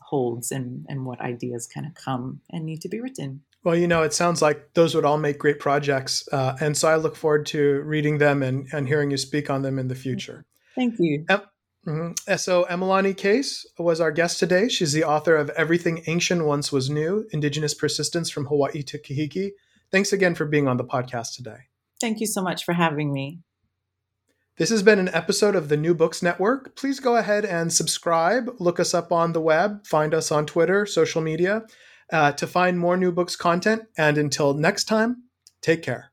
holds 0.00 0.50
and 0.50 0.86
and 0.88 1.04
what 1.04 1.20
ideas 1.20 1.66
kind 1.66 1.86
of 1.86 1.94
come 1.94 2.40
and 2.50 2.64
need 2.64 2.80
to 2.82 2.88
be 2.88 3.00
written. 3.00 3.42
Well, 3.62 3.76
you 3.76 3.86
know, 3.86 4.02
it 4.02 4.14
sounds 4.14 4.40
like 4.40 4.72
those 4.74 4.94
would 4.94 5.04
all 5.04 5.18
make 5.18 5.38
great 5.38 5.58
projects, 5.58 6.26
uh, 6.32 6.56
and 6.60 6.76
so 6.76 6.88
I 6.88 6.96
look 6.96 7.14
forward 7.14 7.44
to 7.46 7.82
reading 7.82 8.18
them 8.18 8.42
and 8.42 8.66
and 8.72 8.88
hearing 8.88 9.10
you 9.10 9.18
speak 9.18 9.50
on 9.50 9.62
them 9.62 9.78
in 9.78 9.88
the 9.88 9.94
future. 9.94 10.46
Thank 10.74 10.94
you. 10.98 11.26
Mm-hmm. 11.86 12.36
So 12.36 12.66
Emalani 12.70 13.16
Case 13.16 13.66
was 13.78 14.00
our 14.00 14.12
guest 14.12 14.38
today. 14.38 14.68
She's 14.68 14.92
the 14.92 15.04
author 15.04 15.36
of 15.36 15.50
Everything 15.50 16.02
Ancient 16.06 16.44
Once 16.44 16.70
Was 16.70 16.90
New, 16.90 17.26
Indigenous 17.32 17.74
Persistence 17.74 18.30
from 18.30 18.46
Hawaii 18.46 18.82
to 18.82 18.98
Kahiki. 18.98 19.50
Thanks 19.90 20.12
again 20.12 20.34
for 20.34 20.44
being 20.44 20.68
on 20.68 20.76
the 20.76 20.84
podcast 20.84 21.34
today. 21.36 21.68
Thank 22.00 22.20
you 22.20 22.26
so 22.26 22.42
much 22.42 22.64
for 22.64 22.74
having 22.74 23.12
me. 23.12 23.40
This 24.58 24.68
has 24.68 24.82
been 24.82 24.98
an 24.98 25.08
episode 25.14 25.56
of 25.56 25.70
the 25.70 25.76
New 25.76 25.94
Books 25.94 26.22
Network. 26.22 26.76
Please 26.76 27.00
go 27.00 27.16
ahead 27.16 27.46
and 27.46 27.72
subscribe. 27.72 28.50
Look 28.58 28.78
us 28.78 28.92
up 28.92 29.10
on 29.10 29.32
the 29.32 29.40
web. 29.40 29.86
Find 29.86 30.12
us 30.12 30.30
on 30.30 30.44
Twitter, 30.44 30.84
social 30.84 31.22
media, 31.22 31.64
uh, 32.12 32.32
to 32.32 32.46
find 32.46 32.78
more 32.78 32.96
New 32.96 33.12
Books 33.12 33.36
content. 33.36 33.82
And 33.96 34.18
until 34.18 34.54
next 34.54 34.84
time, 34.84 35.24
take 35.62 35.82
care. 35.82 36.10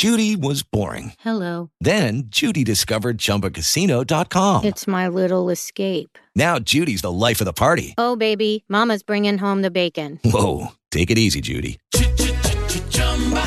Judy 0.00 0.34
was 0.34 0.62
boring. 0.62 1.12
Hello. 1.20 1.70
Then 1.82 2.22
Judy 2.28 2.64
discovered 2.64 3.18
ChumbaCasino.com. 3.18 4.64
It's 4.64 4.86
my 4.86 5.08
little 5.08 5.50
escape. 5.50 6.16
Now 6.34 6.58
Judy's 6.58 7.02
the 7.02 7.12
life 7.12 7.42
of 7.42 7.44
the 7.44 7.52
party. 7.52 7.92
Oh, 7.98 8.16
baby, 8.16 8.64
Mama's 8.66 9.02
bringing 9.02 9.36
home 9.36 9.60
the 9.60 9.70
bacon. 9.70 10.18
Whoa, 10.24 10.68
take 10.90 11.10
it 11.10 11.18
easy, 11.18 11.42
Judy. 11.42 11.78